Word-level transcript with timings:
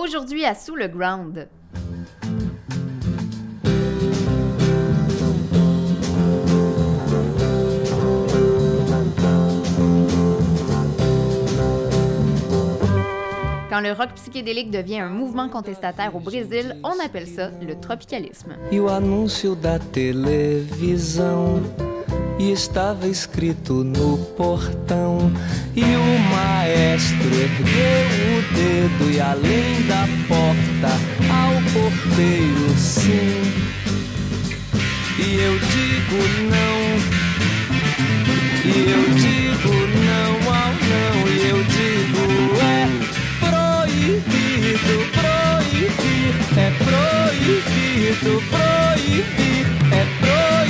Aujourd'hui 0.00 0.44
à 0.44 0.54
Sous 0.54 0.76
le 0.76 0.86
Ground. 0.86 1.48
Quand 13.68 13.80
le 13.80 13.92
rock 13.92 14.10
psychédélique 14.14 14.70
devient 14.70 15.00
un 15.00 15.08
mouvement 15.08 15.48
contestataire 15.48 16.14
au 16.14 16.20
Brésil, 16.20 16.76
on 16.84 17.04
appelle 17.04 17.26
ça 17.26 17.50
le 17.60 17.74
tropicalisme. 17.80 18.52
E 18.72 18.78
e 22.38 22.52
estava 22.52 23.06
escrito 23.06 23.84
no 23.84 24.18
portão. 24.36 25.32
E 25.74 25.82
o 25.82 26.18
maestro 26.30 27.26
ergueu 27.26 28.06
o 28.28 28.42
dedo 28.54 29.10
e 29.10 29.20
além 29.20 29.82
da 29.86 30.06
porta 30.28 30.92
ao 31.32 31.54
porteiro 31.72 32.70
sim. 32.76 33.52
E 35.18 35.34
eu 35.40 35.58
digo 35.58 36.20
não. 36.50 36.78
E 38.64 38.90
eu 38.90 39.04
digo 39.14 39.74
não 40.04 40.34
ao 40.54 40.72
não. 40.72 41.16
E 41.28 41.48
eu 41.48 41.60
digo 41.64 42.24
é 42.62 42.88
proibido 43.40 44.96
proibir 45.12 46.34
é 46.56 46.70
proibido 46.84 48.32
proibir 48.48 48.58
é 48.58 48.97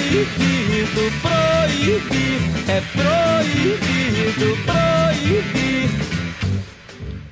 proibido 0.09 1.03
proibir 1.21 2.41
é 2.69 2.81
proibido 2.93 4.57
proibir 4.65 5.89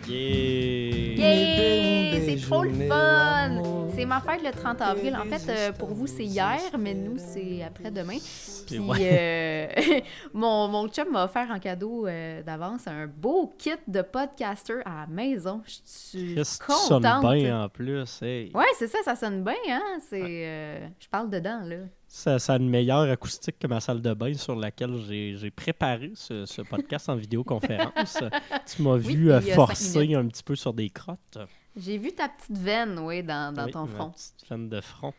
Yeah! 0.06 1.16
Yay! 1.16 2.22
C'est 2.24 2.46
trop 2.46 2.62
le 2.62 2.70
fun! 2.88 3.62
C'est 3.94 4.04
ma 4.04 4.20
fête 4.20 4.42
le 4.44 4.50
30 4.52 4.80
avril. 4.82 5.16
En 5.16 5.24
fait, 5.24 5.50
euh, 5.50 5.72
pour 5.72 5.88
vous, 5.88 6.06
c'est 6.06 6.24
hier, 6.24 6.60
mais 6.78 6.92
nous, 6.94 7.16
c'est 7.16 7.62
après-demain. 7.64 8.18
Puis, 8.66 8.78
ouais. 8.78 8.98
euh, 9.00 10.00
mon, 10.34 10.68
mon 10.68 10.86
chum 10.88 11.10
m'a 11.10 11.24
offert 11.24 11.48
en 11.50 11.58
cadeau 11.58 12.06
euh, 12.06 12.42
d'avance 12.42 12.86
un 12.86 13.06
beau 13.06 13.54
kit 13.58 13.70
de 13.88 14.02
podcaster 14.02 14.80
à 14.84 15.00
la 15.00 15.06
maison. 15.08 15.62
Je 15.64 15.74
suis 15.84 16.34
Qu'est-ce 16.34 16.58
que 16.58 16.66
tu 16.66 16.72
sonnes 16.72 17.02
contente. 17.02 17.34
bien 17.34 17.62
en 17.64 17.68
plus. 17.70 18.20
hey. 18.22 18.52
Ouais, 18.54 18.66
c'est 18.78 18.88
ça, 18.88 18.98
ça 19.04 19.16
sonne 19.16 19.42
bien, 19.42 19.54
hein? 19.68 19.98
C'est, 20.08 20.22
euh, 20.22 20.86
je 21.00 21.08
parle 21.08 21.30
dedans, 21.30 21.62
là. 21.64 21.76
Ça, 22.08 22.38
ça 22.38 22.54
a 22.54 22.56
une 22.56 22.70
meilleure 22.70 23.10
acoustique 23.10 23.58
que 23.58 23.66
ma 23.66 23.80
salle 23.80 24.00
de 24.00 24.14
bain 24.14 24.32
sur 24.34 24.54
laquelle 24.54 24.96
j'ai 25.08 25.50
préparé 25.50 26.12
ce, 26.14 26.46
ce 26.46 26.62
podcast 26.62 27.08
en 27.08 27.16
vidéoconférence. 27.16 28.18
tu 28.74 28.82
m'as 28.82 28.94
Oui, 28.96 29.14
vu 29.16 29.32
euh, 29.32 29.40
forcer 29.40 30.14
un 30.14 30.26
petit 30.28 30.42
peu 30.44 30.54
sur 30.54 30.72
des 30.72 30.88
crottes. 30.90 31.38
J'ai 31.76 31.98
vu 31.98 32.12
ta 32.12 32.28
petite 32.28 32.56
veine, 32.56 32.98
oui, 33.00 33.22
dans, 33.22 33.52
dans 33.52 33.66
Oui, 33.66 33.72
ton 33.72 33.86
ma 33.86 33.94
front. 33.94 34.10
petite 34.10 34.48
veine 34.48 34.68
de 34.68 34.80
front. 34.80 35.12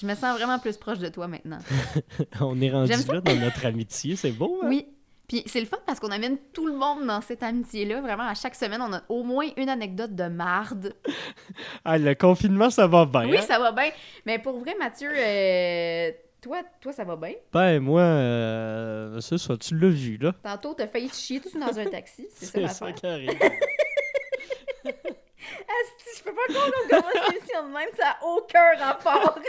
Je 0.00 0.06
me 0.06 0.14
sens 0.14 0.36
vraiment 0.36 0.58
plus 0.58 0.76
proche 0.76 0.98
de 0.98 1.08
toi 1.08 1.28
maintenant. 1.28 1.58
On 2.40 2.60
est 2.60 2.70
rendu 2.70 2.90
là 2.90 3.20
dans 3.20 3.36
notre 3.36 3.64
amitié, 3.64 4.16
c'est 4.16 4.32
beau. 4.32 4.60
hein? 4.62 4.68
Oui. 4.68 4.86
Puis 5.28 5.42
c'est 5.46 5.60
le 5.60 5.66
fun 5.66 5.78
parce 5.86 5.98
qu'on 5.98 6.10
amène 6.10 6.38
tout 6.52 6.66
le 6.66 6.76
monde 6.76 7.06
dans 7.06 7.20
cette 7.20 7.42
amitié-là. 7.42 8.00
Vraiment, 8.00 8.24
à 8.24 8.34
chaque 8.34 8.54
semaine, 8.54 8.80
on 8.80 8.92
a 8.92 9.02
au 9.08 9.24
moins 9.24 9.46
une 9.56 9.68
anecdote 9.68 10.14
de 10.14 10.28
marde. 10.28 10.94
Ah, 11.84 11.98
le 11.98 12.14
confinement, 12.14 12.70
ça 12.70 12.86
va 12.86 13.04
bien. 13.06 13.28
Oui, 13.28 13.38
hein? 13.38 13.42
ça 13.42 13.58
va 13.58 13.72
bien. 13.72 13.90
Mais 14.24 14.38
pour 14.38 14.58
vrai, 14.58 14.74
Mathieu, 14.78 15.10
euh, 15.16 16.10
toi, 16.40 16.58
toi, 16.80 16.92
ça 16.92 17.04
va 17.04 17.16
bien? 17.16 17.32
Ben, 17.52 17.80
moi, 17.80 18.00
euh, 18.00 19.20
c'est 19.20 19.38
ça, 19.38 19.56
tu 19.56 19.76
l'as 19.78 19.88
vu, 19.88 20.16
là. 20.16 20.32
Tantôt, 20.42 20.74
t'as 20.74 20.86
failli 20.86 21.08
te 21.08 21.16
chier 21.16 21.40
dessus 21.40 21.58
dans 21.58 21.78
un 21.78 21.86
taxi. 21.86 22.28
C'est 22.34 22.46
ça 22.46 22.68
ça 22.68 22.92
qui 22.92 23.06
arrive. 23.06 23.30
Asti, 25.68 26.18
je 26.18 26.22
peux 26.22 26.34
pas 26.34 26.52
croire 26.52 26.66
qu'on 26.66 26.88
commence 26.88 27.28
l'émission 27.28 27.62
de 27.68 27.72
même. 27.72 27.88
Ça 27.96 28.04
n'a 28.04 28.26
aucun 28.26 28.76
rapport. 28.78 29.38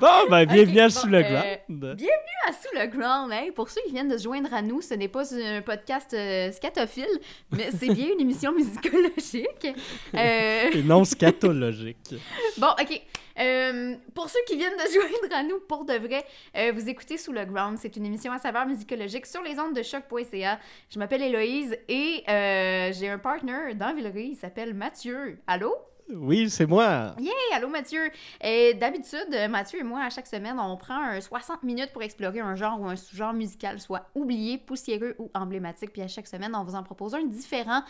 Bon, 0.00 0.28
ben, 0.28 0.44
bienvenue 0.44 0.80
à 0.80 0.88
bon, 0.88 0.94
Sous 0.94 1.06
le 1.06 1.18
euh, 1.18 1.22
Ground. 1.22 2.00
à 2.48 2.52
Sous 2.52 2.76
le 2.76 2.86
Ground. 2.86 3.32
Hey, 3.32 3.52
pour 3.52 3.70
ceux 3.70 3.80
qui 3.86 3.92
viennent 3.92 4.08
de 4.08 4.18
se 4.18 4.24
joindre 4.24 4.52
à 4.52 4.60
nous, 4.60 4.82
ce 4.82 4.94
n'est 4.94 5.08
pas 5.08 5.22
un 5.34 5.62
podcast 5.62 6.12
euh, 6.14 6.50
scatophile, 6.50 7.06
mais 7.52 7.70
c'est 7.78 7.94
bien 7.94 8.08
une 8.12 8.20
émission 8.20 8.52
musicologique. 8.52 9.66
Euh, 10.14 10.70
Et 10.72 10.82
non 10.82 11.04
scatologique. 11.04 12.14
Bon, 12.58 12.70
OK. 12.80 13.00
Euh, 13.38 13.96
pour 14.14 14.28
ceux 14.28 14.38
qui 14.46 14.56
viennent 14.56 14.76
de 14.76 14.92
joindre 14.92 15.34
à 15.34 15.42
nous, 15.42 15.60
pour 15.60 15.84
de 15.84 15.94
vrai, 15.94 16.24
euh, 16.56 16.72
vous 16.72 16.88
écoutez 16.88 17.18
Sous 17.18 17.32
le 17.32 17.44
Ground. 17.44 17.78
C'est 17.80 17.96
une 17.96 18.06
émission 18.06 18.32
à 18.32 18.38
saveur 18.38 18.66
musicologique 18.66 19.26
sur 19.26 19.42
les 19.42 19.58
ondes 19.58 19.74
de 19.74 19.82
choc.ca. 19.82 20.58
Je 20.90 20.98
m'appelle 20.98 21.22
Héloïse 21.22 21.76
et 21.88 22.24
euh, 22.28 22.92
j'ai 22.92 23.08
un 23.08 23.18
partner 23.18 23.74
dans 23.74 23.94
Villeray. 23.94 24.28
Il 24.28 24.36
s'appelle 24.36 24.74
Mathieu. 24.74 25.38
Allô? 25.46 25.74
Oui, 26.12 26.50
c'est 26.50 26.66
moi. 26.66 27.14
Hey, 27.18 27.30
allô 27.54 27.68
Mathieu. 27.68 28.10
Et 28.42 28.74
d'habitude, 28.74 29.26
euh, 29.32 29.48
Mathieu 29.48 29.80
et 29.80 29.82
moi, 29.82 30.02
à 30.02 30.10
chaque 30.10 30.26
semaine, 30.26 30.58
on 30.60 30.76
prend 30.76 31.00
un 31.00 31.20
60 31.20 31.62
minutes 31.62 31.92
pour 31.92 32.02
explorer 32.02 32.40
un 32.40 32.54
genre 32.54 32.78
ou 32.80 32.86
un 32.86 32.96
sous-genre 32.96 33.32
musical, 33.32 33.80
soit 33.80 34.06
oublié, 34.14 34.58
poussiéreux 34.58 35.14
ou 35.18 35.30
emblématique. 35.34 35.92
Puis 35.92 36.02
à 36.02 36.08
chaque 36.08 36.26
semaine, 36.26 36.54
on 36.54 36.62
vous 36.62 36.74
en 36.74 36.82
propose 36.82 37.14
un 37.14 37.24
différent. 37.24 37.82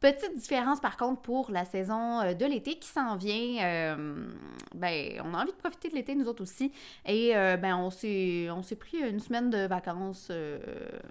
Petite 0.00 0.34
différence 0.36 0.80
par 0.80 0.96
contre 0.96 1.20
pour 1.22 1.50
la 1.50 1.64
saison 1.64 2.20
euh, 2.20 2.32
de 2.32 2.46
l'été 2.46 2.78
qui 2.78 2.88
s'en 2.88 3.16
vient. 3.16 3.64
euh, 3.64 4.28
ben, 4.74 5.20
on 5.24 5.34
a 5.34 5.42
envie 5.42 5.50
de 5.50 5.56
profiter 5.56 5.88
de 5.88 5.94
l'été 5.96 6.14
nous 6.14 6.28
autres 6.28 6.42
aussi. 6.42 6.72
Et 7.04 7.36
euh, 7.36 7.56
ben, 7.56 7.76
on 7.76 7.90
s'est 7.90 8.48
on 8.50 8.62
s'est 8.62 8.76
pris 8.76 8.98
une 8.98 9.18
semaine 9.20 9.50
de 9.50 9.66
vacances. 9.66 10.28
euh, 10.30 10.58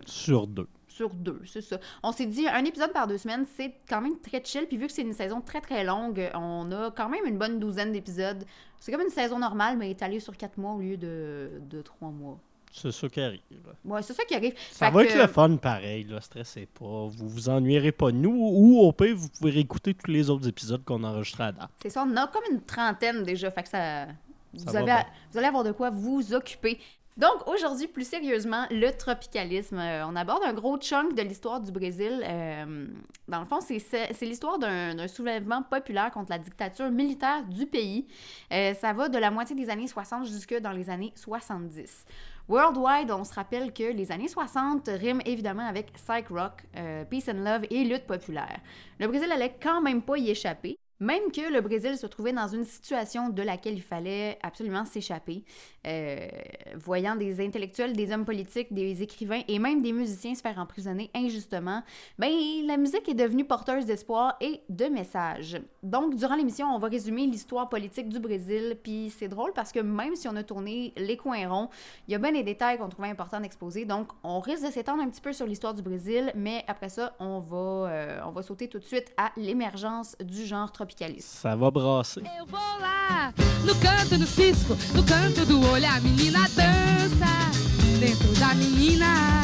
Sur 0.06 0.48
deux. 0.48 0.68
Sur 0.98 1.10
deux, 1.14 1.42
c'est 1.46 1.62
ça. 1.62 1.78
On 2.04 2.12
s'est 2.12 2.26
dit 2.26 2.48
un 2.48 2.66
épisode 2.66 2.92
par 2.92 3.08
deux 3.08 3.18
semaines, 3.20 3.46
c'est 3.56 3.74
quand 3.88 4.02
même 4.02 4.20
très 4.20 4.44
chill. 4.44 4.66
Puis 4.68 4.78
vu 4.78 4.88
que 4.88 4.92
c'est 4.94 5.04
une 5.04 5.14
saison 5.14 5.42
très 5.42 5.62
très 5.62 5.84
longue, 5.84 6.30
on 6.34 6.72
a 6.72 6.92
quand 6.92 7.08
même 7.10 7.26
une 7.26 7.38
bonne 7.38 7.60
douzaine 7.60 7.92
d'épisodes. 7.92 8.44
C'est 8.80 8.92
comme 8.92 9.02
une 9.02 9.10
saison 9.10 9.40
normale, 9.40 9.78
mais 9.78 9.92
étalée 9.92 10.20
sur 10.20 10.36
quatre 10.36 10.58
mois 10.58 10.74
au 10.74 10.80
lieu 10.80 10.98
de, 10.98 11.52
de 11.70 11.82
trois 11.82 12.10
mois. 12.10 12.40
C'est 12.72 12.92
ça 12.92 13.08
qui 13.10 13.22
arrive. 13.22 13.40
Ouais, 13.86 14.02
c'est 14.02 14.14
ça 14.14 14.24
qui 14.26 14.36
arrive. 14.36 14.54
Ça 14.72 14.88
Fait 14.88 14.92
va 14.94 15.04
que- 15.04 15.10
être 15.10 15.18
le 15.18 15.28
fun 15.28 15.56
pareil, 15.58 16.04
là, 16.04 16.20
stressez 16.22 16.68
pas. 16.68 17.08
Vous 17.08 17.28
vous 17.30 17.50
ennuierez 17.50 17.92
pas 17.92 18.12
de 18.12 18.18
nous 18.18 18.36
ou 18.36 18.80
au 18.82 18.92
pire, 18.92 19.16
vous 19.16 19.30
pouvez 19.30 19.52
réécouter 19.52 19.94
tous 19.94 20.12
les 20.12 20.30
autres 20.30 20.48
épisodes 20.48 20.84
qu'on 20.84 21.04
a 21.04 21.08
enregistrés 21.10 21.44
à 21.46 21.52
date. 21.54 21.70
C'est 21.82 21.90
ça, 21.90 22.06
on 22.08 22.16
a 22.18 22.28
comme 22.28 22.44
une 22.52 22.62
trentaine 22.62 23.24
déjà. 23.24 23.50
Fait 23.52 23.64
que 23.64 23.70
ça. 23.70 24.06
Vous, 24.54 24.64
Ça 24.72 24.78
avez, 24.78 24.86
bien. 24.86 25.06
vous 25.32 25.38
allez 25.38 25.48
avoir 25.48 25.64
de 25.64 25.72
quoi 25.72 25.90
vous 25.90 26.34
occuper. 26.34 26.80
Donc, 27.18 27.48
aujourd'hui, 27.48 27.88
plus 27.88 28.08
sérieusement, 28.08 28.66
le 28.70 28.92
tropicalisme. 28.92 29.80
Euh, 29.80 30.06
on 30.08 30.16
aborde 30.16 30.44
un 30.44 30.54
gros 30.54 30.78
chunk 30.78 31.16
de 31.16 31.24
l'histoire 31.24 31.60
du 31.60 31.72
Brésil. 31.72 32.24
Euh, 32.24 32.86
dans 33.28 33.40
le 33.40 33.46
fond, 33.46 33.60
c'est 33.60 34.22
l'histoire 34.22 34.60
d'un 34.60 35.08
soulèvement 35.08 35.64
populaire 35.64 36.12
contre 36.12 36.30
la 36.30 36.38
dictature 36.38 36.92
militaire 36.92 37.44
du 37.46 37.66
pays. 37.66 38.06
Euh, 38.54 38.76
ça 38.76 38.94
va 38.94 39.10
de 39.10 39.18
la 39.18 39.32
moitié 39.32 39.56
des 39.56 39.72
années 39.72 39.88
60 39.88 40.28
jusque 40.28 40.60
dans 40.60 40.72
les 40.72 40.92
années 40.92 41.12
70. 41.16 42.06
Worldwide, 42.48 43.12
on 43.12 43.24
se 43.24 43.34
rappelle 43.34 43.74
que 43.74 43.92
les 43.92 44.12
années 44.12 44.28
60 44.28 44.88
riment 44.88 45.22
évidemment 45.26 45.66
avec 45.68 45.92
psych 45.94 46.30
rock, 46.30 46.64
peace 47.10 47.30
and 47.30 47.44
love 47.44 47.66
et 47.70 47.84
lutte 47.84 48.06
populaire. 48.06 48.60
Le 49.00 49.08
Brésil 49.08 49.30
allait 49.32 49.58
quand 49.62 49.82
même 49.82 50.02
pas 50.02 50.18
y 50.18 50.30
échapper. 50.30 50.78
Même 51.00 51.32
que 51.32 51.54
le 51.54 51.62
Brésil 51.62 51.98
se 51.98 52.08
trouvait 52.08 52.34
dans 52.34 52.48
une 52.48 52.64
situation 52.64 53.30
de 53.30 53.42
laquelle 53.44 53.76
il 53.76 53.84
fallait 53.84 54.40
absolument 54.42 54.84
s'échapper, 54.86 55.44
euh, 55.86 56.28
voyant 56.76 57.16
des 57.16 57.46
intellectuels, 57.46 57.94
des 57.94 58.12
hommes 58.12 58.26
politiques, 58.26 58.74
des 58.74 59.04
écrivains 59.04 59.42
et 59.48 59.60
même 59.60 59.82
des 59.82 59.94
musiciens 59.94 60.34
se 60.34 60.42
faire 60.42 60.58
emprisonner 60.58 61.12
injustement, 61.16 61.84
ben 62.18 62.32
la 62.66 62.78
musique 62.78 63.08
est 63.08 63.14
devenue 63.14 63.46
porteuse 63.46 63.86
d'espoir 63.86 64.36
et 64.42 64.62
de 64.70 64.86
messages. 64.86 65.62
Donc, 65.84 66.16
durant 66.16 66.36
l'émission, 66.36 66.68
on 66.68 66.80
va 66.80 66.88
résumer 66.88 67.28
l'histoire 67.28 67.70
politique 67.70 68.10
du 68.10 68.20
Brésil, 68.20 68.78
puis 68.82 69.14
c'est 69.16 69.28
drôle 69.28 69.54
parce 69.54 69.72
que 69.72 69.80
même 69.80 70.16
si 70.16 70.28
on 70.28 70.36
a 70.36 70.44
tourné 70.44 70.94
les 70.98 71.18
coins 71.18 71.48
ronds, 71.48 71.70
il 72.08 72.12
y 72.12 72.16
a 72.16 72.18
bien 72.18 72.32
des 72.32 72.44
détails 72.44 72.78
qu'on 72.78 72.90
trouvait 72.90 73.10
importants 73.10 73.40
d'exposer. 73.40 73.86
Donc, 73.86 74.10
on 74.24 74.40
risque 74.40 74.66
de 74.66 74.72
s'étendre 74.72 75.04
un 75.04 75.10
petit 75.10 75.22
peu 75.22 75.32
sur 75.32 75.46
l'histoire 75.46 75.74
du 75.74 75.82
Brésil, 75.82 76.32
mais 76.36 76.64
après 76.68 76.90
ça, 76.90 77.16
on 77.20 77.40
va, 77.40 77.58
euh, 77.58 78.20
on 78.26 78.32
va 78.32 78.42
sauter 78.42 78.68
tout 78.68 78.80
de 78.80 78.86
suite 78.86 79.14
à 79.18 79.32
l'émergence 79.38 80.18
du 80.20 80.46
genre 80.46 80.72
tropicaliste. 80.88 81.30
Ça 81.42 81.56
va 81.56 81.70
brasser. 81.70 82.24
Eu 82.38 82.46
vou 82.46 82.60
lá, 82.80 83.34
no 83.64 83.76
canto 83.76 84.18
do 84.18 84.26
cisco, 84.26 84.78
no 84.96 85.04
canto 85.04 85.46
do 85.46 85.62
olho, 85.70 85.86
a 85.86 86.00
menina 86.00 86.48
dança. 86.56 87.52
Dentro 88.00 88.34
da 88.40 88.54
menina, 88.56 89.42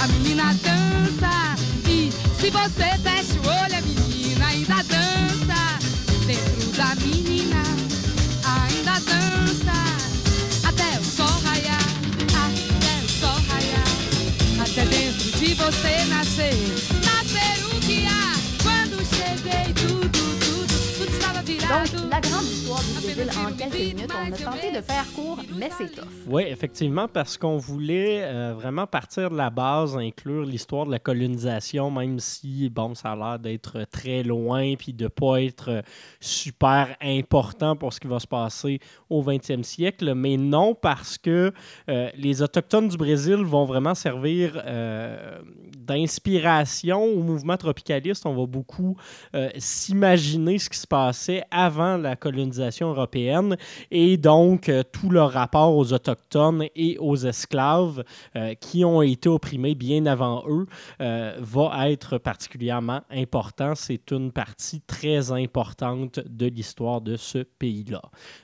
a 0.00 0.08
menina 0.08 0.54
dança. 0.54 1.56
E 1.88 2.10
se 2.38 2.50
você 2.50 2.98
fecha 3.02 3.38
o 3.40 3.64
olho, 3.64 3.76
a 3.76 3.80
menina 3.80 4.46
ainda 4.46 4.76
dança. 4.82 5.78
Dentro 6.26 6.72
da 6.76 6.94
menina, 6.96 7.62
ainda 8.44 8.92
dança. 9.00 10.68
Até 10.68 10.98
o 10.98 11.04
sol 11.04 11.40
raiar, 11.44 11.80
até 12.28 13.04
o 13.04 13.08
sol 13.08 13.40
raiar. 13.48 14.62
Até 14.62 14.84
dentro 14.84 15.30
de 15.38 15.54
você 15.54 16.04
nascer 16.06 16.89
que 21.70 21.99
la 22.22 22.28
grande 22.28 22.44
histoire 22.44 22.80
du 22.80 22.92
Brésil 22.92 23.30
en 23.38 23.52
quelques 23.52 23.94
minutes. 23.94 24.12
On 24.14 24.32
a 24.32 24.36
tenté 24.36 24.72
de 24.72 24.80
faire 24.80 25.04
court, 25.14 25.38
mais 25.56 25.70
c'est 25.76 25.94
tough. 25.94 26.08
Oui, 26.26 26.42
effectivement, 26.46 27.08
parce 27.08 27.38
qu'on 27.38 27.56
voulait 27.56 28.22
euh, 28.22 28.54
vraiment 28.54 28.86
partir 28.86 29.30
de 29.30 29.36
la 29.36 29.50
base, 29.50 29.96
inclure 29.96 30.44
l'histoire 30.44 30.86
de 30.86 30.90
la 30.90 30.98
colonisation, 30.98 31.90
même 31.90 32.18
si, 32.18 32.68
bon, 32.68 32.94
ça 32.94 33.12
a 33.12 33.16
l'air 33.16 33.38
d'être 33.38 33.84
très 33.90 34.22
loin, 34.22 34.74
puis 34.76 34.92
de 34.92 35.04
ne 35.04 35.08
pas 35.08 35.42
être 35.42 35.82
super 36.20 36.96
important 37.00 37.76
pour 37.76 37.92
ce 37.92 38.00
qui 38.00 38.06
va 38.06 38.18
se 38.18 38.26
passer 38.26 38.80
au 39.08 39.22
20e 39.22 39.62
siècle. 39.62 40.14
Mais 40.14 40.36
non, 40.36 40.74
parce 40.74 41.16
que 41.16 41.52
euh, 41.88 42.10
les 42.16 42.42
Autochtones 42.42 42.88
du 42.88 42.96
Brésil 42.96 43.36
vont 43.36 43.64
vraiment 43.64 43.94
servir 43.94 44.60
euh, 44.64 45.38
d'inspiration 45.76 47.02
au 47.02 47.22
mouvement 47.22 47.56
tropicaliste. 47.56 48.26
On 48.26 48.34
va 48.34 48.46
beaucoup 48.46 48.96
euh, 49.34 49.48
s'imaginer 49.58 50.58
ce 50.58 50.70
qui 50.70 50.78
se 50.78 50.86
passait 50.86 51.42
avant 51.50 51.96
la 51.96 52.09
colonisation 52.16 52.90
européenne 52.90 53.56
et 53.90 54.16
donc 54.16 54.68
euh, 54.68 54.82
tout 54.82 55.10
le 55.10 55.22
rapport 55.22 55.76
aux 55.76 55.92
Autochtones 55.92 56.64
et 56.74 56.96
aux 56.98 57.16
esclaves 57.16 58.04
euh, 58.36 58.54
qui 58.54 58.84
ont 58.84 59.02
été 59.02 59.28
opprimés 59.28 59.74
bien 59.74 60.06
avant 60.06 60.44
eux 60.48 60.66
euh, 61.00 61.36
va 61.40 61.90
être 61.90 62.18
particulièrement 62.18 63.02
important. 63.10 63.74
C'est 63.74 64.10
une 64.10 64.32
partie 64.32 64.80
très 64.80 65.32
importante 65.32 66.20
de 66.26 66.46
l'histoire 66.46 67.00
de 67.00 67.16
ce 67.16 67.38
pays-là. 67.38 68.02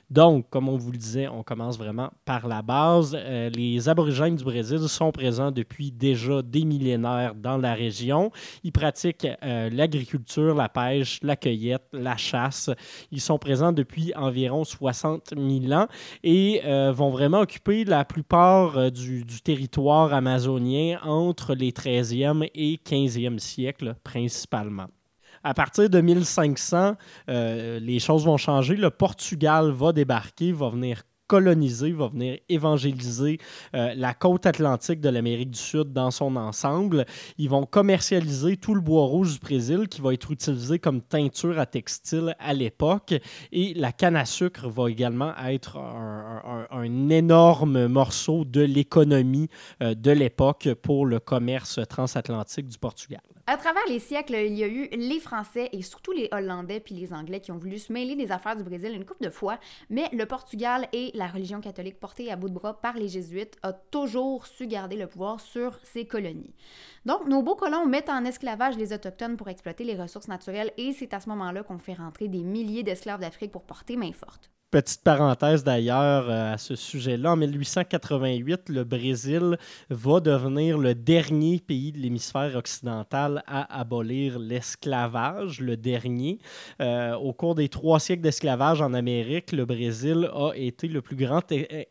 Donc, 0.09 0.49
comme 0.49 0.69
on 0.69 0.77
vous 0.77 0.91
le 0.91 0.97
disait, 0.97 1.27
on 1.27 1.43
commence 1.43 1.77
vraiment 1.77 2.11
par 2.25 2.47
la 2.47 2.61
base. 2.61 3.15
Les 3.15 3.89
aborigènes 3.89 4.35
du 4.35 4.43
Brésil 4.43 4.79
sont 4.87 5.11
présents 5.11 5.51
depuis 5.51 5.91
déjà 5.91 6.41
des 6.41 6.63
millénaires 6.63 7.35
dans 7.35 7.57
la 7.57 7.73
région. 7.73 8.31
Ils 8.63 8.71
pratiquent 8.71 9.27
l'agriculture, 9.41 10.55
la 10.55 10.69
pêche, 10.69 11.19
la 11.23 11.35
cueillette, 11.35 11.87
la 11.91 12.15
chasse. 12.15 12.69
Ils 13.11 13.21
sont 13.21 13.37
présents 13.37 13.56
depuis 13.73 14.13
environ 14.15 14.63
60 14.63 15.33
000 15.35 15.71
ans 15.73 15.87
et 16.23 16.61
euh, 16.65 16.91
vont 16.91 17.09
vraiment 17.09 17.41
occuper 17.41 17.85
la 17.85 18.05
plupart 18.05 18.77
euh, 18.77 18.89
du, 18.89 19.25
territoire 19.43 20.13
amazonien 20.13 20.99
entre 21.03 21.53
les 21.53 21.71
13e 21.71 22.49
et 22.53 22.79
15e 22.85 23.39
siècles 23.39 23.95
principalement. 24.03 24.87
À 25.43 25.53
partir 25.53 25.89
de 25.89 26.01
1500, 26.01 26.95
euh, 27.29 27.79
les 27.79 27.99
choses 27.99 28.25
vont 28.25 28.37
changer. 28.37 28.75
Le 28.75 28.89
Portugal 28.89 29.71
va 29.71 29.93
débarquer, 29.93 30.51
va 30.51 30.69
venir 30.69 31.03
coloniser, 31.27 31.91
va 31.91 32.07
venir 32.07 32.39
évangéliser 32.49 33.39
euh, 33.75 33.93
la 33.95 34.13
côte 34.13 34.45
atlantique 34.45 35.01
de 35.01 35.09
l'Amérique 35.09 35.51
du 35.51 35.59
Sud 35.59 35.93
dans 35.93 36.11
son 36.11 36.35
ensemble. 36.35 37.05
Ils 37.37 37.49
vont 37.49 37.65
commercialiser 37.65 38.57
tout 38.57 38.73
le 38.73 38.81
bois 38.81 39.05
rouge 39.05 39.33
du 39.33 39.39
Brésil 39.39 39.87
qui 39.89 40.01
va 40.01 40.13
être 40.13 40.31
utilisé 40.31 40.79
comme 40.79 41.01
teinture 41.01 41.59
à 41.59 41.65
textile 41.65 42.35
à 42.39 42.53
l'époque. 42.53 43.13
Et 43.51 43.73
la 43.73 43.91
canne 43.91 44.15
à 44.15 44.25
sucre 44.25 44.67
va 44.69 44.89
également 44.89 45.33
être 45.45 45.77
un, 45.77 47.09
énorme 47.09 47.87
morceau 47.87 48.45
de 48.45 48.61
l'économie 48.61 49.49
euh, 49.81 49.93
de 49.93 50.11
l'époque 50.11 50.69
pour 50.81 51.05
le 51.05 51.19
commerce 51.19 51.79
transatlantique 51.87 52.67
du 52.67 52.77
Portugal. 52.77 53.21
À 53.49 53.55
travers 53.55 53.85
les 53.87 53.99
siècles, 53.99 54.35
il 54.35 54.55
y 54.55 54.63
a 54.65 54.67
eu 54.67 54.89
les 54.91 55.21
Français 55.21 55.69
et 55.71 55.81
surtout 55.81 56.11
les 56.11 56.27
Hollandais 56.33 56.81
puis 56.81 56.93
les 56.95 57.13
Anglais 57.13 57.39
qui 57.39 57.53
ont 57.53 57.57
voulu 57.57 57.79
se 57.79 57.93
mêler 57.93 58.17
des 58.17 58.33
affaires 58.33 58.57
du 58.57 58.63
Brésil 58.63 58.91
une 58.93 59.05
couple 59.05 59.23
de 59.23 59.29
fois, 59.29 59.57
mais 59.89 60.09
le 60.11 60.25
Portugal 60.25 60.89
et 60.91 61.11
la 61.13 61.27
religion 61.27 61.61
catholique 61.61 61.97
portée 61.97 62.29
à 62.29 62.35
bout 62.35 62.49
de 62.49 62.53
bras 62.53 62.81
par 62.81 62.97
les 62.97 63.07
Jésuites 63.07 63.55
a 63.63 63.71
toujours 63.71 64.47
su 64.47 64.67
garder 64.67 64.97
le 64.97 65.07
pouvoir 65.07 65.39
sur 65.39 65.79
ces 65.83 66.05
colonies. 66.05 66.53
Donc, 67.05 67.25
nos 67.25 67.41
beaux 67.41 67.55
colons 67.55 67.85
mettent 67.85 68.09
en 68.09 68.25
esclavage 68.25 68.75
les 68.75 68.91
Autochtones 68.91 69.37
pour 69.37 69.47
exploiter 69.47 69.85
les 69.85 69.95
ressources 69.95 70.27
naturelles 70.27 70.73
et 70.75 70.91
c'est 70.91 71.13
à 71.13 71.21
ce 71.21 71.29
moment-là 71.29 71.63
qu'on 71.63 71.79
fait 71.79 71.93
rentrer 71.93 72.27
des 72.27 72.43
milliers 72.43 72.83
d'esclaves 72.83 73.21
d'Afrique 73.21 73.53
pour 73.53 73.63
porter 73.63 73.95
main 73.95 74.11
forte. 74.11 74.51
Petite 74.69 75.01
parenthèse 75.01 75.63
d'ailleurs 75.63 76.29
euh, 76.29 76.55
à 76.55 76.57
ce 76.57 76.75
sujet-là, 76.75 77.31
en 77.31 77.37
1888, 77.37 78.67
le 78.67 78.83
Brésil 78.83 79.57
va 79.89 80.19
devenir 80.19 80.77
le 80.77 80.93
dernier 80.93 81.61
pays 81.65 81.93
de 81.93 81.99
l'hémisphère 81.99 82.53
occidental 82.57 83.43
à 83.47 83.79
abolir 83.79 84.39
l'esclavage, 84.39 85.61
le 85.61 85.77
dernier. 85.77 86.39
Euh, 86.81 87.15
au 87.15 87.31
cours 87.31 87.55
des 87.55 87.69
trois 87.69 88.01
siècles 88.01 88.23
d'esclavage 88.23 88.81
en 88.81 88.93
Amérique, 88.93 89.53
le 89.53 89.63
Brésil 89.63 90.29
a 90.33 90.51
été 90.53 90.89
le 90.89 91.01
plus 91.01 91.15
grand 91.15 91.43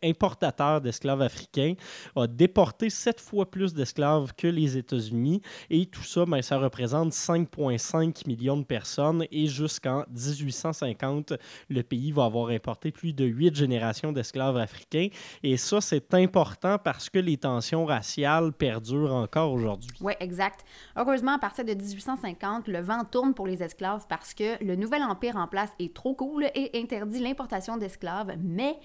importateur 0.04 0.82
d'esclaves 0.82 1.22
africains, 1.22 1.76
a 2.14 2.26
déporté 2.26 2.90
sept 2.90 3.22
fois 3.22 3.50
plus 3.50 3.72
d'esclaves 3.72 4.34
que 4.36 4.48
les 4.48 4.76
États-Unis 4.76 5.40
et 5.70 5.86
tout 5.86 6.04
ça, 6.04 6.26
ben, 6.26 6.42
ça 6.42 6.58
représente 6.58 7.14
5,5 7.14 8.26
millions 8.28 8.58
de 8.58 8.64
personnes 8.64 9.24
et 9.32 9.46
jusqu'en 9.46 10.04
1850, 10.10 11.32
le 11.70 11.82
pays 11.82 12.12
va 12.12 12.26
avoir 12.26 12.50
importé 12.50 12.65
plus 12.74 13.12
de 13.12 13.24
huit 13.24 13.54
générations 13.54 14.12
d'esclaves 14.12 14.56
africains. 14.56 15.08
Et 15.42 15.56
ça, 15.56 15.80
c'est 15.80 16.14
important 16.14 16.78
parce 16.78 17.08
que 17.08 17.18
les 17.18 17.36
tensions 17.36 17.84
raciales 17.84 18.52
perdurent 18.52 19.14
encore 19.14 19.52
aujourd'hui. 19.52 19.90
Oui, 20.00 20.12
exact. 20.20 20.64
Heureusement, 20.96 21.32
à 21.32 21.38
partir 21.38 21.64
de 21.64 21.74
1850, 21.74 22.68
le 22.68 22.80
vent 22.80 23.04
tourne 23.04 23.34
pour 23.34 23.46
les 23.46 23.62
esclaves 23.62 24.06
parce 24.08 24.34
que 24.34 24.62
le 24.64 24.76
nouvel 24.76 25.02
empire 25.02 25.36
en 25.36 25.46
place 25.46 25.70
est 25.78 25.94
trop 25.94 26.14
cool 26.14 26.46
et 26.54 26.70
interdit 26.74 27.20
l'importation 27.20 27.76
d'esclaves, 27.76 28.34
mais 28.38 28.76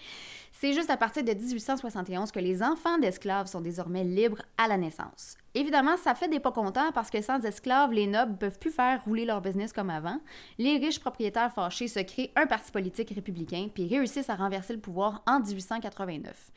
c'est 0.51 0.73
juste 0.73 0.89
à 0.89 0.97
partir 0.97 1.23
de 1.23 1.33
1871 1.33 2.31
que 2.31 2.39
les 2.39 2.61
enfants 2.61 2.97
d'esclaves 2.97 3.47
sont 3.47 3.61
désormais 3.61 4.03
libres 4.03 4.41
à 4.57 4.67
la 4.67 4.77
naissance. 4.77 5.35
Évidemment, 5.53 5.97
ça 5.97 6.15
fait 6.15 6.27
des 6.27 6.39
pas 6.39 6.51
contents 6.51 6.91
parce 6.93 7.09
que 7.09 7.21
sans 7.21 7.43
esclaves, 7.45 7.91
les 7.91 8.07
nobles 8.07 8.37
peuvent 8.37 8.59
plus 8.59 8.71
faire 8.71 9.03
rouler 9.03 9.25
leur 9.25 9.41
business 9.41 9.73
comme 9.73 9.89
avant. 9.89 10.19
Les 10.57 10.77
riches 10.77 10.99
propriétaires 10.99 11.53
fâchés 11.53 11.87
se 11.87 11.99
créent 11.99 12.31
un 12.35 12.45
parti 12.45 12.71
politique 12.71 13.11
républicain 13.13 13.67
puis 13.73 13.87
réussissent 13.87 14.29
à 14.29 14.35
renverser 14.35 14.73
le 14.73 14.79
pouvoir 14.79 15.23
en 15.25 15.39
1889. 15.39 16.51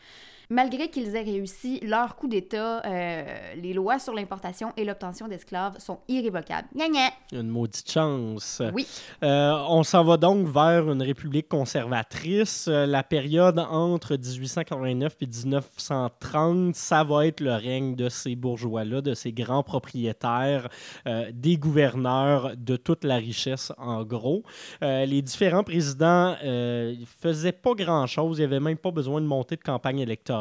Malgré 0.51 0.89
qu'ils 0.89 1.17
aient 1.17 1.23
réussi 1.23 1.81
leur 1.81 2.17
coup 2.17 2.29
d'État, 2.29 2.83
euh, 2.85 3.25
les 3.57 3.73
lois 3.73 3.99
sur 3.99 4.13
l'importation 4.13 4.73
et 4.77 4.85
l'obtention 4.85 5.27
d'esclaves 5.27 5.79
sont 5.79 6.01
irrévocables. 6.09 6.69
Gna 6.75 6.89
gna! 6.89 7.11
Une 7.33 7.49
maudite 7.49 7.91
chance. 7.91 8.61
Oui. 8.75 8.87
Euh, 9.23 9.57
on 9.69 9.83
s'en 9.83 10.05
va 10.05 10.19
donc 10.19 10.47
vers 10.47 10.91
une 10.91 11.03
république 11.03 11.49
conservatrice. 11.49 12.67
Euh, 12.69 12.85
la 12.85 13.03
période 13.03 13.59
entre 13.59 14.17
1889 14.17 15.17
et 15.21 15.27
1930, 15.27 16.75
ça 16.75 17.05
va 17.05 17.27
être 17.27 17.41
le 17.41 17.55
règne 17.55 17.95
de 17.95 18.11
ces 18.11 18.37
bourgeois-là, 18.37 19.01
de 19.01 19.15
ces 19.15 19.33
grands 19.33 19.63
propriétaires, 19.63 20.69
euh, 21.07 21.31
des 21.33 21.57
gouverneurs, 21.57 22.53
de 22.57 22.77
toute 22.77 23.05
la 23.05 23.17
richesse 23.17 23.73
en 23.79 24.05
gros. 24.05 24.43
Les 24.83 25.23
différents 25.23 25.65
présidents 25.65 26.37
ne 26.43 26.95
faisaient 27.21 27.53
pas 27.53 27.75
grand-chose. 27.75 28.39
Il 28.39 28.41
n'y 28.41 28.47
avait 28.47 28.61
même 28.61 28.77
pas 28.77 28.91
besoin 28.91 29.21
de 29.21 29.27
monter 29.27 29.57
de 29.57 29.63
campagne 29.63 30.01
électorale. 30.01 30.34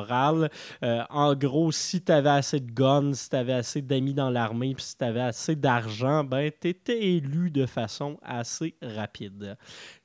Euh, 0.84 1.04
en 1.10 1.36
gros, 1.36 1.72
si 1.72 2.02
tu 2.02 2.12
avais 2.12 2.30
assez 2.30 2.60
de 2.60 2.72
guns, 2.72 3.14
si 3.14 3.30
tu 3.30 3.36
avais 3.36 3.54
assez 3.54 3.82
d'amis 3.82 4.14
dans 4.14 4.30
l'armée, 4.30 4.74
puis 4.74 4.84
si 4.84 4.98
tu 4.98 5.04
avais 5.04 5.22
assez 5.22 5.56
d'argent, 5.56 6.24
ben, 6.24 6.52
tu 6.60 6.70
étais 6.70 7.02
élu 7.02 7.52
de 7.52 7.66
façon 7.66 8.18
assez 8.24 8.76
rapide. 8.82 9.58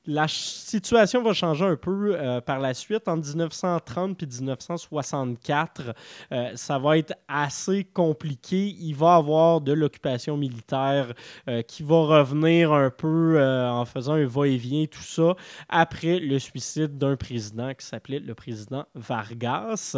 La 0.05 0.27
situation 0.29 1.21
va 1.21 1.33
changer 1.33 1.65
un 1.65 1.75
peu 1.75 2.15
euh, 2.15 2.39
par 2.39 2.59
la 2.59 2.73
suite. 2.73 3.07
En 3.07 3.17
1930 3.17 4.17
puis 4.17 4.27
1964, 4.27 5.93
euh, 6.31 6.51
ça 6.55 6.79
va 6.79 6.97
être 6.97 7.13
assez 7.27 7.83
compliqué. 7.83 8.69
Il 8.79 8.93
va 8.95 9.15
y 9.15 9.17
avoir 9.17 9.59
de 9.59 9.73
l'occupation 9.73 10.37
militaire 10.37 11.13
euh, 11.49 11.61
qui 11.63 11.83
va 11.83 11.97
revenir 12.21 12.71
un 12.71 12.89
peu 12.89 13.39
en 13.39 13.83
faisant 13.85 14.13
un 14.13 14.25
va-et-vient, 14.25 14.85
tout 14.85 15.01
ça, 15.01 15.35
après 15.67 16.19
le 16.19 16.39
suicide 16.39 16.97
d'un 16.97 17.15
président 17.17 17.73
qui 17.73 17.85
s'appelait 17.85 18.19
le 18.19 18.33
président 18.33 18.85
Vargas. 18.95 19.97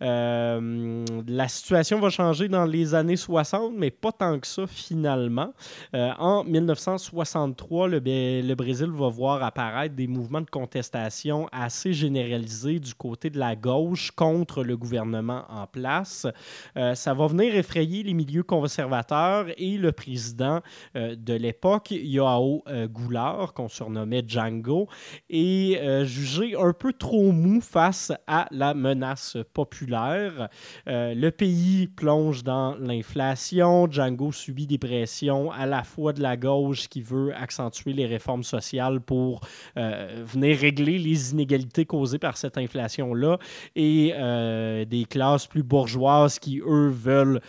La 0.00 1.48
situation 1.48 1.98
va 2.00 2.08
changer 2.10 2.48
dans 2.48 2.64
les 2.64 2.94
années 2.94 3.16
60, 3.16 3.72
mais 3.76 3.90
pas 3.90 4.12
tant 4.12 4.38
que 4.38 4.46
ça 4.46 4.66
finalement. 4.66 5.52
En 5.92 6.44
1963, 6.44 7.88
le, 7.88 8.00
Bé- 8.00 8.42
le 8.42 8.54
Brésil 8.54 8.90
va 8.92 9.08
voir 9.08 9.39
apparaître 9.42 9.94
des 9.94 10.06
mouvements 10.06 10.40
de 10.40 10.50
contestation 10.50 11.48
assez 11.52 11.92
généralisés 11.92 12.78
du 12.78 12.94
côté 12.94 13.30
de 13.30 13.38
la 13.38 13.56
gauche 13.56 14.10
contre 14.10 14.64
le 14.64 14.76
gouvernement 14.76 15.44
en 15.48 15.66
place. 15.66 16.26
Euh, 16.76 16.94
ça 16.94 17.14
va 17.14 17.26
venir 17.26 17.54
effrayer 17.54 18.02
les 18.02 18.14
milieux 18.14 18.42
conservateurs 18.42 19.46
et 19.56 19.76
le 19.76 19.92
président 19.92 20.60
euh, 20.96 21.14
de 21.16 21.34
l'époque, 21.34 21.90
Yoao 21.90 22.62
euh, 22.68 22.88
Goulart, 22.88 23.54
qu'on 23.54 23.68
surnommait 23.68 24.22
Django, 24.26 24.88
est 25.28 26.04
jugé 26.04 26.54
un 26.56 26.72
peu 26.72 26.92
trop 26.92 27.32
mou 27.32 27.60
face 27.60 28.12
à 28.26 28.46
la 28.50 28.74
menace 28.74 29.36
populaire. 29.52 30.48
Le 30.86 31.30
pays 31.30 31.86
plonge 31.86 32.42
dans 32.42 32.74
l'inflation. 32.76 33.90
Django 33.90 34.32
subit 34.32 34.66
des 34.66 34.78
pressions 34.78 35.50
à 35.50 35.66
la 35.66 35.84
fois 35.84 36.12
de 36.12 36.22
la 36.22 36.36
gauche 36.36 36.88
qui 36.88 37.02
veut 37.02 37.34
accentuer 37.34 37.92
les 37.92 38.06
réformes 38.06 38.42
sociales 38.42 39.00
pour 39.00 39.29
euh, 39.76 40.24
venir 40.24 40.58
régler 40.58 40.98
les 40.98 41.32
inégalités 41.32 41.84
causées 41.84 42.18
par 42.18 42.36
cette 42.36 42.58
inflation-là 42.58 43.38
et 43.76 44.12
euh, 44.14 44.84
des 44.84 45.04
classes 45.04 45.46
plus 45.46 45.62
bourgeoises 45.62 46.38
qui, 46.38 46.60
eux, 46.60 46.88
veulent 46.88 47.40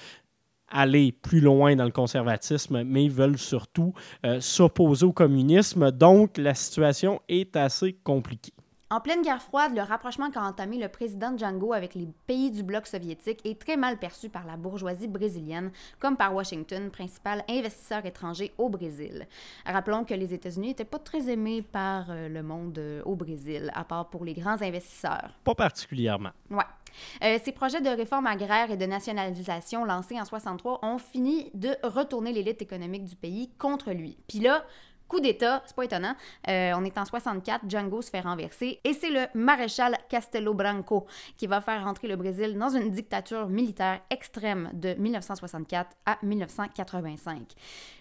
aller 0.71 1.11
plus 1.11 1.41
loin 1.41 1.75
dans 1.75 1.85
le 1.85 1.91
conservatisme, 1.91 2.83
mais 2.83 3.07
veulent 3.07 3.37
surtout 3.37 3.93
euh, 4.25 4.39
s'opposer 4.39 5.05
au 5.05 5.11
communisme. 5.11 5.91
Donc, 5.91 6.37
la 6.37 6.55
situation 6.55 7.21
est 7.27 7.55
assez 7.55 7.93
compliquée. 8.03 8.53
En 8.91 8.99
pleine 8.99 9.21
guerre 9.21 9.41
froide, 9.41 9.73
le 9.73 9.83
rapprochement 9.83 10.29
qu'a 10.31 10.41
entamé 10.41 10.77
le 10.77 10.89
président 10.89 11.37
Django 11.37 11.71
avec 11.71 11.95
les 11.95 12.09
pays 12.27 12.51
du 12.51 12.61
bloc 12.61 12.85
soviétique 12.85 13.39
est 13.45 13.57
très 13.57 13.77
mal 13.77 13.97
perçu 13.97 14.27
par 14.27 14.45
la 14.45 14.57
bourgeoisie 14.57 15.07
brésilienne, 15.07 15.71
comme 15.97 16.17
par 16.17 16.35
Washington, 16.35 16.91
principal 16.91 17.45
investisseur 17.49 18.05
étranger 18.05 18.51
au 18.57 18.67
Brésil. 18.67 19.27
Rappelons 19.65 20.03
que 20.03 20.13
les 20.13 20.33
États-Unis 20.33 20.67
n'étaient 20.67 20.83
pas 20.83 20.99
très 20.99 21.29
aimés 21.29 21.61
par 21.61 22.07
euh, 22.09 22.27
le 22.27 22.43
monde 22.43 22.77
euh, 22.79 23.01
au 23.05 23.15
Brésil, 23.15 23.71
à 23.75 23.85
part 23.85 24.09
pour 24.09 24.25
les 24.25 24.33
grands 24.33 24.61
investisseurs. 24.61 25.39
Pas 25.45 25.55
particulièrement. 25.55 26.31
Ouais. 26.49 26.65
Euh, 27.23 27.37
ces 27.41 27.53
projets 27.53 27.79
de 27.79 27.87
réforme 27.87 28.27
agraire 28.27 28.71
et 28.71 28.75
de 28.75 28.85
nationalisation 28.85 29.85
lancés 29.85 30.19
en 30.19 30.25
63 30.25 30.79
ont 30.83 30.97
fini 30.97 31.49
de 31.53 31.69
retourner 31.83 32.33
l'élite 32.33 32.61
économique 32.61 33.05
du 33.05 33.15
pays 33.15 33.51
contre 33.57 33.91
lui. 33.91 34.17
Puis 34.27 34.39
là, 34.39 34.65
coup 35.11 35.19
d'État, 35.19 35.61
c'est 35.65 35.75
pas 35.75 35.83
étonnant, 35.83 36.15
euh, 36.47 36.71
on 36.73 36.85
est 36.85 36.97
en 36.97 37.03
64, 37.03 37.69
Django 37.69 38.01
se 38.01 38.09
fait 38.09 38.21
renverser 38.21 38.79
et 38.85 38.93
c'est 38.93 39.09
le 39.09 39.25
maréchal 39.33 39.97
Castelo 40.07 40.53
Branco 40.53 41.05
qui 41.35 41.47
va 41.47 41.59
faire 41.59 41.83
rentrer 41.83 42.07
le 42.07 42.15
Brésil 42.15 42.57
dans 42.57 42.69
une 42.69 42.89
dictature 42.91 43.49
militaire 43.49 43.99
extrême 44.09 44.69
de 44.71 44.93
1964 44.93 45.89
à 46.05 46.17
1985. 46.23 47.41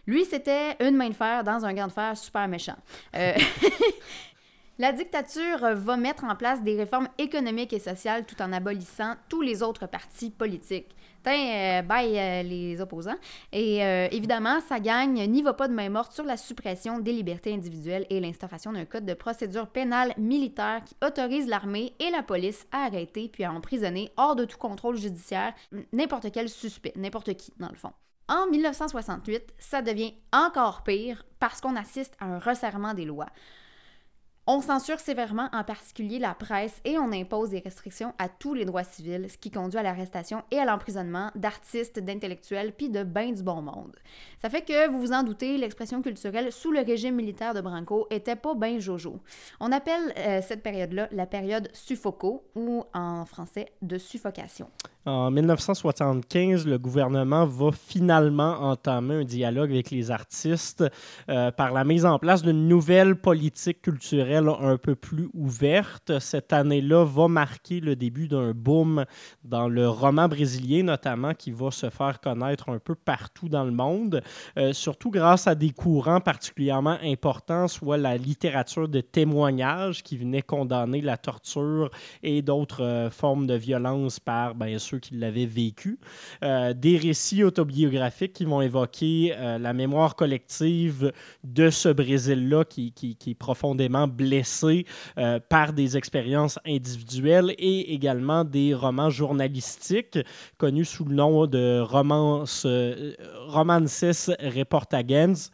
Lui, 0.07 0.25
c'était 0.25 0.77
une 0.79 0.95
main 0.95 1.09
de 1.09 1.15
fer 1.15 1.43
dans 1.43 1.65
un 1.65 1.75
gant 1.75 1.89
de 1.89 1.93
fer 1.93 2.17
super 2.17 2.47
méchant. 2.47 2.77
Euh, 3.17 3.33
La 4.79 4.93
dictature 4.93 5.75
va 5.75 5.97
mettre 5.97 6.25
en 6.25 6.37
place 6.37 6.63
des 6.63 6.75
réformes 6.77 7.09
économiques 7.19 7.73
et 7.73 7.81
sociales 7.81 8.25
tout 8.25 8.41
en 8.41 8.51
abolissant 8.53 9.15
tous 9.29 9.43
les 9.43 9.63
autres 9.63 9.87
partis 9.87 10.31
politiques. 10.31 10.97
Tiens, 11.23 11.83
euh, 11.83 11.83
euh, 11.91 12.43
les 12.43 12.81
opposants. 12.81 13.17
Et 13.53 13.85
euh, 13.85 14.09
évidemment, 14.11 14.61
sa 14.61 14.81
gagne 14.81 15.27
n'y 15.31 15.43
va 15.43 15.53
pas 15.53 15.69
de 15.69 15.75
main 15.75 15.91
morte 15.91 16.13
sur 16.13 16.25
la 16.25 16.37
suppression 16.37 16.99
des 16.99 17.13
libertés 17.13 17.53
individuelles 17.53 18.07
et 18.11 18.21
l'instauration 18.21 18.73
d'un 18.73 18.85
code 18.85 19.05
de 19.05 19.15
procédure 19.15 19.67
pénale 19.67 20.15
militaire 20.17 20.83
qui 20.85 20.97
autorise 21.05 21.47
l'armée 21.47 21.93
et 21.99 22.11
la 22.11 22.23
police 22.23 22.67
à 22.73 22.85
arrêter 22.85 23.29
puis 23.29 23.45
à 23.45 23.53
emprisonner 23.53 24.11
hors 24.17 24.37
de 24.37 24.45
tout 24.45 24.59
contrôle 24.59 24.97
judiciaire 24.97 25.53
n'importe 25.93 26.31
quel 26.33 26.49
suspect, 26.49 26.93
n'importe 26.97 27.35
qui 27.35 27.53
dans 27.59 27.69
le 27.69 27.77
fond. 27.77 27.93
En 28.29 28.47
1968, 28.47 29.43
ça 29.59 29.83
devient 29.83 30.15
encore 30.33 30.85
pire 30.85 31.25
parce 31.41 31.61
qu'on 31.61 31.75
assiste 31.75 32.15
à 32.21 32.27
un 32.27 32.39
resserrement 32.39 32.95
des 32.95 33.05
lois. 33.05 33.27
On 34.47 34.63
censure 34.63 34.99
sévèrement 34.99 35.49
en 35.53 35.63
particulier 35.65 36.19
la 36.19 36.35
presse 36.35 36.81
et 36.85 36.99
on 36.99 37.13
impose 37.13 37.51
des 37.51 37.61
restrictions 37.61 38.15
à 38.19 38.29
tous 38.29 38.55
les 38.55 38.65
droits 38.65 38.85
civils, 38.85 39.27
ce 39.31 39.37
qui 39.37 39.51
conduit 39.51 39.79
à 39.79 39.83
l'arrestation 39.83 40.43
et 40.51 40.59
à 40.59 40.65
l'emprisonnement 40.65 41.31
d'artistes, 41.35 42.01
d'intellectuels 42.01 42.73
puis 42.73 42.89
de 42.89 43.05
bains 43.05 43.33
du 43.33 43.43
bon 43.43 43.61
monde. 43.61 43.95
Ça 44.41 44.49
fait 44.49 44.63
que, 44.63 44.89
vous 44.89 45.01
vous 45.01 45.13
en 45.13 45.23
doutez, 45.23 45.59
l'expression 45.59 46.01
culturelle 46.01 46.53
sous 46.53 46.73
le 46.73 46.81
régime 46.81 47.17
militaire 47.17 47.55
de 47.55 47.61
Branco 47.61 48.07
était 48.11 48.35
pas 48.35 48.55
ben 48.55 48.81
jojo. 48.81 49.21
On 49.61 49.73
appelle 49.73 50.15
euh, 50.17 50.41
cette 50.43 50.63
période-là 50.63 51.09
la 51.13 51.27
période 51.27 51.69
suffoco 51.75 52.43
ou 52.55 52.85
en 52.95 53.27
français 53.27 53.73
de 53.83 53.99
suffocation. 53.99 54.71
En 55.07 55.31
1975, 55.31 56.67
le 56.67 56.79
gouvernement 56.79 57.47
va 57.47 57.71
finalement 57.73 58.61
entamer 58.61 59.15
un 59.15 59.25
dialogue 59.25 59.71
avec 59.71 59.91
les 59.91 60.11
artistes 60.11 60.85
euh, 61.31 61.51
par 61.51 61.73
la 61.73 61.85
mise 61.85 62.05
en 62.05 62.19
place 62.19 62.43
d'une 62.43 62.69
nouvelle 62.69 63.17
politique 63.17 63.81
culturelle 63.81 64.51
un 64.61 64.77
peu 64.77 64.95
plus 64.95 65.31
ouverte. 65.33 66.19
Cette 66.19 66.53
année-là 66.53 67.07
va 67.07 67.29
marquer 67.29 67.81
le 67.81 67.97
début 67.97 68.29
d'un 68.29 68.53
boom 68.53 69.07
dans 69.43 69.71
le 69.71 69.89
roman 69.89 70.29
brésilien, 70.29 70.83
notamment, 70.83 71.33
qui 71.33 71.51
va 71.51 71.71
se 71.71 71.89
faire 71.89 72.21
connaître 72.21 72.69
un 72.69 72.79
peu 72.79 72.95
partout 72.95 73.49
dans 73.49 73.65
le 73.65 73.73
monde, 73.73 74.23
euh, 74.59 74.75
surtout 74.75 75.11
grâce 75.11 75.47
à 75.47 75.55
des 75.55 75.71
courants 75.71 76.21
particulièrement 76.21 76.99
importants, 77.03 77.69
soit 77.69 77.97
la 77.97 78.19
littérature 78.19 78.87
de 78.87 79.01
témoignages 79.01 80.03
qui 80.03 80.19
venait 80.19 80.43
condamner 80.43 81.01
la 81.01 81.17
torture 81.17 81.91
et 82.23 82.43
d'autres 82.43 82.85
euh, 82.85 83.09
formes 83.09 83.47
de 83.47 83.55
violence 83.55 84.21
par, 84.21 84.55
bien 84.55 84.79
sûr, 84.79 84.91
qui 85.01 85.15
l'avaient 85.15 85.47
vécu. 85.47 85.99
Euh, 86.43 86.73
des 86.73 86.97
récits 86.97 87.45
autobiographiques 87.45 88.33
qui 88.33 88.45
vont 88.45 88.61
évoquer 88.61 89.35
euh, 89.37 89.59
la 89.59 89.73
mémoire 89.73 90.15
collective 90.15 91.13
de 91.45 91.71
ce 91.71 91.89
Brésil-là 91.89 92.65
qui, 92.65 92.95
est 93.27 93.35
profondément 93.35 94.07
blessé 94.07 94.87
euh, 95.19 95.39
par 95.49 95.73
des 95.73 95.97
expériences 95.97 96.59
individuelles 96.67 97.55
et 97.59 97.93
également 97.93 98.45
des 98.45 98.75
romans 98.75 99.11
journalistiques 99.11 100.19
connus 100.59 100.85
sous 100.85 101.05
le 101.05 101.15
nom 101.15 101.47
de 101.47 101.81
romance, 101.81 102.67
Romances 103.47 104.31
Reportagens 104.41 105.51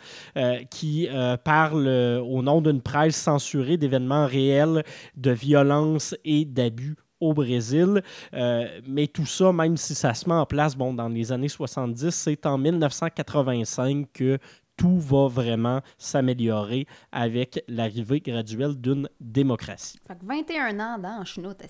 qui 0.70 1.08
parlent 1.44 2.20
au 2.24 2.42
nom 2.42 2.60
d'une 2.60 2.80
presse 2.80 3.16
censurée 3.16 3.76
d'événements 3.76 4.26
réels 4.26 4.84
de 5.16 5.30
violence 5.30 6.14
et 6.24 6.44
d'abus 6.44 6.96
au 7.20 7.34
Brésil. 7.34 8.02
Euh, 8.34 8.80
mais 8.86 9.06
tout 9.06 9.26
ça, 9.26 9.52
même 9.52 9.76
si 9.76 9.94
ça 9.94 10.14
se 10.14 10.28
met 10.28 10.34
en 10.34 10.46
place 10.46 10.76
bon, 10.76 10.92
dans 10.94 11.08
les 11.08 11.32
années 11.32 11.48
70, 11.48 12.10
c'est 12.10 12.46
en 12.46 12.58
1985 12.58 14.06
que 14.12 14.38
tout 14.76 14.98
va 14.98 15.26
vraiment 15.28 15.80
s'améliorer 15.98 16.86
avec 17.12 17.64
l'arrivée 17.68 18.20
graduelle 18.20 18.76
d'une 18.76 19.08
démocratie. 19.20 19.98
Fait 20.06 20.14
que 20.14 20.24
21 20.26 20.78
ans 20.80 20.98
dans 20.98 21.24
Chenoute, 21.24 21.62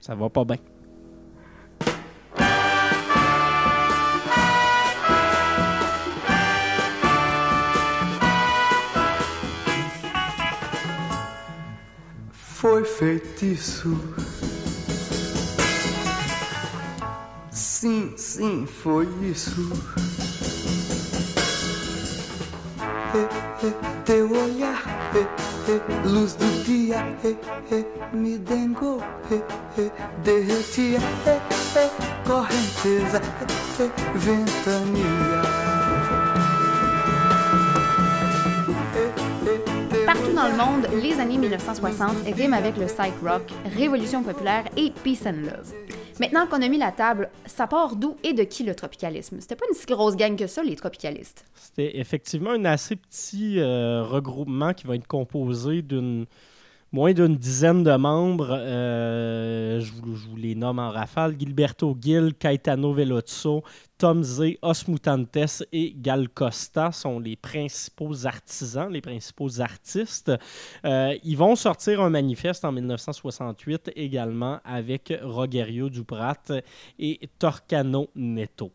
Ça 0.00 0.14
va 0.14 0.30
pas 0.30 0.44
bien. 0.44 0.56
Foi 12.32 12.84
feitiço 12.84 13.90
Sim, 17.56 18.12
sim, 18.18 18.66
foi 18.66 19.08
isso. 19.22 19.50
teu 24.04 24.30
olhar, 24.30 24.84
luz 26.04 26.34
do 26.34 26.44
dia, 26.64 27.02
me 28.12 28.36
dengou, 28.36 29.00
derretia, 30.22 30.98
correnteza, 32.26 33.22
ventania. 34.16 35.42
Partout 40.04 40.32
dans 40.34 40.48
le 40.48 40.56
monde, 40.56 40.88
les 41.02 41.18
années 41.18 41.38
1960 41.38 42.16
riment 42.36 42.52
avec 42.52 42.76
le 42.76 42.84
psych 42.84 43.14
rock, 43.24 43.50
révolution 43.74 44.22
populaire 44.22 44.64
et 44.76 44.92
peace 45.02 45.26
and 45.26 45.40
love. 45.46 45.72
Maintenant 46.18 46.46
qu'on 46.46 46.62
a 46.62 46.68
mis 46.68 46.78
la 46.78 46.92
table, 46.92 47.28
ça 47.44 47.66
part 47.66 47.96
d'où 47.96 48.16
et 48.24 48.32
de 48.32 48.42
qui 48.42 48.64
le 48.64 48.74
tropicalisme? 48.74 49.38
C'était 49.40 49.56
pas 49.56 49.66
une 49.68 49.76
si 49.76 49.84
grosse 49.86 50.16
gang 50.16 50.34
que 50.36 50.46
ça, 50.46 50.62
les 50.62 50.76
tropicalistes. 50.76 51.44
C'était 51.54 51.98
effectivement 51.98 52.50
un 52.50 52.64
assez 52.64 52.96
petit 52.96 53.58
euh, 53.58 54.02
regroupement 54.02 54.72
qui 54.72 54.86
va 54.86 54.94
être 54.94 55.06
composé 55.06 55.82
d'une 55.82 56.26
moins 56.92 57.12
d'une 57.12 57.36
dizaine 57.36 57.82
de 57.82 57.96
membres. 57.96 58.48
Euh, 58.50 59.80
je, 59.80 59.92
vous, 59.92 60.36
les 60.36 60.54
nomme 60.54 60.78
en 60.78 60.90
rafale. 60.90 61.36
Gilberto 61.38 61.96
Gil, 62.00 62.34
Caetano 62.38 62.92
Veloso, 62.92 63.62
Tom 63.98 64.22
Z, 64.22 64.56
Osmutantes 64.62 65.64
et 65.72 65.94
Gal 65.96 66.28
Costa 66.28 66.92
sont 66.92 67.18
les 67.18 67.36
principaux 67.36 68.26
artisans, 68.26 68.90
les 68.90 69.00
principaux 69.00 69.60
artistes. 69.60 70.32
Euh, 70.84 71.16
ils 71.24 71.36
vont 71.36 71.56
sortir 71.56 72.00
un 72.00 72.10
manifeste 72.10 72.64
en 72.64 72.72
1968 72.72 73.92
également 73.96 74.60
avec 74.64 75.12
Rogerio 75.22 75.88
Duprat 75.88 76.42
et 76.98 77.20
Torcano 77.38 78.08
Neto. 78.14 78.70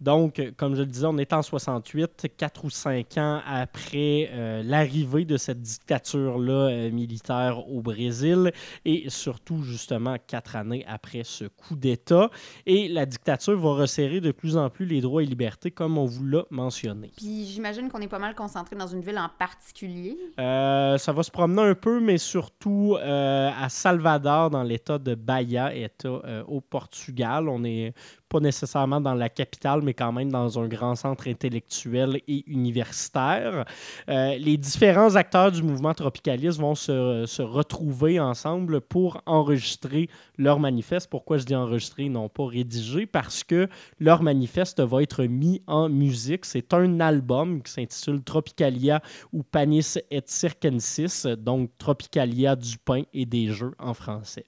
Donc, 0.00 0.40
comme 0.56 0.76
je 0.76 0.82
le 0.82 0.86
disais, 0.86 1.06
on 1.06 1.18
est 1.18 1.32
en 1.32 1.42
68, 1.42 2.28
quatre 2.36 2.64
ou 2.64 2.70
cinq 2.70 3.18
ans 3.18 3.40
après 3.46 4.30
euh, 4.32 4.62
l'arrivée 4.62 5.24
de 5.24 5.36
cette 5.36 5.60
dictature-là 5.60 6.52
euh, 6.52 6.90
militaire 6.90 7.68
au 7.68 7.80
Brésil 7.80 8.52
et 8.84 9.10
surtout, 9.10 9.62
justement, 9.62 10.16
quatre 10.24 10.54
années 10.54 10.84
après 10.86 11.22
ce 11.24 11.46
coup 11.46 11.74
d'État. 11.74 12.30
Et 12.64 12.88
la 12.88 13.06
dictature 13.06 13.58
va 13.58 13.72
resserrer 13.74 14.20
de 14.20 14.30
plus 14.30 14.56
en 14.56 14.70
plus 14.70 14.86
les 14.86 15.00
droits 15.00 15.22
et 15.22 15.26
libertés, 15.26 15.72
comme 15.72 15.98
on 15.98 16.04
vous 16.04 16.24
l'a 16.24 16.44
mentionné. 16.50 17.10
Puis 17.16 17.46
j'imagine 17.46 17.88
qu'on 17.88 18.00
est 18.00 18.08
pas 18.08 18.20
mal 18.20 18.36
concentré 18.36 18.76
dans 18.76 18.86
une 18.86 19.00
ville 19.00 19.18
en 19.18 19.30
particulier. 19.36 20.16
Euh, 20.38 20.96
ça 20.96 21.12
va 21.12 21.22
se 21.24 21.30
promener 21.30 21.62
un 21.62 21.74
peu, 21.74 21.98
mais 21.98 22.18
surtout 22.18 22.96
à 23.00 23.68
Salvador, 23.68 24.50
dans 24.50 24.62
l'état 24.62 24.98
de 24.98 25.14
Bahia, 25.14 25.74
état 25.74 26.44
au 26.46 26.60
Portugal. 26.60 27.48
On 27.48 27.64
est 27.64 27.92
pas 28.28 28.40
nécessairement 28.40 29.00
dans 29.00 29.14
la 29.14 29.28
capitale, 29.28 29.82
mais 29.82 29.94
quand 29.94 30.12
même 30.12 30.30
dans 30.30 30.58
un 30.58 30.68
grand 30.68 30.94
centre 30.94 31.28
intellectuel 31.28 32.20
et 32.28 32.44
universitaire. 32.46 33.64
Euh, 34.08 34.36
les 34.38 34.56
différents 34.56 35.14
acteurs 35.16 35.52
du 35.52 35.62
mouvement 35.62 35.94
tropicaliste 35.94 36.58
vont 36.58 36.74
se, 36.74 37.24
se, 37.26 37.42
retrouver 37.42 38.20
ensemble 38.20 38.80
pour 38.80 39.22
enregistrer 39.26 40.08
leur 40.36 40.60
manifeste. 40.60 41.08
Pourquoi 41.10 41.38
je 41.38 41.44
dis 41.44 41.54
enregistrer, 41.54 42.08
non 42.08 42.28
pas 42.28 42.46
rédiger? 42.46 43.06
Parce 43.06 43.44
que 43.44 43.68
leur 43.98 44.22
manifeste 44.22 44.80
va 44.80 45.02
être 45.02 45.24
mis 45.24 45.62
en 45.66 45.88
musique. 45.88 46.44
C'est 46.44 46.74
un 46.74 47.00
album 47.00 47.62
qui 47.62 47.72
s'intitule 47.72 48.22
Tropicalia 48.22 49.00
ou 49.32 49.42
Panis 49.42 49.98
et 50.10 50.22
Circensis, 50.26 51.26
donc 51.26 51.70
Tropicalia 51.78 52.56
du 52.56 52.78
pain 52.78 53.02
et 53.12 53.26
des 53.26 53.48
jeux 53.48 53.74
en 53.78 53.94
français. 53.94 54.46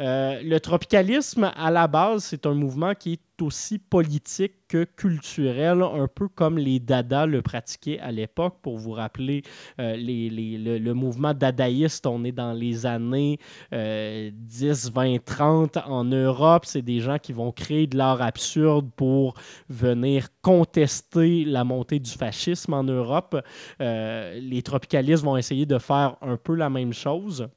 Euh, 0.00 0.40
le 0.42 0.58
tropicalisme, 0.60 1.50
à 1.56 1.70
la 1.70 1.86
base, 1.86 2.24
c'est 2.24 2.46
un 2.46 2.54
mouvement 2.54 2.94
qui 2.94 3.14
est 3.14 3.42
aussi 3.42 3.78
politique 3.78 4.52
que 4.68 4.84
culturel, 4.84 5.82
un 5.82 6.08
peu 6.08 6.28
comme 6.28 6.58
les 6.58 6.80
Dada 6.80 7.26
le 7.26 7.42
pratiquaient 7.42 7.98
à 8.00 8.10
l'époque. 8.10 8.56
Pour 8.62 8.78
vous 8.78 8.92
rappeler, 8.92 9.42
euh, 9.80 9.96
le, 9.96 10.92
mouvement 10.92 11.34
dadaïste, 11.34 12.06
on 12.06 12.24
est 12.24 12.32
dans 12.32 12.52
les 12.52 12.86
années 12.86 13.38
euh, 13.72 14.30
10, 14.32 14.92
20, 14.92 15.24
30 15.24 15.78
en 15.86 16.04
Europe. 16.04 16.64
C'est 16.66 16.82
des 16.82 17.00
gens 17.00 17.18
qui 17.18 17.32
vont 17.32 17.52
créer 17.52 17.86
de 17.86 17.96
l'art 17.96 18.22
absurde 18.22 18.90
pour 18.96 19.34
venir 19.68 20.28
contester 20.42 21.44
la 21.44 21.64
montée 21.64 21.98
du 21.98 22.10
fascisme 22.10 22.74
en 22.74 22.84
Europe. 22.84 23.36
Euh, 23.80 24.38
les 24.40 24.62
tropicalistes 24.62 25.24
vont 25.24 25.36
essayer 25.36 25.66
de 25.66 25.78
faire 25.78 26.16
un 26.22 26.36
peu 26.36 26.54
la 26.54 26.70
même 26.70 26.92
chose. 26.92 27.48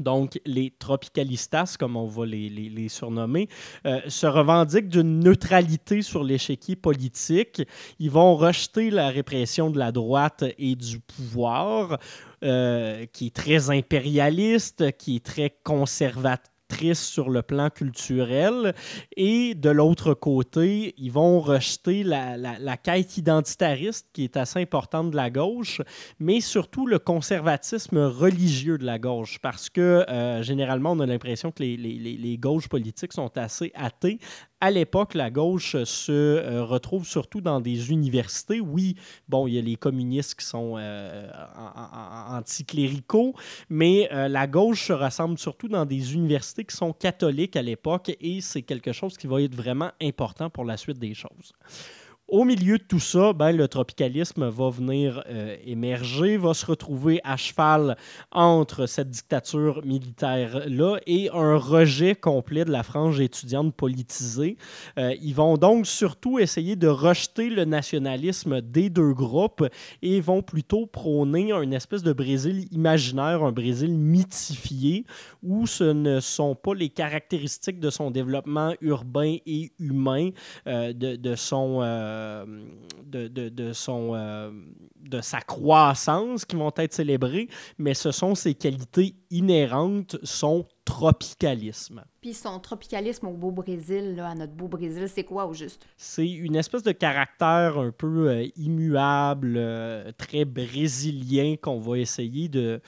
Donc, 0.00 0.40
les 0.46 0.70
tropicalistas, 0.70 1.76
comme 1.78 1.96
on 1.96 2.06
va 2.06 2.26
les, 2.26 2.48
les, 2.48 2.88
surnommer, 2.88 3.48
euh, 3.86 4.00
se 4.08 4.26
revendiquent 4.26 4.88
d'une 4.88 5.20
neutralité 5.20 6.02
sur 6.02 6.24
l'échiquier 6.24 6.74
politique. 6.74 7.62
Ils 7.98 8.10
vont 8.10 8.34
rejeter 8.34 8.90
la 8.90 9.10
répression 9.10 9.70
de 9.70 9.78
la 9.78 9.92
droite 9.92 10.44
et 10.58 10.74
du 10.74 10.98
pouvoir, 11.00 11.98
euh, 12.42 13.04
qui 13.12 13.26
est 13.26 13.36
très 13.36 13.70
impérialiste, 13.70 14.96
qui 14.96 15.16
est 15.16 15.24
très 15.24 15.54
conservateur 15.62 16.49
sur 16.94 17.30
le 17.30 17.42
plan 17.42 17.70
culturel. 17.70 18.74
Et 19.16 19.54
de 19.54 19.70
l'autre 19.70 20.14
côté, 20.14 20.94
ils 20.96 21.12
vont 21.12 21.40
rejeter 21.40 22.02
la, 22.02 22.36
la, 22.36 22.58
la, 22.58 22.76
quête 22.76 23.16
identitariste 23.16 24.08
qui 24.12 24.24
est 24.24 24.36
assez 24.36 24.60
importante 24.60 25.10
de 25.10 25.16
la 25.16 25.30
gauche, 25.30 25.82
mais 26.18 26.40
surtout 26.40 26.86
le 26.86 26.98
conservatisme 26.98 27.98
religieux 27.98 28.78
de 28.78 28.86
la 28.86 28.98
gauche, 28.98 29.38
parce 29.40 29.68
que 29.68 30.04
euh, 30.08 30.42
généralement, 30.42 30.92
on 30.92 31.00
a 31.00 31.06
l'impression 31.06 31.50
que 31.50 31.62
les, 31.62 31.76
les, 31.76 31.98
les, 31.98 32.38
gauches 32.38 32.68
politiques 32.68 33.12
sont 33.12 33.36
assez 33.36 33.72
athées, 33.74 34.18
à 34.60 34.70
l'époque, 34.70 35.14
la 35.14 35.30
gauche 35.30 35.82
se 35.84 36.12
euh, 36.12 36.64
retrouve 36.64 37.06
surtout 37.06 37.40
dans 37.40 37.60
des 37.60 37.90
universités. 37.90 38.60
Oui, 38.60 38.94
bon, 39.28 39.46
il 39.46 39.54
y 39.54 39.58
a 39.58 39.62
les 39.62 39.76
communistes 39.76 40.38
qui 40.38 40.44
sont 40.44 40.74
euh, 40.76 41.30
anticléricaux, 42.28 43.34
mais 43.70 44.08
euh, 44.12 44.28
la 44.28 44.46
gauche 44.46 44.88
se 44.88 44.92
rassemble 44.92 45.38
surtout 45.38 45.68
dans 45.68 45.86
des 45.86 46.14
universités 46.14 46.64
qui 46.64 46.76
sont 46.76 46.92
catholiques 46.92 47.56
à 47.56 47.62
l'époque 47.62 48.14
et 48.20 48.40
c'est 48.42 48.62
quelque 48.62 48.92
chose 48.92 49.16
qui 49.16 49.26
va 49.26 49.40
être 49.40 49.54
vraiment 49.54 49.92
important 50.02 50.50
pour 50.50 50.64
la 50.64 50.76
suite 50.76 50.98
des 50.98 51.14
choses. 51.14 51.54
Au 52.30 52.44
milieu 52.44 52.78
de 52.78 52.84
tout 52.84 53.00
ça, 53.00 53.32
ben, 53.32 53.50
le 53.50 53.66
tropicalisme 53.66 54.48
va 54.48 54.70
venir 54.70 55.24
euh, 55.28 55.56
émerger, 55.64 56.36
va 56.36 56.54
se 56.54 56.64
retrouver 56.64 57.20
à 57.24 57.36
cheval 57.36 57.96
entre 58.30 58.86
cette 58.86 59.10
dictature 59.10 59.84
militaire-là 59.84 60.98
et 61.08 61.28
un 61.34 61.56
rejet 61.56 62.14
complet 62.14 62.64
de 62.64 62.70
la 62.70 62.84
frange 62.84 63.18
étudiante 63.18 63.74
politisée. 63.74 64.56
Euh, 64.96 65.12
ils 65.20 65.34
vont 65.34 65.56
donc 65.56 65.88
surtout 65.88 66.38
essayer 66.38 66.76
de 66.76 66.86
rejeter 66.86 67.50
le 67.50 67.64
nationalisme 67.64 68.60
des 68.60 68.90
deux 68.90 69.12
groupes 69.12 69.66
et 70.00 70.20
vont 70.20 70.42
plutôt 70.42 70.86
prôner 70.86 71.50
une 71.50 71.72
espèce 71.72 72.04
de 72.04 72.12
Brésil 72.12 72.68
imaginaire, 72.70 73.42
un 73.42 73.50
Brésil 73.50 73.90
mythifié, 73.98 75.04
où 75.42 75.66
ce 75.66 75.82
ne 75.82 76.20
sont 76.20 76.54
pas 76.54 76.74
les 76.74 76.90
caractéristiques 76.90 77.80
de 77.80 77.90
son 77.90 78.12
développement 78.12 78.72
urbain 78.82 79.38
et 79.46 79.72
humain, 79.80 80.30
euh, 80.68 80.92
de, 80.92 81.16
de, 81.16 81.34
son 81.34 81.80
euh, 82.20 82.44
de, 83.04 83.28
de, 83.28 83.48
de, 83.48 83.72
son, 83.72 84.12
euh, 84.14 84.50
de 85.00 85.20
sa 85.20 85.40
croissance 85.40 86.44
qui 86.44 86.54
vont 86.54 86.70
être 86.76 86.92
célébrées, 86.92 87.48
mais 87.78 87.94
ce 87.94 88.12
sont 88.12 88.34
ses 88.34 88.54
qualités 88.54 89.14
inhérentes, 89.30 90.16
son 90.22 90.66
tropicalisme. 90.84 92.04
Puis 92.20 92.34
son 92.34 92.58
tropicalisme 92.60 93.26
au 93.26 93.32
beau 93.32 93.50
Brésil, 93.50 94.14
là, 94.16 94.28
à 94.28 94.34
notre 94.34 94.52
beau 94.52 94.68
Brésil, 94.68 95.08
c'est 95.08 95.24
quoi 95.24 95.46
au 95.46 95.54
juste? 95.54 95.86
C'est 95.96 96.28
une 96.28 96.56
espèce 96.56 96.82
de 96.82 96.92
caractère 96.92 97.78
un 97.78 97.90
peu 97.90 98.28
euh, 98.28 98.46
immuable, 98.56 99.60
très 100.18 100.44
brésilien 100.44 101.56
qu'on 101.60 101.80
va 101.80 101.98
essayer 101.98 102.48
de 102.48 102.80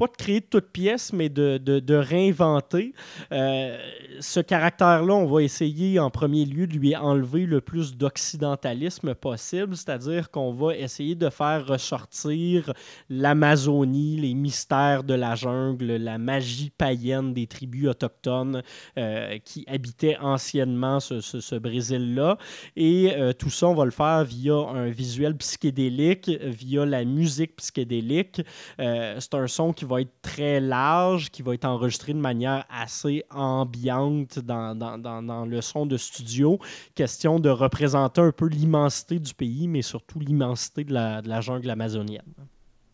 pas 0.00 0.06
de 0.06 0.16
créer 0.16 0.40
de 0.40 0.46
toutes 0.46 0.70
pièces, 0.70 1.12
mais 1.12 1.28
de, 1.28 1.58
de, 1.58 1.94
réinventer. 1.94 2.94
Euh, 3.32 3.76
ce 4.18 4.40
caractère-là, 4.40 5.12
on 5.12 5.26
va 5.26 5.42
essayer 5.42 5.98
en 5.98 6.08
premier 6.08 6.46
lieu 6.46 6.66
de 6.66 6.72
lui 6.72 6.96
enlever 6.96 7.44
le 7.44 7.60
plus 7.60 7.98
d'occidentalisme 7.98 9.14
possible, 9.14 9.76
c'est-à-dire 9.76 10.30
qu'on 10.30 10.52
va 10.52 10.74
essayer 10.74 11.16
de 11.16 11.28
faire 11.28 11.66
ressortir 11.66 12.72
l'Amazonie, 13.10 14.16
les 14.16 14.32
mystères 14.32 15.04
de 15.04 15.12
la 15.12 15.34
jungle, 15.34 15.96
la 15.96 16.16
magie 16.16 16.70
païenne 16.70 17.34
des 17.34 17.46
tribus 17.46 17.88
autochtones 17.88 18.62
euh, 18.96 19.36
qui 19.44 19.66
habitaient 19.68 20.16
anciennement 20.16 21.00
ce, 21.00 21.20
ce, 21.20 21.56
Brésil-là. 21.56 22.38
Et 22.74 23.12
euh, 23.12 23.34
tout 23.34 23.50
ça, 23.50 23.66
on 23.66 23.74
va 23.74 23.84
le 23.84 23.90
faire 23.90 24.24
via 24.24 24.54
un 24.54 24.88
visuel 24.88 25.36
psychédélique, 25.36 26.30
via 26.42 26.86
la 26.86 27.04
musique 27.04 27.56
psychédélique. 27.56 28.40
C'est 28.78 29.34
un 29.34 29.46
son 29.46 29.74
qui 29.74 29.84
va 29.89 29.89
être 29.98 30.12
très 30.22 30.60
large, 30.60 31.30
qui 31.30 31.42
va 31.42 31.54
être 31.54 31.64
enregistré 31.64 32.12
de 32.12 32.18
manière 32.18 32.64
assez 32.70 33.24
ambiante 33.30 34.38
dans, 34.38 35.46
le 35.48 35.60
son 35.60 35.86
de 35.86 35.96
studio. 35.96 36.58
Question 36.94 37.40
de 37.40 37.50
représenter 37.50 38.20
un 38.20 38.32
peu 38.32 38.46
l'immensité 38.46 39.18
du 39.18 39.34
pays, 39.34 39.68
mais 39.68 39.82
surtout 39.82 40.20
l'immensité 40.20 40.84
de 40.84 40.92
la 40.92 41.40
jungle 41.40 41.70
amazonienne. 41.70 42.34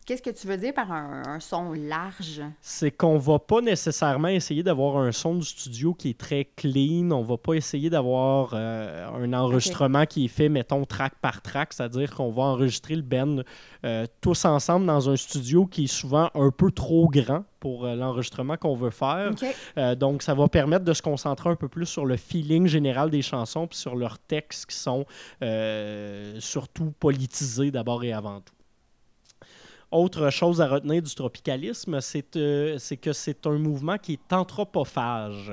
Qu'est-ce 0.06 0.22
que 0.22 0.30
tu 0.30 0.46
veux 0.46 0.56
dire 0.56 0.72
par 0.72 0.92
un, 0.92 1.22
un 1.26 1.40
son 1.40 1.72
large? 1.72 2.40
C'est 2.60 2.92
qu'on 2.92 3.18
va 3.18 3.40
pas 3.40 3.60
nécessairement 3.60 4.28
essayer 4.28 4.62
d'avoir 4.62 4.98
un 4.98 5.10
son 5.10 5.34
du 5.34 5.44
studio 5.44 5.94
qui 5.94 6.10
est 6.10 6.18
très 6.18 6.44
clean. 6.44 7.10
On 7.10 7.24
va 7.24 7.36
pas 7.36 7.54
essayer 7.54 7.90
d'avoir 7.90 8.50
euh, 8.52 9.08
un 9.08 9.32
enregistrement 9.32 10.02
okay. 10.02 10.06
qui 10.06 10.24
est 10.26 10.28
fait, 10.28 10.48
mettons, 10.48 10.84
track 10.84 11.14
par 11.20 11.42
track. 11.42 11.72
C'est-à-dire 11.72 12.14
qu'on 12.14 12.30
va 12.30 12.44
enregistrer 12.44 12.94
le 12.94 13.02
band 13.02 13.38
euh, 13.84 14.06
tous 14.20 14.44
ensemble 14.44 14.86
dans 14.86 15.10
un 15.10 15.16
studio 15.16 15.66
qui 15.66 15.84
est 15.84 15.92
souvent 15.92 16.30
un 16.34 16.52
peu 16.52 16.70
trop 16.70 17.08
grand 17.08 17.42
pour 17.58 17.84
euh, 17.84 17.96
l'enregistrement 17.96 18.56
qu'on 18.56 18.76
veut 18.76 18.90
faire. 18.90 19.30
Okay. 19.32 19.50
Euh, 19.76 19.96
donc, 19.96 20.22
ça 20.22 20.34
va 20.34 20.46
permettre 20.46 20.84
de 20.84 20.92
se 20.92 21.02
concentrer 21.02 21.50
un 21.50 21.56
peu 21.56 21.66
plus 21.66 21.86
sur 21.86 22.06
le 22.06 22.16
feeling 22.16 22.68
général 22.68 23.10
des 23.10 23.22
chansons 23.22 23.66
puis 23.66 23.76
sur 23.76 23.96
leurs 23.96 24.20
textes 24.20 24.66
qui 24.66 24.76
sont 24.76 25.04
euh, 25.42 26.36
surtout 26.38 26.92
politisés 27.00 27.72
d'abord 27.72 28.04
et 28.04 28.12
avant 28.12 28.40
tout. 28.40 28.55
Autre 29.96 30.28
chose 30.28 30.60
à 30.60 30.68
retenir 30.68 31.00
du 31.00 31.14
tropicalisme, 31.14 32.02
c'est 32.02 32.36
euh, 32.36 32.78
que 33.00 33.14
c'est 33.14 33.46
un 33.46 33.56
mouvement 33.56 33.96
qui 33.96 34.12
est 34.12 34.32
anthropophage. 34.34 35.50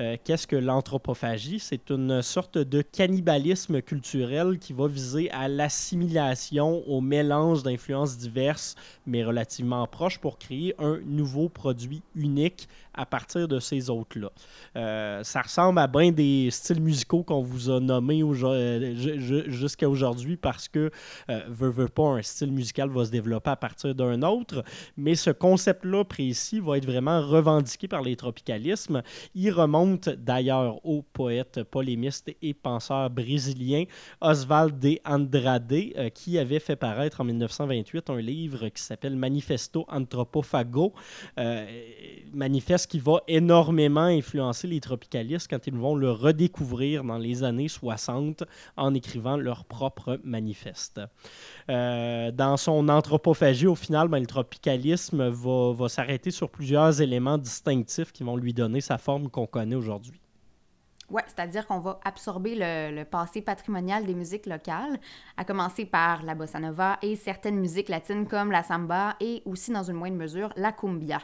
Euh, 0.00 0.16
Qu'est-ce 0.24 0.48
que 0.48 0.56
l'anthropophagie? 0.56 1.60
C'est 1.60 1.90
une 1.90 2.20
sorte 2.20 2.58
de 2.58 2.82
cannibalisme 2.82 3.80
culturel 3.82 4.58
qui 4.58 4.72
va 4.72 4.88
viser 4.88 5.30
à 5.30 5.46
l'assimilation, 5.46 6.82
au 6.88 7.00
mélange 7.00 7.62
d'influences 7.62 8.18
diverses, 8.18 8.74
mais 9.06 9.22
relativement 9.22 9.86
proches, 9.86 10.18
pour 10.18 10.38
créer 10.38 10.74
un 10.80 10.98
nouveau 11.06 11.48
produit 11.48 12.02
unique 12.16 12.68
à 12.94 13.06
partir 13.06 13.46
de 13.46 13.60
ces 13.60 13.90
autres-là. 13.90 14.30
Euh, 14.76 15.22
ça 15.22 15.42
ressemble 15.42 15.78
à 15.78 15.86
bien 15.86 16.10
des 16.10 16.48
styles 16.50 16.80
musicaux 16.80 17.22
qu'on 17.22 17.42
vous 17.42 17.70
a 17.70 17.78
nommés 17.78 18.22
jusqu'à 19.48 19.88
aujourd'hui 19.88 20.36
parce 20.36 20.66
que, 20.68 20.90
veut, 21.48 21.70
veut 21.70 21.88
pas, 21.88 22.08
un 22.08 22.22
style 22.22 22.52
musical 22.52 22.88
va 22.90 23.04
se 23.04 23.10
développer 23.10 23.50
à 23.50 23.56
partir 23.56 23.83
d'un 23.92 24.22
autre, 24.22 24.64
mais 24.96 25.14
ce 25.14 25.30
concept-là 25.30 26.04
précis 26.04 26.60
va 26.60 26.78
être 26.78 26.86
vraiment 26.86 27.20
revendiqué 27.20 27.88
par 27.88 28.02
les 28.02 28.16
tropicalismes. 28.16 29.02
Il 29.34 29.50
remonte 29.50 30.08
d'ailleurs 30.08 30.84
au 30.84 31.02
poète 31.02 31.62
polémiste 31.64 32.34
et 32.40 32.54
penseur 32.54 33.10
brésilien 33.10 33.84
Oswald 34.20 34.78
de 34.78 34.98
Andrade, 35.04 35.72
euh, 35.72 36.08
qui 36.10 36.38
avait 36.38 36.58
fait 36.58 36.76
paraître 36.76 37.20
en 37.20 37.24
1928 37.24 38.10
un 38.10 38.20
livre 38.20 38.68
qui 38.68 38.82
s'appelle 38.82 39.16
Manifesto 39.16 39.84
Anthropofago, 39.88 40.92
euh, 41.38 41.66
manifeste 42.32 42.90
qui 42.90 42.98
va 42.98 43.20
énormément 43.28 44.02
influencer 44.02 44.66
les 44.66 44.80
tropicalistes 44.80 45.48
quand 45.48 45.66
ils 45.66 45.74
vont 45.74 45.94
le 45.94 46.10
redécouvrir 46.10 47.04
dans 47.04 47.18
les 47.18 47.42
années 47.42 47.68
60 47.68 48.44
en 48.76 48.94
écrivant 48.94 49.36
leur 49.36 49.64
propre 49.64 50.20
manifeste. 50.24 51.00
Euh, 51.70 52.30
dans 52.30 52.56
son 52.56 52.88
anthropophagie, 52.88 53.66
au 53.66 53.74
final, 53.74 54.08
ben, 54.08 54.18
le 54.18 54.26
tropicalisme 54.26 55.28
va, 55.28 55.88
s'arrêter 55.88 56.30
sur 56.30 56.50
plusieurs 56.50 57.00
éléments 57.00 57.38
distinctifs 57.38 58.12
qui 58.12 58.22
vont 58.22 58.36
lui 58.36 58.52
donner 58.52 58.80
sa 58.80 58.98
forme 58.98 59.30
qu'on 59.30 59.46
connaît 59.46 59.76
aujourd'hui. 59.76 60.20
Ouais, 61.10 61.22
c'est-à-dire 61.26 61.66
qu'on 61.66 61.80
va 61.80 62.00
absorber 62.04 62.54
le, 62.54 62.94
le 62.94 63.04
passé 63.04 63.42
patrimonial 63.42 64.06
des 64.06 64.14
musiques 64.14 64.46
locales, 64.46 64.98
à 65.36 65.44
commencer 65.44 65.84
par 65.84 66.22
la 66.22 66.34
bossa 66.34 66.58
nova 66.58 66.98
et 67.02 67.14
certaines 67.14 67.56
musiques 67.56 67.90
latines 67.90 68.26
comme 68.26 68.50
la 68.50 68.62
samba 68.62 69.14
et 69.20 69.42
aussi, 69.44 69.70
dans 69.70 69.82
une 69.82 69.96
moindre 69.96 70.16
mesure, 70.16 70.50
la 70.56 70.72
cumbia. 70.72 71.20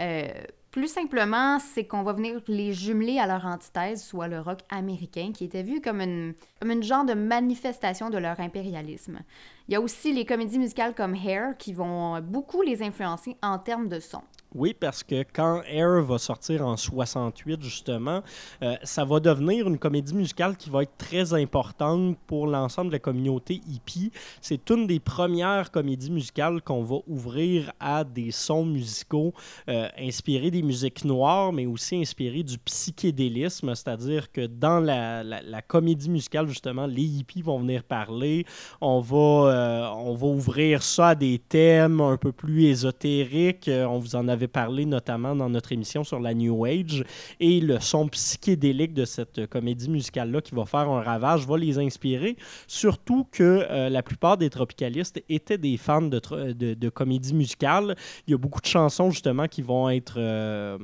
Euh, 0.00 0.28
plus 0.72 0.88
simplement, 0.88 1.58
c'est 1.58 1.84
qu'on 1.84 2.02
va 2.02 2.14
venir 2.14 2.40
les 2.48 2.72
jumeler 2.72 3.18
à 3.18 3.26
leur 3.26 3.44
antithèse, 3.44 4.02
soit 4.02 4.26
le 4.26 4.40
rock 4.40 4.60
américain, 4.70 5.30
qui 5.32 5.44
était 5.44 5.62
vu 5.62 5.82
comme 5.82 6.00
une, 6.00 6.34
comme 6.60 6.70
une 6.70 6.82
genre 6.82 7.04
de 7.04 7.12
manifestation 7.12 8.08
de 8.08 8.16
leur 8.16 8.40
impérialisme. 8.40 9.20
Il 9.68 9.74
y 9.74 9.76
a 9.76 9.80
aussi 9.82 10.14
les 10.14 10.24
comédies 10.24 10.58
musicales 10.58 10.94
comme 10.94 11.14
Hair 11.14 11.56
qui 11.58 11.74
vont 11.74 12.20
beaucoup 12.22 12.62
les 12.62 12.82
influencer 12.82 13.36
en 13.42 13.58
termes 13.58 13.88
de 13.88 14.00
son. 14.00 14.22
Oui, 14.54 14.74
parce 14.78 15.02
que 15.02 15.24
quand 15.32 15.62
Air 15.66 16.02
va 16.02 16.18
sortir 16.18 16.66
en 16.66 16.76
68, 16.76 17.62
justement, 17.62 18.22
euh, 18.62 18.74
ça 18.82 19.02
va 19.02 19.18
devenir 19.18 19.66
une 19.66 19.78
comédie 19.78 20.14
musicale 20.14 20.58
qui 20.58 20.68
va 20.68 20.82
être 20.82 20.96
très 20.98 21.32
importante 21.32 22.18
pour 22.26 22.46
l'ensemble 22.46 22.88
de 22.88 22.92
la 22.92 22.98
communauté 22.98 23.62
hippie. 23.66 24.12
C'est 24.42 24.68
une 24.68 24.86
des 24.86 25.00
premières 25.00 25.70
comédies 25.70 26.10
musicales 26.10 26.60
qu'on 26.60 26.82
va 26.82 26.96
ouvrir 27.06 27.72
à 27.80 28.04
des 28.04 28.30
sons 28.30 28.66
musicaux 28.66 29.32
euh, 29.70 29.88
inspirés 29.98 30.50
des 30.50 30.62
musiques 30.62 31.06
noires, 31.06 31.52
mais 31.54 31.64
aussi 31.64 31.96
inspirés 31.96 32.42
du 32.42 32.58
psychédélisme, 32.58 33.74
c'est-à-dire 33.74 34.30
que 34.30 34.46
dans 34.46 34.80
la, 34.80 35.62
comédie 35.66 36.10
musicale, 36.10 36.46
justement, 36.48 36.86
les 36.86 37.02
hippies 37.02 37.40
vont 37.40 37.58
venir 37.58 37.84
parler. 37.84 38.44
On 38.82 39.00
va, 39.00 39.16
euh, 39.16 39.88
on 39.96 40.14
va 40.14 40.26
ouvrir 40.26 40.82
ça 40.82 41.08
à 41.08 41.14
des 41.14 41.38
thèmes 41.38 42.02
un 42.02 42.18
peu 42.18 42.32
plus 42.32 42.64
ésotériques. 42.64 43.70
On 43.72 43.98
vous 43.98 44.14
en 44.14 44.28
avait 44.28 44.41
parlé 44.48 44.86
notamment 44.86 45.34
dans 45.34 45.48
notre 45.48 45.72
émission 45.72 46.04
sur 46.04 46.20
la 46.20 46.34
New 46.34 46.64
Age 46.64 47.04
et 47.40 47.60
le 47.60 47.80
son 47.80 48.08
psychédélique 48.08 48.94
de 48.94 49.04
cette 49.04 49.46
comédie 49.46 49.88
musicale-là 49.88 50.40
qui 50.40 50.54
va 50.54 50.64
faire 50.66 50.88
un 50.88 51.02
ravage 51.02 51.46
va 51.46 51.56
les 51.58 51.78
inspirer. 51.78 52.36
Surtout 52.66 53.26
que 53.30 53.66
euh, 53.70 53.88
la 53.88 54.02
plupart 54.02 54.36
des 54.36 54.50
tropicalistes 54.50 55.22
étaient 55.28 55.58
des 55.58 55.76
fans 55.76 56.02
de, 56.02 56.20
de, 56.52 56.74
de, 56.74 56.88
comédie 56.88 57.34
musicale. 57.34 57.96
Il 58.26 58.32
y 58.32 58.34
a 58.34 58.38
beaucoup 58.38 58.60
de 58.60 58.66
chansons 58.66 59.10
justement 59.10 59.46
qui 59.48 59.62
vont 59.62 59.88
être 59.88 60.14
euh, 60.18 60.78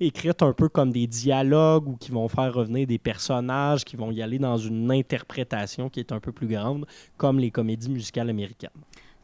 écrites 0.00 0.42
un 0.42 0.52
peu 0.52 0.68
comme 0.68 0.92
des 0.92 1.06
dialogues 1.06 1.88
ou 1.88 1.96
qui 1.96 2.10
vont 2.10 2.28
faire 2.28 2.52
revenir 2.52 2.86
des 2.86 2.98
personnages, 2.98 3.84
qui 3.84 3.96
vont 3.96 4.10
y 4.10 4.22
aller 4.22 4.38
dans 4.38 4.56
une 4.56 4.90
interprétation 4.90 5.88
qui 5.88 6.00
est 6.00 6.12
un 6.12 6.20
peu 6.20 6.32
plus 6.32 6.46
grande, 6.46 6.86
comme 7.16 7.38
les 7.38 7.50
comédies 7.50 7.90
musicales 7.90 8.30
américaines. 8.30 8.70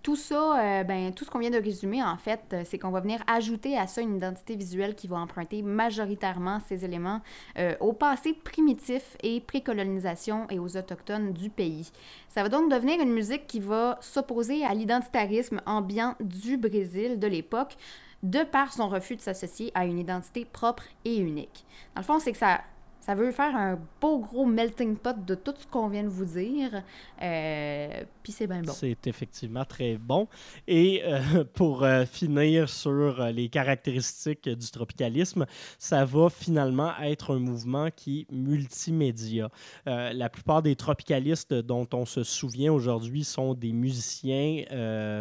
Tout 0.04 0.16
ça, 0.16 0.60
euh, 0.60 0.84
ben, 0.84 1.14
tout 1.14 1.24
ce 1.24 1.30
qu'on 1.30 1.38
vient 1.38 1.48
de 1.48 1.56
résumer, 1.56 2.02
en 2.02 2.18
fait, 2.18 2.42
euh, 2.52 2.62
c'est 2.66 2.78
qu'on 2.78 2.90
va 2.90 3.00
venir 3.00 3.24
ajouter 3.26 3.78
à 3.78 3.86
ça 3.86 4.02
une 4.02 4.16
identité 4.16 4.54
visuelle 4.54 4.94
qui 4.94 5.08
va 5.08 5.16
emprunter 5.16 5.62
majoritairement 5.62 6.60
ces 6.68 6.84
éléments 6.84 7.22
euh, 7.58 7.74
au 7.80 7.94
passé 7.94 8.34
primitif 8.34 9.16
et 9.22 9.40
pré-colonisation 9.40 10.46
et 10.50 10.58
aux 10.58 10.76
autochtones 10.76 11.32
du 11.32 11.48
pays. 11.48 11.90
Ça 12.28 12.42
va 12.42 12.50
donc 12.50 12.70
devenir 12.70 13.00
une 13.00 13.14
musique 13.14 13.46
qui 13.46 13.60
va 13.60 13.96
s'opposer 14.02 14.62
à 14.62 14.74
l'identitarisme 14.74 15.62
ambiant 15.64 16.16
du 16.20 16.58
Brésil 16.58 17.18
de 17.18 17.26
l'époque, 17.26 17.74
de 18.22 18.42
par 18.42 18.74
son 18.74 18.90
refus 18.90 19.16
de 19.16 19.22
s'associer 19.22 19.72
à 19.74 19.86
une 19.86 19.98
identité 19.98 20.44
propre 20.44 20.84
et 21.06 21.16
unique. 21.16 21.64
Dans 21.94 22.02
le 22.02 22.06
fond, 22.06 22.18
c'est 22.18 22.32
que 22.32 22.38
ça 22.38 22.60
ça 23.04 23.14
veut 23.14 23.32
faire 23.32 23.54
un 23.54 23.78
beau 24.00 24.18
gros 24.18 24.46
melting 24.46 24.96
pot 24.96 25.14
de 25.26 25.34
tout 25.34 25.52
ce 25.58 25.66
qu'on 25.66 25.88
vient 25.88 26.04
de 26.04 26.08
vous 26.08 26.24
dire. 26.24 26.82
Euh, 27.20 28.02
Puis 28.22 28.32
c'est 28.32 28.46
bien 28.46 28.62
bon. 28.62 28.72
C'est 28.72 29.06
effectivement 29.06 29.66
très 29.66 29.98
bon. 29.98 30.26
Et 30.66 31.02
euh, 31.04 31.44
pour 31.52 31.82
euh, 31.82 32.06
finir 32.06 32.70
sur 32.70 33.26
les 33.26 33.50
caractéristiques 33.50 34.48
du 34.48 34.70
tropicalisme, 34.70 35.44
ça 35.78 36.06
va 36.06 36.30
finalement 36.30 36.92
être 37.02 37.34
un 37.34 37.38
mouvement 37.38 37.88
qui 37.94 38.20
est 38.20 38.32
multimédia. 38.32 39.50
La 39.84 40.30
plupart 40.30 40.62
des 40.62 40.74
tropicalistes 40.74 41.52
dont 41.52 41.86
on 41.92 42.06
se 42.06 42.22
souvient 42.22 42.72
aujourd'hui 42.72 43.24
sont 43.24 43.52
des 43.52 43.72
musiciens, 43.72 44.64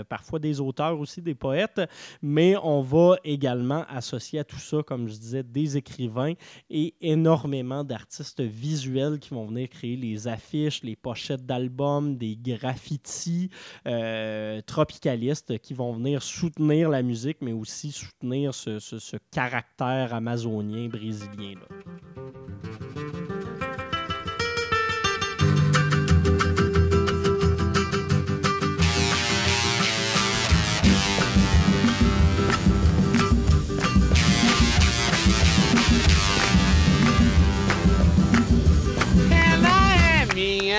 parfois 0.07 0.39
des 0.39 0.61
auteurs 0.61 0.99
aussi, 0.99 1.21
des 1.21 1.35
poètes, 1.35 1.81
mais 2.21 2.55
on 2.63 2.81
va 2.81 3.17
également 3.23 3.83
associer 3.89 4.39
à 4.39 4.43
tout 4.43 4.59
ça, 4.59 4.83
comme 4.83 5.07
je 5.07 5.15
disais, 5.15 5.43
des 5.43 5.77
écrivains 5.77 6.33
et 6.69 6.93
énormément 7.01 7.72
d'artistes 7.83 8.41
visuels 8.41 9.17
qui 9.19 9.33
vont 9.33 9.47
venir 9.47 9.69
créer 9.69 9.95
les 9.95 10.27
affiches, 10.27 10.83
les 10.83 10.95
pochettes 10.95 11.45
d'albums, 11.45 12.17
des 12.17 12.36
graffitis 12.36 13.49
euh, 13.88 14.62
tropicalistes 14.62 15.57
qui 15.59 15.73
vont 15.73 15.93
venir 15.93 16.21
soutenir 16.21 16.89
la 16.89 17.01
musique, 17.01 17.38
mais 17.41 17.53
aussi 17.53 17.91
soutenir 17.91 18.53
ce, 18.53 18.79
ce, 18.79 19.17
caractère 19.31 20.13
amazonien 20.13 20.88
brésilien. 20.88 21.55
Là. 21.55 22.72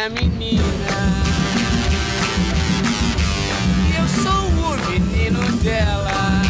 Minha 0.08 0.10
menina. 0.10 0.62
Eu 3.96 4.08
sou 4.08 4.48
o 4.48 4.90
menino 4.90 5.40
dela. 5.62 6.42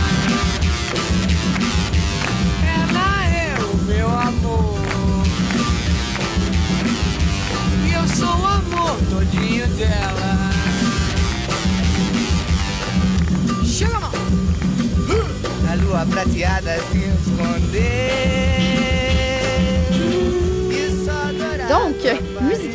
Ela 2.65 3.27
é 3.27 3.55
o 3.61 3.77
meu 3.85 4.09
amor. 4.09 5.25
E 7.87 7.93
eu 7.93 8.09
sou 8.09 8.27
o 8.27 8.47
amor 8.47 8.99
todinho 9.11 9.67
dela. 9.69 10.51
Chega, 13.65 13.99
mão! 13.99 14.13
A 15.71 15.75
lua 15.77 16.07
prateada 16.07 16.79
se 16.91 16.99
esconder. 16.99 18.64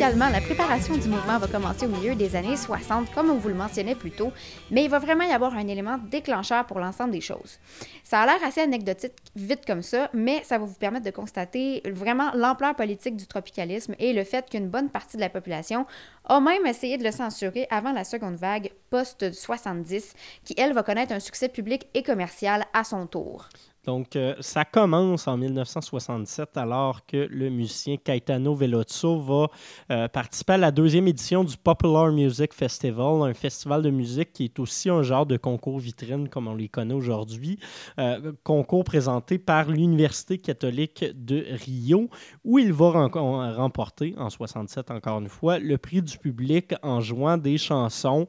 Musicalement, 0.00 0.30
la 0.30 0.40
préparation 0.40 0.96
du 0.96 1.08
mouvement 1.08 1.38
va 1.38 1.46
commencer 1.46 1.84
au 1.84 1.90
milieu 1.90 2.14
des 2.14 2.34
années 2.34 2.56
60, 2.56 3.12
comme 3.12 3.28
on 3.28 3.34
vous 3.34 3.50
le 3.50 3.54
mentionnait 3.54 3.94
plus 3.94 4.10
tôt, 4.10 4.32
mais 4.70 4.84
il 4.84 4.88
va 4.88 4.98
vraiment 4.98 5.24
y 5.24 5.30
avoir 5.30 5.52
un 5.54 5.68
élément 5.68 5.98
déclencheur 6.10 6.64
pour 6.64 6.80
l'ensemble 6.80 7.10
des 7.10 7.20
choses. 7.20 7.58
Ça 8.02 8.22
a 8.22 8.24
l'air 8.24 8.42
assez 8.42 8.62
anecdotique, 8.62 9.12
vite 9.36 9.66
comme 9.66 9.82
ça, 9.82 10.08
mais 10.14 10.42
ça 10.42 10.56
va 10.56 10.64
vous 10.64 10.72
permettre 10.72 11.04
de 11.04 11.10
constater 11.10 11.82
vraiment 11.84 12.30
l'ampleur 12.32 12.74
politique 12.76 13.14
du 13.14 13.26
tropicalisme 13.26 13.94
et 13.98 14.14
le 14.14 14.24
fait 14.24 14.48
qu'une 14.48 14.70
bonne 14.70 14.88
partie 14.88 15.18
de 15.18 15.20
la 15.20 15.28
population 15.28 15.84
a 16.24 16.40
même 16.40 16.64
essayé 16.64 16.96
de 16.96 17.04
le 17.04 17.10
censurer 17.10 17.66
avant 17.70 17.92
la 17.92 18.04
seconde 18.04 18.36
vague 18.36 18.72
post-70, 18.88 20.14
qui, 20.44 20.54
elle, 20.56 20.72
va 20.72 20.82
connaître 20.82 21.12
un 21.12 21.20
succès 21.20 21.50
public 21.50 21.88
et 21.92 22.02
commercial 22.02 22.64
à 22.72 22.84
son 22.84 23.06
tour. 23.06 23.50
Donc, 23.84 24.14
euh, 24.14 24.34
ça 24.40 24.64
commence 24.64 25.26
en 25.26 25.36
1967 25.36 26.56
alors 26.56 27.06
que 27.06 27.16
le 27.30 27.48
musicien 27.48 27.96
Caetano 27.96 28.54
Veloso 28.54 29.18
va 29.20 29.48
euh, 29.90 30.08
participer 30.08 30.54
à 30.54 30.58
la 30.58 30.70
deuxième 30.70 31.08
édition 31.08 31.44
du 31.44 31.56
Popular 31.56 32.12
Music 32.12 32.52
Festival, 32.52 33.22
un 33.22 33.34
festival 33.34 33.82
de 33.82 33.90
musique 33.90 34.32
qui 34.32 34.44
est 34.44 34.58
aussi 34.58 34.90
un 34.90 35.02
genre 35.02 35.24
de 35.24 35.36
concours 35.38 35.78
vitrine 35.78 36.28
comme 36.28 36.48
on 36.48 36.54
les 36.54 36.68
connaît 36.68 36.94
aujourd'hui. 36.94 37.58
Euh, 37.98 38.32
concours 38.44 38.84
présenté 38.84 39.38
par 39.38 39.70
l'Université 39.70 40.36
catholique 40.36 41.04
de 41.14 41.46
Rio, 41.64 42.10
où 42.44 42.58
il 42.58 42.72
va 42.72 43.08
remporter 43.08 44.14
en 44.18 44.28
67 44.28 44.90
encore 44.90 45.20
une 45.20 45.28
fois 45.28 45.58
le 45.58 45.78
prix 45.78 46.02
du 46.02 46.18
public 46.18 46.74
en 46.82 47.00
jouant 47.00 47.38
des 47.38 47.56
chansons 47.56 48.28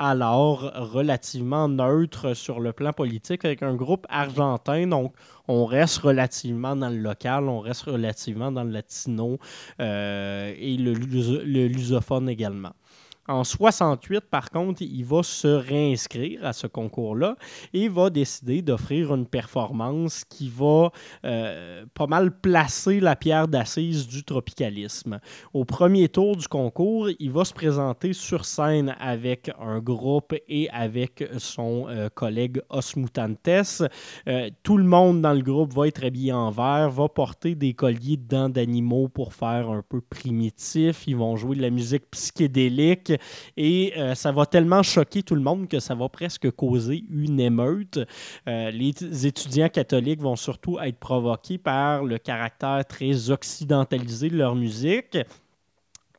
alors 0.00 0.72
relativement 0.74 1.68
neutre 1.68 2.32
sur 2.34 2.58
le 2.58 2.72
plan 2.72 2.92
politique 2.92 3.44
avec 3.44 3.62
un 3.62 3.74
groupe 3.74 4.06
argentin. 4.08 4.86
Donc, 4.86 5.12
on 5.46 5.66
reste 5.66 5.98
relativement 5.98 6.74
dans 6.74 6.88
le 6.88 6.96
local, 6.96 7.44
on 7.48 7.60
reste 7.60 7.82
relativement 7.82 8.50
dans 8.50 8.64
le 8.64 8.70
latino 8.70 9.38
euh, 9.78 10.54
et 10.56 10.76
le, 10.78 10.94
le 10.94 11.66
lusophone 11.68 12.30
également. 12.30 12.72
En 13.28 13.44
68, 13.44 14.22
par 14.30 14.50
contre, 14.50 14.82
il 14.82 15.04
va 15.04 15.22
se 15.22 15.46
réinscrire 15.46 16.44
à 16.44 16.52
ce 16.52 16.66
concours-là 16.66 17.36
et 17.72 17.88
va 17.88 18.10
décider 18.10 18.62
d'offrir 18.62 19.14
une 19.14 19.26
performance 19.26 20.24
qui 20.24 20.48
va 20.48 20.90
euh, 21.24 21.84
pas 21.94 22.06
mal 22.06 22.32
placer 22.40 22.98
la 22.98 23.16
pierre 23.16 23.46
d'assise 23.46 24.08
du 24.08 24.24
tropicalisme. 24.24 25.20
Au 25.52 25.64
premier 25.64 26.08
tour 26.08 26.34
du 26.34 26.48
concours, 26.48 27.08
il 27.18 27.30
va 27.30 27.44
se 27.44 27.52
présenter 27.52 28.14
sur 28.14 28.44
scène 28.44 28.96
avec 28.98 29.50
un 29.60 29.78
groupe 29.78 30.34
et 30.48 30.68
avec 30.70 31.22
son 31.38 31.86
euh, 31.88 32.08
collègue 32.08 32.62
Osmutantes. 32.70 33.82
Euh, 34.28 34.50
tout 34.62 34.76
le 34.76 34.84
monde 34.84 35.20
dans 35.22 35.34
le 35.34 35.42
groupe 35.42 35.72
va 35.74 35.86
être 35.88 36.04
habillé 36.04 36.32
en 36.32 36.50
vert, 36.50 36.90
va 36.90 37.08
porter 37.08 37.54
des 37.54 37.74
colliers 37.74 38.16
de 38.16 38.26
dents 38.26 38.48
d'animaux 38.48 39.08
pour 39.08 39.34
faire 39.34 39.70
un 39.70 39.82
peu 39.88 40.00
primitif. 40.00 41.06
Ils 41.06 41.16
vont 41.16 41.36
jouer 41.36 41.56
de 41.56 41.62
la 41.62 41.70
musique 41.70 42.10
psychédélique. 42.10 43.09
Et 43.56 43.92
euh, 43.96 44.14
ça 44.14 44.32
va 44.32 44.46
tellement 44.46 44.82
choquer 44.82 45.22
tout 45.22 45.34
le 45.34 45.40
monde 45.40 45.68
que 45.68 45.80
ça 45.80 45.94
va 45.94 46.08
presque 46.08 46.50
causer 46.50 47.04
une 47.10 47.40
émeute. 47.40 47.98
Euh, 48.48 48.70
les 48.70 49.26
étudiants 49.26 49.68
catholiques 49.68 50.20
vont 50.20 50.36
surtout 50.36 50.78
être 50.80 50.98
provoqués 50.98 51.58
par 51.58 52.04
le 52.04 52.18
caractère 52.18 52.84
très 52.88 53.30
occidentalisé 53.30 54.28
de 54.28 54.36
leur 54.36 54.54
musique. 54.54 55.18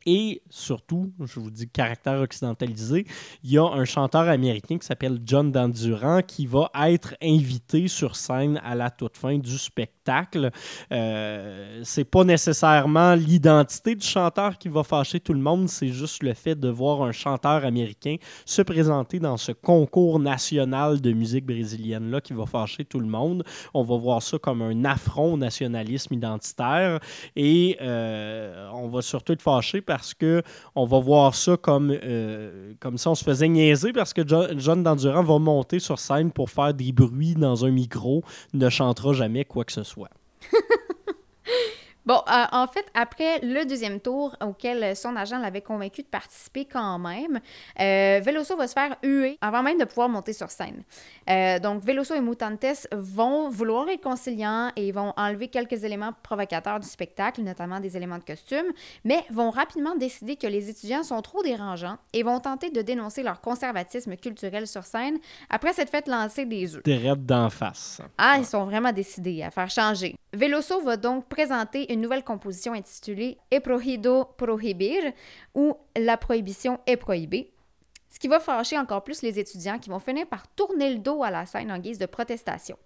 Et 0.05 0.41
surtout, 0.49 1.11
je 1.19 1.39
vous 1.39 1.51
dis 1.51 1.69
caractère 1.69 2.19
occidentalisé, 2.19 3.05
il 3.43 3.51
y 3.51 3.57
a 3.57 3.65
un 3.65 3.85
chanteur 3.85 4.27
américain 4.27 4.77
qui 4.77 4.85
s'appelle 4.85 5.19
John 5.25 5.51
Dandurand 5.51 6.21
qui 6.21 6.45
va 6.45 6.71
être 6.87 7.15
invité 7.21 7.87
sur 7.87 8.15
scène 8.15 8.59
à 8.63 8.75
la 8.75 8.89
toute 8.89 9.17
fin 9.17 9.37
du 9.37 9.57
spectacle. 9.57 10.51
Euh, 10.91 11.81
c'est 11.83 12.03
pas 12.03 12.23
nécessairement 12.23 13.15
l'identité 13.15 13.95
du 13.95 14.05
chanteur 14.05 14.57
qui 14.57 14.69
va 14.69 14.83
fâcher 14.83 15.19
tout 15.19 15.33
le 15.33 15.39
monde, 15.39 15.69
c'est 15.69 15.89
juste 15.89 16.23
le 16.23 16.33
fait 16.33 16.55
de 16.55 16.69
voir 16.69 17.03
un 17.03 17.11
chanteur 17.11 17.63
américain 17.65 18.15
se 18.45 18.61
présenter 18.61 19.19
dans 19.19 19.37
ce 19.37 19.51
concours 19.51 20.19
national 20.19 21.01
de 21.01 21.11
musique 21.11 21.45
brésilienne-là 21.45 22.21
qui 22.21 22.33
va 22.33 22.45
fâcher 22.45 22.85
tout 22.85 22.99
le 22.99 23.07
monde. 23.07 23.43
On 23.73 23.83
va 23.83 23.97
voir 23.97 24.21
ça 24.21 24.37
comme 24.39 24.61
un 24.61 24.85
affront 24.85 25.33
au 25.33 25.37
nationalisme 25.37 26.13
identitaire 26.13 26.99
et 27.35 27.77
euh, 27.81 28.69
on 28.73 28.87
va 28.89 29.01
surtout 29.01 29.33
être 29.33 29.41
fâché 29.41 29.81
parce 29.91 30.13
que 30.13 30.41
on 30.73 30.86
va 30.86 31.01
voir 31.01 31.36
ça 31.36 31.58
comme, 31.58 31.91
euh, 31.91 32.71
comme 32.80 32.97
si 32.97 33.10
on 33.10 33.15
se 33.15 33.25
faisait 33.25 33.49
niaiser 33.49 33.91
parce 33.91 34.13
que 34.13 34.25
John, 34.25 34.58
John 34.58 34.84
Dandurand 34.84 35.21
va 35.21 35.38
monter 35.38 35.80
sur 35.80 35.99
scène 35.99 36.32
pour 36.32 36.49
faire 36.49 36.73
des 36.73 36.93
bruits 36.93 37.36
dans 37.36 37.65
un 37.65 37.71
micro, 37.71 38.23
ne 38.54 38.69
chantera 38.69 39.12
jamais 39.12 39.43
quoi 39.43 39.65
que 39.65 39.73
ce 39.73 39.84
soit. 39.84 40.10
Bon, 42.05 42.15
euh, 42.15 42.45
en 42.51 42.65
fait, 42.65 42.85
après 42.95 43.39
le 43.43 43.63
deuxième 43.65 43.99
tour, 43.99 44.35
auquel 44.43 44.95
son 44.95 45.15
agent 45.15 45.37
l'avait 45.37 45.61
convaincu 45.61 46.01
de 46.01 46.07
participer 46.07 46.65
quand 46.65 46.97
même, 46.97 47.39
euh, 47.79 48.19
Veloso 48.23 48.55
va 48.57 48.67
se 48.67 48.73
faire 48.73 48.95
huer 49.03 49.37
avant 49.41 49.61
même 49.61 49.77
de 49.77 49.85
pouvoir 49.85 50.09
monter 50.09 50.33
sur 50.33 50.49
scène. 50.49 50.83
Euh, 51.29 51.59
donc, 51.59 51.83
Veloso 51.83 52.15
et 52.15 52.21
Mutantes 52.21 52.87
vont 52.91 53.49
vouloir 53.49 53.87
être 53.89 54.01
conciliants 54.01 54.71
et 54.75 54.91
vont 54.91 55.13
enlever 55.15 55.47
quelques 55.47 55.83
éléments 55.83 56.11
provocateurs 56.23 56.79
du 56.79 56.87
spectacle, 56.87 57.41
notamment 57.41 57.79
des 57.79 57.95
éléments 57.95 58.17
de 58.17 58.23
costume, 58.23 58.65
mais 59.03 59.23
vont 59.29 59.51
rapidement 59.51 59.95
décider 59.95 60.35
que 60.37 60.47
les 60.47 60.69
étudiants 60.69 61.03
sont 61.03 61.21
trop 61.21 61.43
dérangeants 61.43 61.97
et 62.13 62.23
vont 62.23 62.39
tenter 62.39 62.71
de 62.71 62.81
dénoncer 62.81 63.21
leur 63.21 63.41
conservatisme 63.41 64.15
culturel 64.15 64.65
sur 64.65 64.85
scène 64.85 65.19
après 65.51 65.73
s'être 65.73 65.91
fait 65.91 66.07
lancer 66.07 66.45
des 66.45 66.75
œufs. 66.75 66.83
Direct 66.83 67.21
d'en 67.21 67.49
face. 67.51 68.01
Ah, 68.17 68.37
ils 68.39 68.45
sont 68.45 68.65
vraiment 68.65 68.91
décidés 68.91 69.43
à 69.43 69.51
faire 69.51 69.69
changer. 69.69 70.15
Veloso 70.33 70.81
va 70.81 70.95
donc 70.95 71.27
présenter 71.27 71.90
une 71.93 72.01
nouvelle 72.01 72.23
composition 72.23 72.73
intitulée 72.73 73.38
E 73.54 73.60
prohido 73.60 74.25
prohibir 74.38 75.13
ou 75.56 75.75
La 75.95 76.17
prohibition 76.17 76.80
est 76.88 76.97
prohibée. 76.97 77.51
Ce 78.10 78.19
qui 78.19 78.27
va 78.27 78.39
fâcher 78.39 78.77
encore 78.77 79.04
plus 79.04 79.21
les 79.21 79.39
étudiants 79.39 79.80
qui 79.80 79.89
vont 79.89 79.99
finir 79.99 80.27
par 80.27 80.47
tourner 80.49 80.93
le 80.93 80.99
dos 80.99 81.23
à 81.23 81.32
la 81.32 81.45
scène 81.45 81.71
en 81.71 81.80
guise 81.80 81.97
de 81.97 82.06
protestation. 82.06 82.77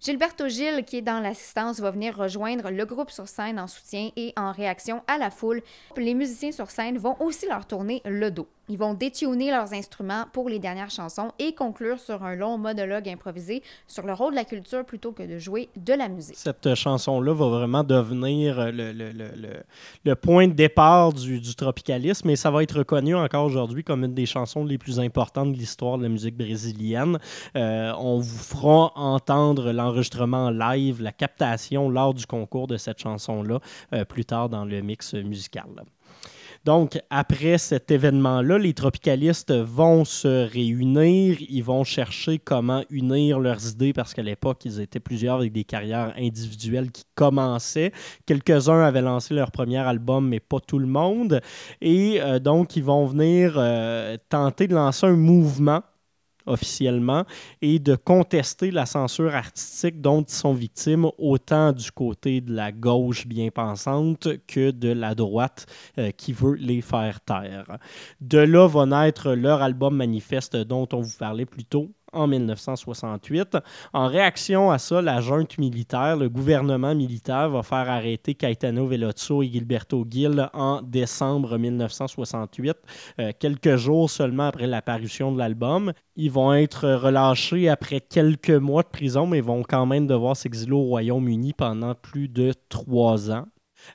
Gilberto 0.00 0.48
Gil, 0.48 0.84
qui 0.84 0.98
est 0.98 1.02
dans 1.02 1.20
l'assistance, 1.20 1.78
va 1.80 1.90
venir 1.90 2.16
rejoindre 2.16 2.70
le 2.70 2.86
groupe 2.86 3.10
sur 3.10 3.28
scène 3.28 3.58
en 3.58 3.66
soutien 3.66 4.10
et 4.16 4.32
en 4.36 4.50
réaction 4.50 5.02
à 5.06 5.18
la 5.18 5.30
foule. 5.30 5.60
Les 5.96 6.14
musiciens 6.14 6.52
sur 6.52 6.70
scène 6.70 6.96
vont 6.96 7.16
aussi 7.20 7.46
leur 7.46 7.66
tourner 7.66 8.00
le 8.06 8.30
dos. 8.30 8.48
Ils 8.70 8.78
vont 8.78 8.94
détuner 8.94 9.50
leurs 9.50 9.72
instruments 9.72 10.26
pour 10.32 10.48
les 10.48 10.60
dernières 10.60 10.90
chansons 10.90 11.32
et 11.40 11.54
conclure 11.54 11.98
sur 11.98 12.22
un 12.22 12.36
long 12.36 12.56
monologue 12.56 13.08
improvisé 13.08 13.64
sur 13.88 14.06
le 14.06 14.12
rôle 14.12 14.30
de 14.30 14.36
la 14.36 14.44
culture 14.44 14.84
plutôt 14.84 15.10
que 15.10 15.24
de 15.24 15.38
jouer 15.38 15.68
de 15.74 15.92
la 15.92 16.08
musique. 16.08 16.36
Cette 16.36 16.76
chanson-là 16.76 17.34
va 17.34 17.48
vraiment 17.48 17.82
devenir 17.82 18.70
le, 18.70 20.14
point 20.14 20.46
de 20.46 20.52
départ 20.52 21.12
du, 21.12 21.40
du 21.40 21.54
tropicalisme 21.56 22.30
et 22.30 22.36
ça 22.36 22.52
va 22.52 22.62
être 22.62 22.78
reconnu 22.78 23.16
encore 23.16 23.44
aujourd'hui 23.44 23.82
comme 23.82 24.04
une 24.04 24.14
des 24.14 24.26
chansons 24.26 24.64
les 24.64 24.78
plus 24.78 25.00
importantes 25.00 25.52
de 25.52 25.58
l'histoire 25.58 25.98
de 25.98 26.04
la 26.04 26.08
musique 26.08 26.36
brésilienne. 26.36 27.18
Euh, 27.56 27.92
on 27.98 28.18
vous 28.20 28.38
fera 28.38 28.92
entendre 28.94 29.72
l'enregistrement 29.72 30.50
live, 30.50 31.02
la 31.02 31.10
captation 31.10 31.88
lors 31.88 32.14
du 32.14 32.24
concours 32.24 32.68
de 32.68 32.76
cette 32.76 33.00
chanson-là 33.00 33.58
euh, 33.94 34.04
plus 34.04 34.24
tard 34.24 34.48
dans 34.48 34.64
le 34.64 34.80
mix 34.80 35.14
musical. 35.14 35.66
Donc, 36.66 37.00
après 37.08 37.56
cet 37.56 37.90
événement-là, 37.90 38.58
les 38.58 38.74
tropicalistes 38.74 39.52
vont 39.52 40.04
se 40.04 40.46
réunir, 40.46 41.38
ils 41.40 41.64
vont 41.64 41.84
chercher 41.84 42.38
comment 42.38 42.84
unir 42.90 43.40
leurs 43.40 43.70
idées 43.70 43.94
parce 43.94 44.12
qu'à 44.12 44.22
l'époque, 44.22 44.66
ils 44.66 44.78
étaient 44.78 45.00
plusieurs 45.00 45.36
avec 45.36 45.52
des 45.52 45.64
carrières 45.64 46.12
individuelles 46.18 46.90
qui 46.90 47.04
commençaient. 47.14 47.92
Quelques-uns 48.26 48.82
avaient 48.82 49.00
lancé 49.00 49.32
leur 49.32 49.52
premier 49.52 49.78
album, 49.78 50.28
mais 50.28 50.40
pas 50.40 50.60
tout 50.60 50.78
le 50.78 50.86
monde. 50.86 51.40
Et 51.80 52.20
euh, 52.20 52.38
donc, 52.38 52.76
ils 52.76 52.84
vont 52.84 53.06
venir 53.06 53.54
euh, 53.56 54.18
tenter 54.28 54.66
de 54.66 54.74
lancer 54.74 55.06
un 55.06 55.16
mouvement 55.16 55.80
officiellement 56.50 57.24
et 57.62 57.78
de 57.78 57.94
contester 57.94 58.70
la 58.70 58.86
censure 58.86 59.34
artistique 59.34 60.00
dont 60.00 60.22
ils 60.22 60.34
sont 60.34 60.52
victimes 60.52 61.06
autant 61.18 61.72
du 61.72 61.90
côté 61.92 62.40
de 62.40 62.52
la 62.52 62.72
gauche 62.72 63.26
bien 63.26 63.50
pensante 63.50 64.28
que 64.46 64.70
de 64.70 64.90
la 64.90 65.14
droite 65.14 65.66
euh, 65.98 66.10
qui 66.10 66.32
veut 66.32 66.54
les 66.54 66.80
faire 66.80 67.20
taire. 67.20 67.78
De 68.20 68.38
là 68.38 68.66
va 68.66 68.86
naître 68.86 69.32
leur 69.32 69.62
album 69.62 69.96
manifeste 69.96 70.56
dont 70.56 70.88
on 70.92 71.00
vous 71.00 71.16
parlait 71.18 71.46
plus 71.46 71.64
tôt 71.64 71.90
en 72.12 72.26
1968. 72.26 73.58
En 73.92 74.06
réaction 74.06 74.70
à 74.70 74.78
ça, 74.78 75.02
la 75.02 75.20
junte 75.20 75.58
militaire, 75.58 76.16
le 76.16 76.28
gouvernement 76.28 76.94
militaire 76.94 77.50
va 77.50 77.62
faire 77.62 77.88
arrêter 77.88 78.34
Caetano 78.34 78.86
Veloso 78.86 79.42
et 79.42 79.48
Gilberto 79.48 80.04
Gil 80.08 80.48
en 80.52 80.82
décembre 80.82 81.58
1968, 81.58 82.76
euh, 83.18 83.32
quelques 83.38 83.76
jours 83.76 84.10
seulement 84.10 84.46
après 84.48 84.66
la 84.66 84.82
parution 84.82 85.32
de 85.32 85.38
l'album. 85.38 85.92
Ils 86.16 86.30
vont 86.30 86.52
être 86.54 86.88
relâchés 86.88 87.68
après 87.68 88.00
quelques 88.00 88.50
mois 88.50 88.82
de 88.82 88.88
prison, 88.88 89.26
mais 89.26 89.40
vont 89.40 89.62
quand 89.62 89.86
même 89.86 90.06
devoir 90.06 90.36
s'exiler 90.36 90.72
au 90.72 90.82
Royaume-Uni 90.82 91.52
pendant 91.52 91.94
plus 91.94 92.28
de 92.28 92.52
trois 92.68 93.30
ans. 93.30 93.46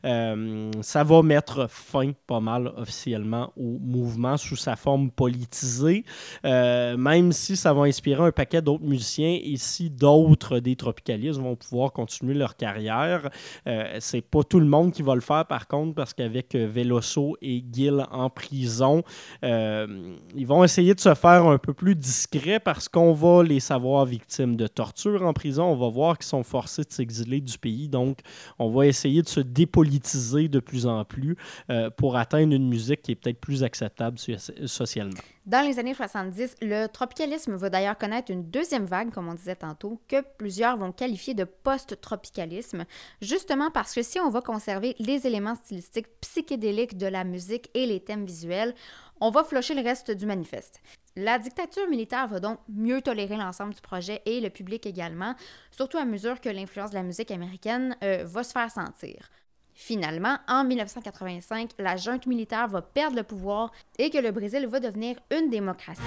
Euh, 0.05 0.71
ça 0.81 1.03
va 1.03 1.21
mettre 1.21 1.67
fin 1.69 2.11
pas 2.27 2.39
mal 2.39 2.71
officiellement 2.77 3.51
au 3.57 3.77
mouvement 3.79 4.37
sous 4.37 4.55
sa 4.55 4.75
forme 4.75 5.11
politisée, 5.11 6.05
euh, 6.45 6.97
même 6.97 7.31
si 7.31 7.55
ça 7.55 7.73
va 7.73 7.83
inspirer 7.83 8.23
un 8.23 8.31
paquet 8.31 8.61
d'autres 8.61 8.83
musiciens 8.83 9.39
et 9.41 9.57
si 9.57 9.89
d'autres 9.89 10.59
des 10.59 10.75
tropicalistes 10.75 11.39
vont 11.39 11.55
pouvoir 11.55 11.91
continuer 11.91 12.33
leur 12.33 12.55
carrière. 12.55 13.29
Euh, 13.67 13.97
c'est 13.99 14.21
pas 14.21 14.43
tout 14.43 14.59
le 14.59 14.65
monde 14.65 14.91
qui 14.91 15.01
va 15.01 15.15
le 15.15 15.21
faire 15.21 15.45
par 15.45 15.67
contre 15.67 15.95
parce 15.95 16.13
qu'avec 16.13 16.55
Veloso 16.55 17.37
et 17.41 17.63
Gill 17.71 18.05
en 18.11 18.29
prison, 18.29 19.03
ils 19.43 20.47
vont 20.47 20.63
essayer 20.63 20.93
de 20.93 20.99
se 20.99 21.13
faire 21.13 21.45
un 21.45 21.57
peu 21.57 21.73
plus 21.73 21.95
discret 21.95 22.59
parce 22.59 22.89
qu'on 22.89 23.13
va 23.13 23.43
les 23.43 23.59
savoir 23.59 24.05
victimes 24.05 24.55
de 24.55 24.67
torture 24.67 25.23
en 25.23 25.33
prison. 25.33 25.65
On 25.65 25.75
va 25.75 25.89
voir 25.89 26.17
qu'ils 26.17 26.27
sont 26.27 26.43
forcés 26.43 26.83
de 26.83 26.91
s'exiler 26.91 27.41
du 27.41 27.57
pays. 27.57 27.87
Donc, 27.89 28.19
on 28.59 28.69
va 28.69 28.87
essayer 28.87 29.21
de 29.21 29.29
se 29.29 29.39
dépolitiser 29.75 30.47
de 30.47 30.59
plus 30.59 30.85
en 30.85 31.03
plus 31.03 31.35
euh, 31.69 31.89
pour 31.89 32.15
atteindre 32.15 32.53
une 32.53 32.67
musique 32.67 33.01
qui 33.01 33.11
est 33.11 33.15
peut-être 33.15 33.39
plus 33.39 33.63
acceptable 33.63 34.17
so- 34.17 34.33
socialement. 34.65 35.19
Dans 35.45 35.65
les 35.67 35.79
années 35.79 35.93
70, 35.93 36.55
le 36.61 36.87
tropicalisme 36.87 37.55
va 37.55 37.69
d'ailleurs 37.69 37.97
connaître 37.97 38.31
une 38.31 38.49
deuxième 38.49 38.85
vague, 38.85 39.11
comme 39.11 39.27
on 39.27 39.33
disait 39.33 39.55
tantôt, 39.55 40.01
que 40.07 40.21
plusieurs 40.37 40.77
vont 40.77 40.91
qualifier 40.91 41.33
de 41.33 41.43
post-tropicalisme, 41.43 42.85
justement 43.21 43.69
parce 43.69 43.93
que 43.93 44.01
si 44.01 44.19
on 44.19 44.29
va 44.29 44.41
conserver 44.41 44.95
les 44.99 45.27
éléments 45.27 45.55
stylistiques 45.55 46.07
psychédéliques 46.21 46.97
de 46.97 47.07
la 47.07 47.23
musique 47.23 47.69
et 47.73 47.85
les 47.85 47.99
thèmes 47.99 48.25
visuels, 48.25 48.73
on 49.21 49.29
va 49.29 49.43
flusher 49.43 49.75
le 49.75 49.81
reste 49.81 50.11
du 50.11 50.25
manifeste. 50.25 50.81
La 51.17 51.39
dictature 51.39 51.87
militaire 51.87 52.27
va 52.27 52.39
donc 52.41 52.59
mieux 52.67 53.01
tolérer 53.01 53.37
l'ensemble 53.37 53.73
du 53.73 53.81
projet 53.81 54.21
et 54.25 54.41
le 54.41 54.49
public 54.49 54.85
également, 54.85 55.35
surtout 55.71 55.97
à 55.97 56.03
mesure 56.03 56.41
que 56.41 56.49
l'influence 56.49 56.89
de 56.89 56.95
la 56.95 57.03
musique 57.03 57.31
américaine 57.31 57.95
euh, 58.03 58.23
va 58.25 58.43
se 58.43 58.51
faire 58.51 58.69
sentir. 58.69 59.29
Finalement, 59.75 60.37
en 60.47 60.63
1985, 60.63 61.71
la 61.79 61.97
junte 61.97 62.25
militaire 62.27 62.69
va 62.69 62.81
perdre 62.81 63.17
le 63.17 63.23
pouvoir 63.23 63.71
et 63.99 64.09
que 64.09 64.17
le 64.17 64.31
Brésil 64.31 64.65
va 64.67 64.79
devenir 64.79 65.17
une 65.29 65.49
démocratie. 65.49 66.01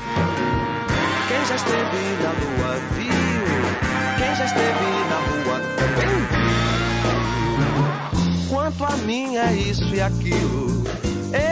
Quanto 8.49 8.97
mim 9.05 9.37
isso 9.69 9.85
e. 9.95 10.01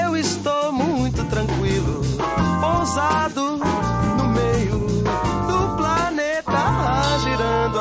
Eu 0.07 0.17
estou 0.17 0.73
muito 0.73 1.23
tranquilo. 1.25 2.01
No 4.17 4.29
meio 4.29 4.79
do 4.79 5.77
planeta, 5.77 7.19
girando. 7.23 7.77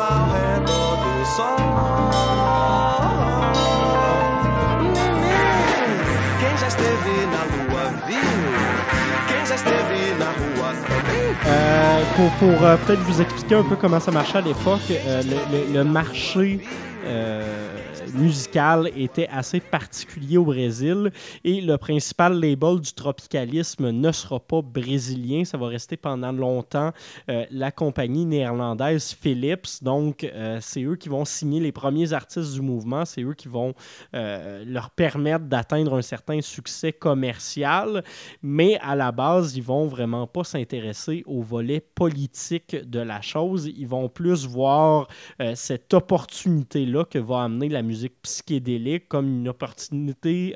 Pour 12.40 12.64
euh, 12.64 12.78
peut-être 12.78 13.02
vous 13.02 13.22
expliquer 13.22 13.56
un 13.56 13.64
peu 13.64 13.76
comment 13.76 14.00
ça 14.00 14.12
marchait 14.12 14.38
à 14.38 14.42
l'époque, 14.42 14.82
euh, 14.92 15.22
le, 15.24 15.36
le- 15.68 15.74
le 15.74 15.84
marché 15.84 16.60
euh, 17.06 17.75
musical 18.16 18.90
était 18.96 19.28
assez 19.28 19.60
particulier 19.60 20.38
au 20.38 20.46
Brésil 20.46 21.12
et 21.44 21.62
le 21.62 21.78
principal 21.78 22.40
label 22.40 22.80
du 22.80 22.94
tropicalisme 22.94 23.92
ne 23.92 24.12
sera 24.12 24.40
pas 24.40 24.62
brésilien. 24.62 25.44
Ça 25.44 25.58
va 25.58 25.68
rester 25.68 25.98
pendant 25.98 26.32
longtemps 26.32 26.92
euh, 27.30 27.46
la 27.52 27.72
compagnie 27.72 28.26
néerlandaise 28.26 29.16
Philips. 29.20 29.84
Donc, 29.84 30.24
euh, 30.24 30.60
c'est 30.62 30.84
eux 30.84 30.96
qui 30.96 31.10
vont 31.10 31.26
signer 31.26 31.60
les 31.60 31.72
premiers 31.72 32.14
artistes 32.14 32.54
du 32.54 32.62
mouvement. 32.62 33.06
C'est 33.06 33.22
eux 33.22 33.34
qui 33.34 33.48
vont 33.48 33.74
euh, 34.14 34.64
leur 34.66 34.90
permettre 34.90 35.46
d'atteindre 35.46 35.96
un 35.96 36.02
certain 36.02 36.42
succès 36.42 36.94
commercial. 36.94 38.04
Mais 38.42 38.78
à 38.82 38.96
la 38.96 39.12
base, 39.12 39.56
ils 39.56 39.64
vont 39.64 39.88
vraiment 39.88 40.28
pas 40.28 40.44
s'intéresser 40.44 41.24
au 41.26 41.42
volet 41.42 41.82
politique 41.82 42.76
de 42.76 43.00
la 43.00 43.22
chose. 43.22 43.70
Ils 43.78 43.88
vont 43.88 44.10
plus 44.10 44.46
voir 44.46 45.08
cette 45.54 45.94
opportunité-là 45.94 47.06
que 47.06 47.20
va 47.20 47.44
amener 47.44 47.70
la 47.70 47.82
musique 47.82 48.05
psychédélique 48.10 49.08
comme 49.08 49.28
une 49.28 49.48
opportunité 49.48 50.56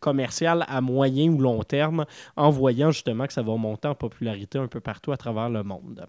commerciale 0.00 0.64
à 0.68 0.80
moyen 0.80 1.30
ou 1.30 1.38
long 1.38 1.62
terme 1.62 2.04
en 2.36 2.50
voyant 2.50 2.90
justement 2.90 3.26
que 3.26 3.32
ça 3.32 3.42
va 3.42 3.56
monter 3.56 3.88
en 3.88 3.94
popularité 3.94 4.58
un 4.58 4.68
peu 4.68 4.80
partout 4.80 5.12
à 5.12 5.16
travers 5.16 5.48
le 5.48 5.62
monde. 5.62 6.06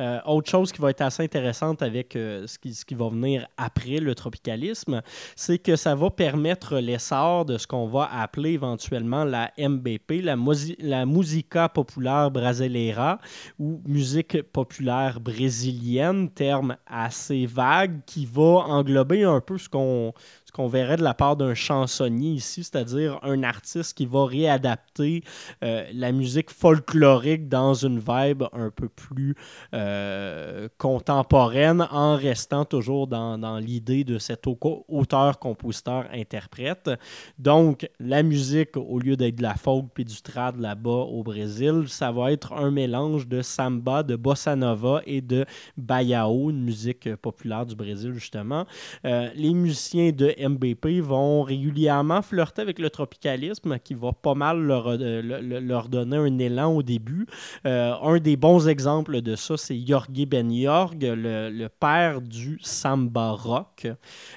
Euh, 0.00 0.20
autre 0.26 0.48
chose 0.50 0.72
qui 0.72 0.80
va 0.80 0.90
être 0.90 1.00
assez 1.00 1.22
intéressante 1.22 1.82
avec 1.82 2.14
euh, 2.14 2.46
ce, 2.46 2.58
qui, 2.58 2.94
va 2.94 3.08
venir 3.08 3.46
après 3.56 3.98
le 3.98 4.14
tropicalisme, 4.14 5.02
c'est 5.34 5.58
que 5.58 5.76
ça 5.76 5.94
va 5.94 6.10
permettre 6.10 6.78
l'essor 6.78 7.44
de 7.44 7.58
ce 7.58 7.66
qu'on 7.66 7.88
va 7.88 8.08
appeler 8.12 8.52
éventuellement 8.52 9.24
la 9.24 9.50
MBP, 9.58 10.22
la, 10.22 10.36
la 10.78 11.06
Musica 11.06 11.68
Popular 11.68 12.30
Brasileira 12.30 13.18
ou 13.58 13.82
musique 13.86 14.42
populaire 14.42 15.20
brésilienne, 15.20 16.30
terme 16.30 16.76
assez 16.86 17.46
vague 17.46 18.00
qui 18.06 18.26
va 18.26 18.42
englober 18.42 19.24
un 19.24 19.40
peu 19.40 19.58
ce 19.58 19.68
qu'on 19.68 20.12
qu'on 20.58 20.66
verrait 20.66 20.96
de 20.96 21.04
la 21.04 21.14
part 21.14 21.36
d'un 21.36 21.54
chansonnier 21.54 22.32
ici, 22.32 22.64
c'est-à-dire 22.64 23.20
un 23.22 23.44
artiste 23.44 23.96
qui 23.96 24.06
va 24.06 24.24
réadapter 24.24 25.22
euh, 25.62 25.84
la 25.92 26.10
musique 26.10 26.50
folklorique 26.50 27.48
dans 27.48 27.74
une 27.74 28.00
vibe 28.00 28.42
un 28.52 28.70
peu 28.70 28.88
plus 28.88 29.36
euh, 29.72 30.66
contemporaine 30.76 31.86
en 31.92 32.16
restant 32.16 32.64
toujours 32.64 33.06
dans, 33.06 33.58
l'idée 33.60 34.02
de 34.02 34.18
cet 34.18 34.48
auteur, 34.48 35.38
compositeur, 35.38 36.06
interprète. 36.12 36.90
Donc, 37.38 37.88
la 38.00 38.24
musique, 38.24 38.76
au 38.76 38.98
lieu 38.98 39.16
d'être 39.16 39.36
de 39.36 39.42
la 39.42 39.54
folk 39.54 39.86
puis 39.94 40.04
du 40.04 40.20
trad 40.20 40.58
là-bas 40.58 40.90
au 40.90 41.22
Brésil, 41.22 41.84
ça 41.86 42.10
va 42.10 42.32
être 42.32 42.52
un 42.52 42.72
mélange 42.72 43.28
de 43.28 43.42
samba, 43.42 44.02
de 44.02 44.16
bossa 44.16 44.56
nova 44.56 45.02
et 45.06 45.20
de 45.20 45.46
baião, 45.76 46.50
une 46.50 46.64
musique 46.64 47.14
populaire 47.14 47.64
du 47.64 47.76
Brésil, 47.76 48.12
justement. 48.12 48.66
Euh, 49.04 49.30
les 49.36 49.54
musiciens 49.54 50.10
de 50.10 50.34
MBP 50.48 51.00
vont 51.00 51.42
régulièrement 51.42 52.22
flirter 52.22 52.62
avec 52.62 52.78
le 52.78 52.90
tropicalisme 52.90 53.78
qui 53.78 53.94
va 53.94 54.12
pas 54.12 54.34
mal 54.34 54.60
leur, 54.60 54.88
euh, 54.88 55.22
leur 55.60 55.88
donner 55.88 56.16
un 56.16 56.38
élan 56.38 56.74
au 56.74 56.82
début. 56.82 57.26
Euh, 57.66 57.92
un 58.02 58.18
des 58.18 58.36
bons 58.36 58.68
exemples 58.68 59.20
de 59.20 59.36
ça, 59.36 59.56
c'est 59.56 59.78
Jorge 59.86 60.26
Ben 60.26 60.50
Jorg, 60.52 60.96
le, 61.00 61.68
père 61.80 62.20
du 62.20 62.58
samba 62.62 63.32
rock. 63.32 63.86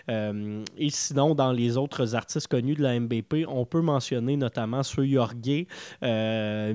Euh, 0.10 0.64
et 0.78 0.90
sinon, 0.90 1.34
dans 1.34 1.52
les 1.52 1.78
autres 1.78 2.16
artistes 2.16 2.48
connus 2.48 2.76
de 2.76 2.84
la 2.84 3.00
MBP, 3.00 3.46
on 3.48 3.66
peut 3.66 3.82
mentionner 3.82 4.36
notamment 4.38 4.84
ce 4.84 5.06
Jorge, 5.06 5.66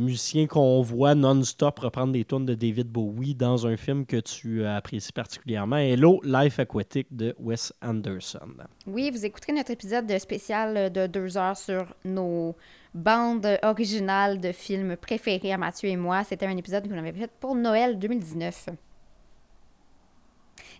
musicien 0.01 0.46
qu'on 0.46 0.83
voit 0.83 1.14
non-stop 1.14 1.79
reprendre 1.79 2.12
des 2.12 2.25
tunes 2.25 2.46
de 2.46 2.55
David 2.55 2.88
Bowie 2.88 3.35
dans 3.35 3.66
un 3.66 3.77
film 3.77 4.07
que 4.07 4.16
tu 4.16 4.64
apprécies 4.64 5.12
particulièrement, 5.12 5.77
Hello, 5.77 6.20
Life 6.25 6.59
Aquatic 6.59 7.09
de 7.11 7.35
Wes 7.38 7.72
Anderson. 7.83 8.49
Oui, 8.87 9.11
vous 9.11 9.25
écouterez 9.27 9.53
notre 9.53 9.73
épisode 9.73 10.19
spécial 10.19 10.93
de 10.93 11.07
deux 11.07 11.37
heures 11.37 11.57
sur 11.57 11.95
nos 12.05 12.55
bandes 12.95 13.59
originales 13.62 14.41
de 14.41 14.53
films 14.53 14.97
préférés 14.97 15.53
à 15.53 15.59
Mathieu 15.59 15.89
et 15.89 15.97
moi. 15.97 16.25
C'était 16.25 16.47
un 16.47 16.57
épisode 16.57 16.89
qu'on 16.89 16.99
avait 16.99 17.12
fait 17.12 17.31
pour 17.41 17.55
Noël 17.55 17.99
2019. 17.99 18.69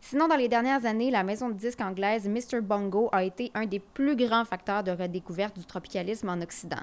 Sinon, 0.01 0.29
dans 0.29 0.37
les 0.37 0.49
dernières 0.49 0.87
années, 0.87 1.11
la 1.11 1.25
maison 1.25 1.49
de 1.49 1.55
disques 1.55 1.81
anglaise 1.81 2.29
Mr. 2.29 2.61
Bongo 2.61 3.09
a 3.11 3.25
été 3.25 3.51
un 3.55 3.67
des 3.67 3.81
plus 3.81 4.15
grands 4.15 4.45
facteurs 4.45 4.85
de 4.85 4.93
redécouverte 4.93 5.59
du 5.59 5.65
tropicalisme 5.65 6.29
en 6.29 6.41
Occident. 6.41 6.83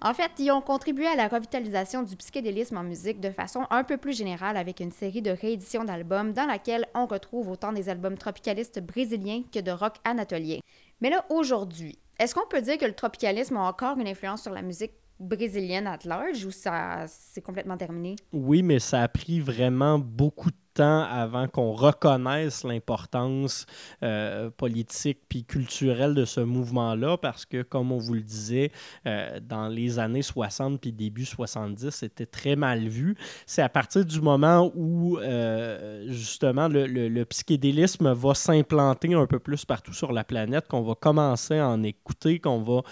En 0.00 0.14
fait, 0.14 0.30
ils 0.38 0.50
ont 0.52 0.60
contribué 0.60 1.06
à 1.06 1.16
la 1.16 1.26
revitalisation 1.26 2.02
du 2.02 2.14
psychédélisme 2.14 2.76
en 2.76 2.84
musique 2.84 3.20
de 3.20 3.30
façon 3.30 3.66
un 3.70 3.82
peu 3.82 3.96
plus 3.96 4.16
générale 4.16 4.56
avec 4.56 4.80
une 4.80 4.92
série 4.92 5.22
de 5.22 5.30
rééditions 5.30 5.84
d'albums 5.84 6.32
dans 6.32 6.46
laquelle 6.46 6.86
on 6.94 7.06
retrouve 7.06 7.50
autant 7.50 7.72
des 7.72 7.88
albums 7.88 8.16
tropicalistes 8.16 8.80
brésiliens 8.80 9.42
que 9.52 9.60
de 9.60 9.72
rock 9.72 9.94
anatolien. 10.04 10.58
Mais 11.00 11.10
là, 11.10 11.24
aujourd'hui, 11.30 11.98
est-ce 12.18 12.34
qu'on 12.34 12.46
peut 12.48 12.60
dire 12.60 12.78
que 12.78 12.84
le 12.84 12.94
tropicalisme 12.94 13.56
a 13.56 13.68
encore 13.68 13.98
une 13.98 14.08
influence 14.08 14.42
sur 14.42 14.52
la 14.52 14.62
musique 14.62 14.92
brésilienne 15.20 15.86
at 15.86 15.98
large 16.04 16.44
ou 16.44 16.50
ça 16.50 17.04
c'est 17.08 17.40
complètement 17.40 17.76
terminé? 17.76 18.16
Oui, 18.32 18.62
mais 18.62 18.78
ça 18.78 19.02
a 19.02 19.08
pris 19.08 19.40
vraiment 19.40 19.98
beaucoup 19.98 20.50
de 20.50 20.56
avant 20.84 21.48
qu'on 21.48 21.72
reconnaisse 21.72 22.64
l'importance 22.64 23.66
euh, 24.02 24.50
politique 24.50 25.18
puis 25.28 25.44
culturelle 25.44 26.14
de 26.14 26.24
ce 26.24 26.40
mouvement-là, 26.40 27.16
parce 27.16 27.44
que, 27.44 27.62
comme 27.62 27.92
on 27.92 27.98
vous 27.98 28.14
le 28.14 28.22
disait, 28.22 28.70
euh, 29.06 29.40
dans 29.40 29.68
les 29.68 29.98
années 29.98 30.22
60 30.22 30.80
puis 30.80 30.92
début 30.92 31.24
70, 31.24 31.90
c'était 31.90 32.26
très 32.26 32.56
mal 32.56 32.88
vu. 32.88 33.16
C'est 33.46 33.62
à 33.62 33.68
partir 33.68 34.04
du 34.04 34.20
moment 34.20 34.70
où, 34.74 35.18
euh, 35.18 36.04
justement, 36.08 36.68
le, 36.68 37.24
psychédélisme 37.24 38.12
va 38.12 38.34
s'implanter 38.34 39.12
un 39.14 39.26
peu 39.26 39.38
plus 39.38 39.64
partout 39.64 39.92
sur 39.92 40.12
la 40.12 40.24
planète, 40.24 40.66
qu'on 40.68 40.82
va 40.82 40.94
commencer 40.94 41.58
à 41.58 41.68
en 41.68 41.82
écouter, 41.82 42.38
qu'on 42.38 42.62
va 42.62 42.82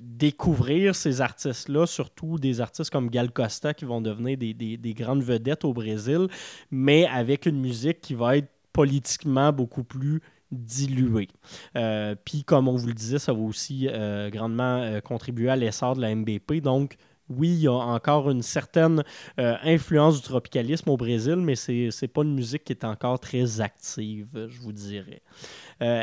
découvrir 0.00 0.94
ces 0.94 1.20
artistes-là, 1.20 1.86
surtout 1.86 2.38
des 2.38 2.60
artistes 2.60 2.90
comme 2.90 3.10
Gal 3.10 3.30
Costa 3.30 3.74
qui 3.74 3.84
vont 3.84 4.00
devenir 4.00 4.38
des, 4.38 4.54
des 4.54 4.94
grandes 4.94 5.22
vedettes 5.22 5.64
au 5.64 5.72
Brésil, 5.72 6.28
mais 6.70 6.99
avec 7.06 7.46
une 7.46 7.60
musique 7.60 8.00
qui 8.00 8.14
va 8.14 8.36
être 8.36 8.48
politiquement 8.72 9.52
beaucoup 9.52 9.84
plus 9.84 10.20
diluée. 10.50 11.28
Euh, 11.76 12.14
puis, 12.24 12.44
comme 12.44 12.68
on 12.68 12.76
vous 12.76 12.88
le 12.88 12.94
disait, 12.94 13.18
ça 13.18 13.32
va 13.32 13.40
aussi 13.40 13.88
euh, 13.88 14.30
grandement 14.30 14.78
euh, 14.78 15.00
contribuer 15.00 15.50
à 15.50 15.56
l'essor 15.56 15.96
de 15.96 16.00
la 16.00 16.14
MBP. 16.14 16.54
Donc, 16.62 16.96
oui, 17.28 17.48
il 17.48 17.60
y 17.60 17.68
a 17.68 17.72
encore 17.72 18.28
une 18.28 18.42
certaine 18.42 19.04
influence 19.38 20.16
du 20.16 20.22
tropicalisme 20.22 20.90
au 20.90 20.96
Brésil, 20.96 21.36
mais 21.36 21.54
ce 21.54 21.70
n'est 21.72 22.08
pas 22.08 22.22
une 22.22 22.34
musique 22.34 22.64
qui 22.64 22.72
est 22.72 22.84
encore 22.84 23.20
très 23.20 23.60
active, 23.60 24.26
je 24.34 24.60
vous 24.60 24.72
dirais. 24.72 25.22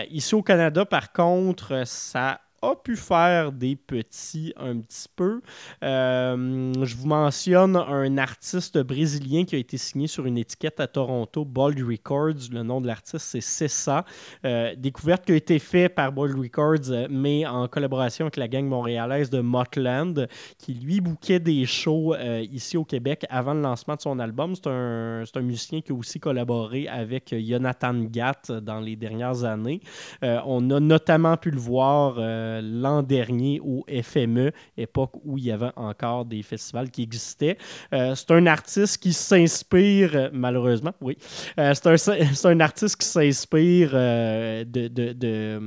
ici 0.10 0.36
au 0.36 0.42
Canada, 0.42 0.86
par 0.86 1.12
contre, 1.12 1.86
ça 1.86 2.40
a 2.62 2.76
pu 2.76 2.96
faire 2.96 3.52
des 3.52 3.76
petits 3.76 4.54
un 4.58 4.80
petit 4.80 5.08
peu. 5.16 5.42
Euh, 5.84 6.74
je 6.84 6.96
vous 6.96 7.08
mentionne 7.08 7.76
un 7.76 8.18
artiste 8.18 8.78
brésilien 8.80 9.46
qui 9.46 9.56
a 9.56 9.60
été 9.60 9.78
signé 9.78 10.08
sur 10.08 10.26
une 10.26 10.38
étiquette 10.38 10.80
à 10.80 10.88
Toronto, 10.88 11.46
Bold 11.46 11.80
Records. 11.80 12.52
Le 12.52 12.64
nom 12.64 12.82
de 12.82 12.88
l'artiste, 12.88 13.26
c'est 13.26 13.42
Cessa. 13.42 14.06
Euh, 14.46 14.74
découverte 14.76 15.26
qui 15.26 15.34
a 15.34 15.36
été 15.36 15.60
faite 15.60 15.96
par 15.96 16.12
Bold 16.12 16.38
Records, 16.38 17.08
mais 17.10 17.46
en 17.46 17.68
collaboration 17.68 18.26
avec 18.26 18.38
la 18.38 18.48
gang 18.48 18.66
montréalaise 18.66 19.30
de 19.30 19.40
Motland, 19.40 20.28
qui 20.58 20.74
lui 20.74 21.00
bouquait 21.02 21.40
des 21.40 21.66
shows 21.66 22.16
euh, 22.16 22.46
ici 22.52 22.78
au 22.78 22.86
Québec 22.86 23.26
avant 23.30 23.54
le 23.54 23.62
lancement 23.62 23.96
de 23.96 24.02
son 24.02 24.20
album. 24.20 24.56
C'est 24.56 24.68
un, 24.68 25.24
un, 25.34 25.42
musicien 25.42 25.82
qui 25.82 25.92
a 25.92 25.96
aussi 25.96 26.20
collaboré 26.20 26.88
avec 26.88 27.34
Jonathan 27.38 27.94
Gatt 27.94 28.52
dans 28.52 28.80
les 28.80 28.96
dernières 28.96 29.44
années. 29.44 29.82
on 30.22 30.70
a 30.72 30.80
notamment 30.80 31.38
pu 31.38 31.52
le 31.52 31.60
voir 31.60 32.18
euh, 32.48 32.62
l'an 32.64 33.04
dernier 33.04 33.60
au 33.62 33.86
FME, 34.02 34.52
époque 34.78 35.14
où 35.24 35.38
il 35.38 35.46
y 35.46 35.52
avait 35.52 35.72
encore 35.76 36.26
des 36.26 36.42
festivals 36.42 36.90
qui 36.90 37.04
existaient. 37.04 37.58
Euh, 37.94 38.16
c'est 38.16 38.32
un 38.32 38.46
artiste 38.48 38.98
qui 38.98 39.14
s'inspire, 39.14 40.30
malheureusement, 40.34 40.94
oui, 41.02 41.18
euh, 41.60 41.74
c'est 41.74 41.88
un, 41.88 42.50
un, 42.50 42.60
artiste 42.60 42.98
qui 42.98 43.06
s'inspire 43.06 43.92
de, 43.92 44.88
de, 44.88 45.14
de, 45.14 45.62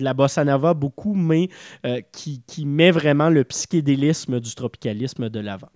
la 0.00 0.14
bossa 0.14 0.44
nova 0.44 0.74
beaucoup, 0.74 1.14
mais 1.14 1.48
qui, 2.12 2.42
qui 2.46 2.66
met 2.66 2.90
vraiment 2.90 3.30
le 3.30 3.44
psychédélisme 3.44 4.40
du 4.40 4.54
tropicalisme 4.54 5.28
de 5.28 5.40
l'avant. 5.40 5.70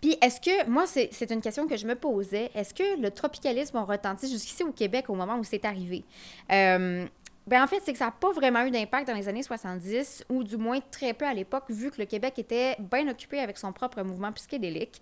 Puis 0.00 0.16
est-ce 0.22 0.40
que, 0.40 0.68
moi, 0.68 0.86
c'est 0.86 1.30
une 1.30 1.40
question 1.40 1.66
que 1.66 1.76
je 1.76 1.86
me 1.86 1.94
posais, 1.94 2.50
est-ce 2.54 2.72
que 2.72 3.00
le 3.00 3.10
tropicalisme 3.10 3.76
a 3.76 3.84
retenti 3.84 4.30
jusqu'ici 4.30 4.64
au 4.64 4.72
Québec 4.72 5.10
au 5.10 5.14
moment 5.14 5.38
où 5.38 5.44
c'est 5.44 5.64
arrivé? 5.64 6.04
Ben 7.46 7.62
en 7.62 7.66
fait, 7.66 7.80
c'est 7.82 7.92
que 7.92 7.98
ça 7.98 8.06
n'a 8.06 8.10
pas 8.12 8.32
vraiment 8.32 8.64
eu 8.64 8.70
d'impact 8.70 9.08
dans 9.08 9.14
les 9.14 9.28
années 9.28 9.42
70, 9.42 10.24
ou 10.28 10.44
du 10.44 10.56
moins 10.56 10.78
très 10.90 11.14
peu 11.14 11.24
à 11.24 11.34
l'époque, 11.34 11.64
vu 11.70 11.90
que 11.90 12.00
le 12.00 12.06
Québec 12.06 12.38
était 12.38 12.76
bien 12.78 13.08
occupé 13.08 13.40
avec 13.40 13.58
son 13.58 13.72
propre 13.72 14.02
mouvement 14.02 14.30
psychédélique. 14.32 15.00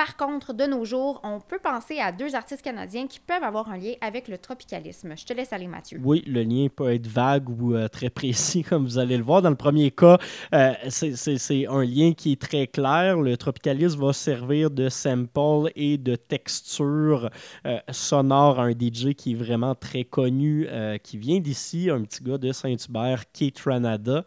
Par 0.00 0.16
contre, 0.16 0.54
de 0.54 0.64
nos 0.64 0.86
jours, 0.86 1.20
on 1.24 1.40
peut 1.40 1.58
penser 1.62 1.98
à 1.98 2.10
deux 2.10 2.34
artistes 2.34 2.62
canadiens 2.62 3.06
qui 3.06 3.20
peuvent 3.20 3.44
avoir 3.44 3.68
un 3.70 3.76
lien 3.76 3.92
avec 4.00 4.28
le 4.28 4.38
tropicalisme. 4.38 5.12
Je 5.14 5.26
te 5.26 5.34
laisse 5.34 5.52
aller, 5.52 5.66
Mathieu. 5.66 6.00
Oui, 6.02 6.24
le 6.26 6.42
lien 6.42 6.68
peut 6.74 6.90
être 6.94 7.06
vague 7.06 7.50
ou 7.50 7.74
euh, 7.74 7.86
très 7.86 8.08
précis, 8.08 8.62
comme 8.68 8.84
vous 8.84 8.96
allez 8.96 9.18
le 9.18 9.22
voir. 9.22 9.42
Dans 9.42 9.50
le 9.50 9.56
premier 9.56 9.90
cas, 9.90 10.16
euh, 10.54 10.72
c'est- 10.88 11.66
un 11.68 11.84
lien 11.84 12.14
qui 12.14 12.32
est 12.32 12.40
très 12.40 12.66
clair. 12.66 13.20
Le 13.20 13.36
tropicalisme 13.36 14.00
va 14.00 14.14
servir 14.14 14.70
de 14.70 14.88
sample 14.88 15.70
et 15.76 15.98
de 15.98 16.16
texture 16.16 17.28
euh, 17.66 17.78
sonore 17.90 18.58
à 18.58 18.62
un 18.62 18.70
DJ 18.72 19.12
qui 19.14 19.32
est 19.32 19.34
vraiment 19.34 19.74
très 19.74 20.04
connu, 20.04 20.66
qui 21.02 21.18
vient 21.18 21.40
d'ici, 21.40 21.90
un 21.90 22.00
petit 22.04 22.24
gars 22.24 22.38
de 22.38 22.52
Saint-Hubert, 22.52 23.24
Kate 23.34 23.60
Ranada. 23.60 24.24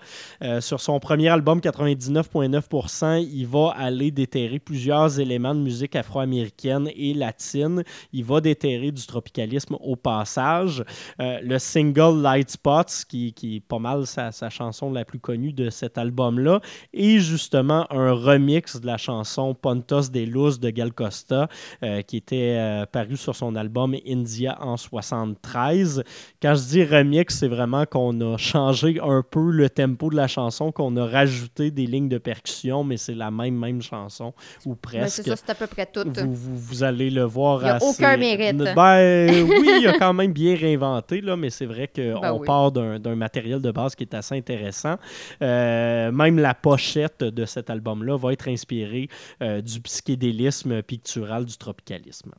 Sur 0.59 0.79
son 0.79 0.99
premier 0.99 1.29
album, 1.29 1.61
99,9%, 1.61 3.27
il 3.27 3.47
va 3.47 3.73
aller 3.75 4.11
déterrer 4.11 4.59
plusieurs 4.59 5.19
éléments 5.19 5.55
de 5.55 5.62
musique 5.63 5.95
afro-américaine 5.95 6.89
et 6.95 7.13
latine. 7.13 7.83
Il 8.11 8.25
va 8.25 8.41
déterrer 8.41 8.91
du 8.91 9.05
tropicalisme 9.05 9.75
au 9.79 9.95
passage. 9.95 10.83
Euh, 11.19 11.39
le 11.41 11.57
single 11.59 12.21
Light 12.21 12.51
Spots, 12.51 13.05
qui, 13.07 13.33
qui 13.33 13.57
est 13.57 13.59
pas 13.59 13.79
mal 13.79 14.05
sa, 14.05 14.31
sa 14.31 14.49
chanson 14.49 14.91
la 14.91 15.05
plus 15.05 15.19
connue 15.19 15.53
de 15.53 15.69
cet 15.69 15.97
album-là, 15.97 16.61
et 16.93 17.19
justement 17.19 17.87
un 17.91 18.11
remix 18.11 18.79
de 18.79 18.85
la 18.85 18.97
chanson 18.97 19.53
Pontos 19.55 20.09
de 20.09 20.19
Luz 20.21 20.59
de 20.59 20.69
Gal 20.69 20.93
Costa, 20.93 21.47
euh, 21.83 22.01
qui 22.01 22.17
était 22.17 22.57
euh, 22.57 22.85
paru 22.85 23.17
sur 23.17 23.35
son 23.35 23.55
album 23.55 23.95
India 24.07 24.57
en 24.61 24.77
73. 24.77 26.03
Quand 26.41 26.55
je 26.55 26.63
dis 26.67 26.83
remix, 26.83 27.37
c'est 27.37 27.47
vraiment 27.47 27.85
qu'on 27.85 28.19
a 28.21 28.37
changé 28.37 28.99
un 29.01 29.23
peu 29.23 29.51
le 29.51 29.69
tempo 29.69 30.09
de 30.09 30.15
la 30.15 30.27
chanson, 30.27 30.71
qu'on 30.71 30.95
a 30.97 31.05
rajouté 31.05 31.71
des 31.71 31.85
lignes 31.85 32.09
de 32.09 32.17
percussion, 32.17 32.83
mais 32.83 32.97
c'est 32.97 33.15
la 33.15 33.31
même, 33.31 33.57
même 33.57 33.81
chanson, 33.81 34.33
ou 34.65 34.71
Ben, 34.71 34.79
presque. 34.81 35.23
À 35.53 35.55
peu 35.55 35.67
près 35.67 35.85
tout. 35.85 36.03
Vous, 36.05 36.33
vous- 36.33 36.57
vous 36.57 36.83
allez 36.83 37.09
le 37.09 37.23
voir. 37.23 37.61
Il 37.61 37.65
y 37.65 37.69
a 37.69 37.75
assez- 37.75 37.85
aucun 37.85 38.17
mérite. 38.17 38.57
Ben 38.57 39.45
oui, 39.45 39.69
il 39.81 39.87
a 39.87 39.97
quand 39.97 40.13
même 40.13 40.33
bien 40.33 40.55
réinventé, 40.55 41.21
là, 41.21 41.35
mais 41.37 41.49
c'est 41.49 41.65
vrai 41.65 41.87
qu'on 41.87 42.19
Ben 42.19 42.33
oui. 42.33 42.45
part 42.45 42.71
d'un 42.71 42.99
d'un 42.99 43.15
matériel 43.15 43.61
de 43.61 43.71
base 43.71 43.95
qui 43.95 44.03
est 44.03 44.13
assez 44.13 44.35
intéressant. 44.35 44.95
Euh, 45.41 46.11
même 46.11 46.37
la 46.39 46.53
pochette 46.53 47.23
de 47.23 47.45
cet 47.45 47.69
album-là 47.69 48.17
va 48.17 48.33
être 48.33 48.47
inspirée 48.49 49.07
euh, 49.41 49.61
du 49.61 49.79
psychédélisme 49.81 50.81
pictural 50.83 51.45
du 51.45 51.57
tropicalisme. 51.57 52.31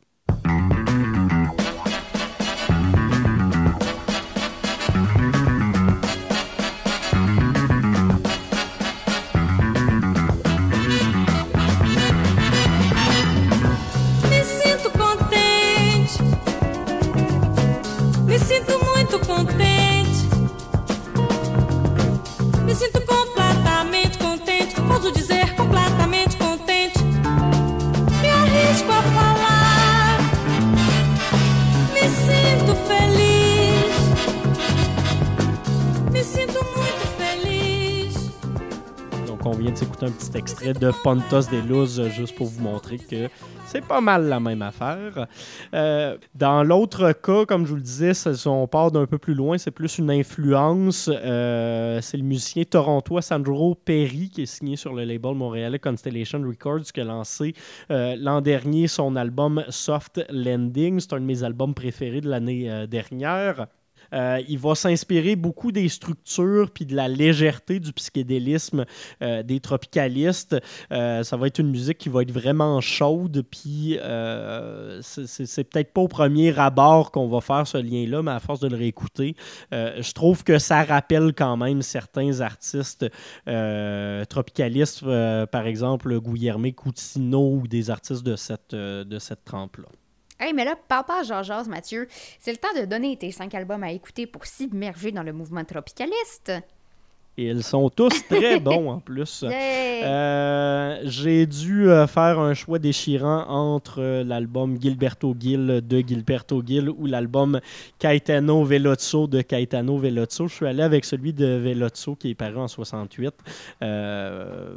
dizer. 25.11 25.34
Vient 39.57 39.71
de 39.71 39.77
s'écouter 39.77 40.07
un 40.07 40.11
petit 40.11 40.37
extrait 40.37 40.73
de 40.73 40.91
Pontos 41.03 41.49
de 41.51 41.59
Luz 41.69 42.03
juste 42.09 42.35
pour 42.35 42.49
vous 42.49 42.63
montrer 42.63 42.99
que 42.99 43.29
c'est 43.67 43.85
pas 43.85 44.01
mal 44.01 44.29
la 44.29 44.41
même 44.41 44.63
affaire. 44.63 45.27
Euh, 45.75 46.17
dans 46.35 46.63
l'autre 46.63 47.13
cas, 47.13 47.45
comme 47.45 47.65
je 47.65 47.71
vous 47.71 47.77
le 47.77 47.83
disais, 47.83 48.13
on 48.47 48.67
part 48.67 48.91
d'un 48.91 49.07
peu 49.07 49.19
plus 49.19 49.35
loin, 49.35 49.59
c'est 49.59 49.71
plus 49.71 49.99
une 49.99 50.11
influence. 50.11 51.11
Euh, 51.13 52.01
c'est 52.01 52.17
le 52.17 52.23
musicien 52.25 52.65
torontois 52.65 53.23
Sandro 53.23 53.75
Perry 53.75 54.29
qui 54.29 54.43
est 54.43 54.47
signé 54.47 54.77
sur 54.77 54.93
le 54.93 55.05
label 55.05 55.35
montréalais 55.35 55.79
Constellation 55.79 56.43
Records 56.43 56.93
qui 56.93 57.01
a 57.01 57.05
lancé 57.05 57.55
euh, 57.91 58.17
l'an 58.19 58.41
dernier 58.41 58.87
son 58.87 59.17
album 59.17 59.65
Soft 59.69 60.25
Landing. 60.31 61.01
C'est 61.01 61.13
un 61.13 61.21
de 61.21 61.27
mes 61.27 61.43
albums 61.43 61.75
préférés 61.75 62.21
de 62.21 62.29
l'année 62.29 62.87
dernière. 62.87 63.67
Euh, 64.15 64.41
il 64.49 64.59
va 64.59 64.75
s'inspirer 64.75 65.37
beaucoup 65.37 65.73
des 65.73 65.89
structures 65.89 66.71
puis 66.71 66.87
de 66.87 66.95
la 66.95 67.09
légèreté 67.09 67.81
du 67.81 67.93
psychédélisme 67.93 68.85
euh, 69.23 69.43
des 69.43 69.61
tropicalistes. 69.61 70.57
Euh, 70.93 71.23
ça 71.23 71.37
va 71.37 71.47
être 71.49 71.59
une 71.59 71.71
musique 71.71 71.99
qui 71.99 72.09
va 72.09 72.23
être 72.23 72.31
vraiment 72.33 72.81
chaude, 72.81 73.43
puis 73.51 73.99
c'est- 75.03 75.65
peut-être 75.65 75.93
pas 75.93 76.01
au 76.03 76.09
premier 76.09 76.57
abord 76.59 77.11
qu'on 77.11 77.29
va 77.29 77.41
faire 77.41 77.67
ce 77.67 77.79
lien-là, 77.79 78.23
mais 78.23 78.31
à 78.31 78.41
force 78.41 78.61
de 78.61 78.69
le 78.69 78.77
réécouter, 78.77 79.35
je 79.73 80.13
trouve 80.13 80.45
que 80.45 80.59
ça 80.59 80.83
rappelle 80.85 81.33
quand 81.35 81.57
même 81.57 81.83
certains 81.83 82.41
artistes 82.41 83.07
tropicalistes, 84.29 85.05
par 85.51 85.67
exemple 85.67 86.21
Guillermo 86.21 86.71
Coutinho 86.73 87.57
ou 87.57 87.69
des 87.69 87.91
artistes 87.91 88.25
de 88.25 88.37
cette, 88.37 88.75
de 88.75 89.19
cette 89.19 89.45
trempe-là. 89.45 89.89
Hey, 90.39 90.53
mais 90.53 90.65
là, 90.65 90.77
à 90.91 91.23
Georges, 91.23 91.69
Mathieu. 91.69 92.09
C'est 92.41 92.51
le 92.51 92.59
temps 92.59 92.73
de 92.79 92.85
donner 92.87 93.17
tes 93.17 93.31
cinq 93.31 93.55
albums 93.55 93.83
à 93.83 93.93
écouter 93.93 94.27
pour 94.27 94.47
s'immerger 94.47 95.13
dans 95.13 95.23
le 95.23 95.33
mouvement 95.33 95.65
tropicaliste. 95.65 96.53
Et 97.37 97.47
ils 97.47 97.65
sont 97.65 97.89
tous 97.89 98.27
très 98.29 98.61
bons 98.61 98.91
en 98.91 99.01
plus. 99.01 99.45
Euh, 99.45 100.99
J'ai 101.05 101.47
dû 101.47 101.91
euh, 101.91 102.07
faire 102.07 102.39
un 102.39 102.55
choix 102.55 102.79
déchirant 102.79 103.45
entre 103.49 104.01
euh, 104.01 104.25
l'album 104.25 104.81
Gilberto 104.81 105.35
Gil 105.39 105.81
de 105.85 105.99
Gilberto 106.07 106.63
Gil 106.65 106.91
ou 106.91 107.07
l'album 107.07 107.61
Caetano 107.99 108.65
Velozzo 108.65 109.27
de 109.27 109.43
Caetano 109.43 109.99
Velozzo. 109.99 110.47
Je 110.47 110.55
suis 110.55 110.67
allé 110.67 110.83
avec 110.83 111.05
celui 111.05 111.33
de 111.33 111.57
Velozzo 111.57 112.15
qui 112.15 112.31
est 112.31 112.35
paru 112.35 112.59
en 112.59 112.69
68. 112.69 113.35
Euh, 113.83 114.77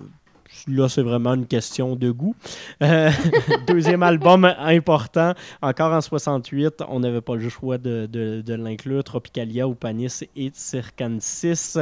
Là, 0.68 0.90
c'est 0.90 1.02
vraiment 1.02 1.34
une 1.36 1.46
question 1.46 1.96
de 1.96 2.12
goût. 2.12 2.36
Euh, 2.82 3.12
deuxième 3.68 4.04
album 4.04 4.46
important, 4.46 5.34
encore 5.62 5.94
en 5.94 6.02
68, 6.02 6.84
on 6.90 7.00
n'avait 7.00 7.22
pas 7.22 7.36
le 7.36 7.50
choix 7.50 7.78
de, 7.78 8.08
de- 8.08 8.54
l'inclure, 8.54 9.04
Tropicalia, 9.04 9.68
Upanis 9.68 10.22
et 10.36 10.52
Circensis, 10.54 11.78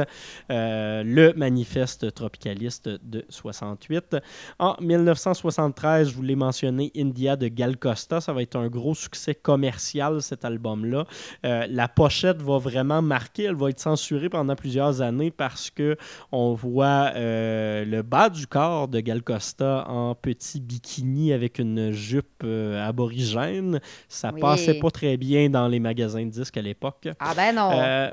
euh, 0.50 1.02
le 1.04 1.32
manifeste 1.34 2.12
tropicaliste 2.12 2.88
de 2.88 3.24
68. 3.30 4.16
En 4.58 4.76
1973, 4.80 6.10
je 6.10 6.14
vous 6.14 6.22
l'ai 6.22 6.36
mentionné, 6.36 6.92
India 6.96 7.36
de 7.36 7.48
Gal 7.48 7.76
Costa, 7.78 8.20
ça 8.20 8.32
va 8.32 8.42
être 8.42 8.56
un 8.56 8.68
gros 8.68 8.94
succès 8.94 9.34
commercial, 9.34 10.20
cet 10.20 10.44
album-là. 10.44 11.04
Euh, 11.44 11.66
la 11.70 11.88
pochette 11.88 12.42
va 12.42 12.58
vraiment 12.58 13.00
marquer, 13.00 13.44
elle 13.44 13.54
va 13.56 13.70
être 13.70 13.80
censurée 13.80 14.28
pendant 14.28 14.54
plusieurs 14.56 15.00
années 15.00 15.30
parce 15.30 15.70
que 15.70 15.96
on 16.32 16.52
voit 16.54 17.12
euh, 17.14 17.84
le 17.84 18.02
bas 18.02 18.28
du 18.28 18.46
corps 18.46 18.65
de 18.88 19.00
Gal 19.00 19.22
Costa 19.22 19.84
en 19.88 20.14
petit 20.14 20.60
bikini 20.60 21.32
avec 21.32 21.58
une 21.58 21.90
jupe 21.92 22.42
euh, 22.44 22.86
aborigène. 22.86 23.80
Ça 24.08 24.30
Oui. 24.34 24.40
passait 24.40 24.78
pas 24.78 24.90
très 24.90 25.16
bien 25.16 25.48
dans 25.50 25.68
les 25.68 25.80
magasins 25.80 26.24
de 26.24 26.30
disques 26.30 26.56
à 26.56 26.62
l'époque. 26.62 27.08
Ah 27.18 27.34
ben 27.34 27.54
non! 27.54 27.70
Euh, 27.72 28.10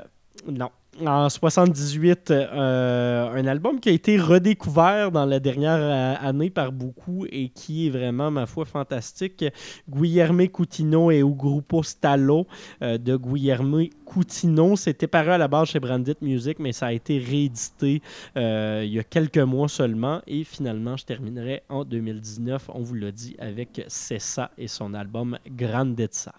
non. 0.48 0.70
En 1.00 1.28
78, 1.28 2.30
euh, 2.30 3.28
un 3.28 3.46
album 3.46 3.80
qui 3.80 3.88
a 3.88 3.92
été 3.92 4.16
redécouvert 4.16 5.10
dans 5.10 5.24
la 5.24 5.40
dernière 5.40 5.78
euh, 5.80 6.14
année 6.20 6.50
par 6.50 6.70
beaucoup 6.70 7.26
et 7.30 7.48
qui 7.48 7.86
est 7.86 7.90
vraiment, 7.90 8.30
ma 8.30 8.46
foi, 8.46 8.64
fantastique. 8.64 9.44
Guillermo 9.88 10.46
Coutinho 10.46 11.10
et 11.10 11.22
au 11.22 11.34
Grupo 11.34 11.82
Stallo 11.82 12.46
euh, 12.82 12.96
de 12.96 13.16
Guillermo 13.16 13.80
Coutinho. 14.04 14.76
C'était 14.76 15.08
paru 15.08 15.30
à 15.30 15.38
la 15.38 15.48
base 15.48 15.68
chez 15.68 15.80
Brandit 15.80 16.16
Music, 16.20 16.58
mais 16.60 16.72
ça 16.72 16.86
a 16.86 16.92
été 16.92 17.18
réédité 17.18 18.00
il 18.36 18.92
y 18.92 18.98
a 18.98 19.04
quelques 19.04 19.38
mois 19.38 19.68
seulement. 19.68 20.20
Et 20.26 20.44
finalement, 20.44 20.96
je 20.96 21.04
terminerai 21.04 21.62
en 21.68 21.84
2019, 21.84 22.70
on 22.72 22.82
vous 22.82 22.94
l'a 22.94 23.10
dit, 23.10 23.34
avec 23.40 23.84
Cessa 23.88 24.50
et 24.56 24.68
son 24.68 24.94
album 24.94 25.38
Grandezza. 25.50 26.34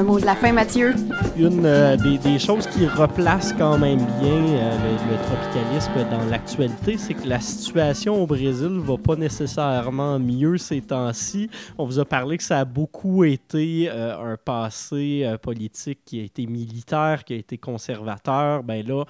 Un 0.00 0.02
mot 0.02 0.18
de 0.18 0.24
la 0.24 0.34
fin, 0.34 0.50
Mathieu. 0.50 0.94
une 1.36 1.66
euh, 1.66 1.94
des, 1.94 2.38
choses 2.38 2.66
qui 2.66 2.86
replace 2.86 3.52
quand 3.52 3.76
même 3.76 3.98
bien 3.98 4.56
euh, 4.56 4.96
le, 5.10 5.16
tropicalisme 5.26 6.10
dans 6.10 6.24
l'actualité, 6.30 6.96
c'est 6.96 7.12
que 7.12 7.28
la 7.28 7.38
situation 7.38 8.22
au 8.22 8.26
Brésil 8.26 8.80
va 8.82 8.96
pas 8.96 9.14
nécessairement 9.14 10.18
mieux 10.18 10.56
ces 10.56 10.80
temps-ci. 10.80 11.50
On 11.76 11.84
vous 11.84 11.98
a 11.98 12.06
parlé 12.06 12.38
que 12.38 12.42
ça 12.42 12.60
a 12.60 12.64
beaucoup 12.64 13.24
été 13.24 13.90
euh, 13.90 14.32
un 14.32 14.38
passé 14.38 15.30
politique 15.42 15.98
qui 16.06 16.20
a 16.20 16.22
été 16.22 16.46
militaire, 16.46 17.22
qui 17.22 17.34
a 17.34 17.36
été 17.36 17.58
conservateur. 17.58 18.62
Ben 18.62 18.82
là, 18.86 19.04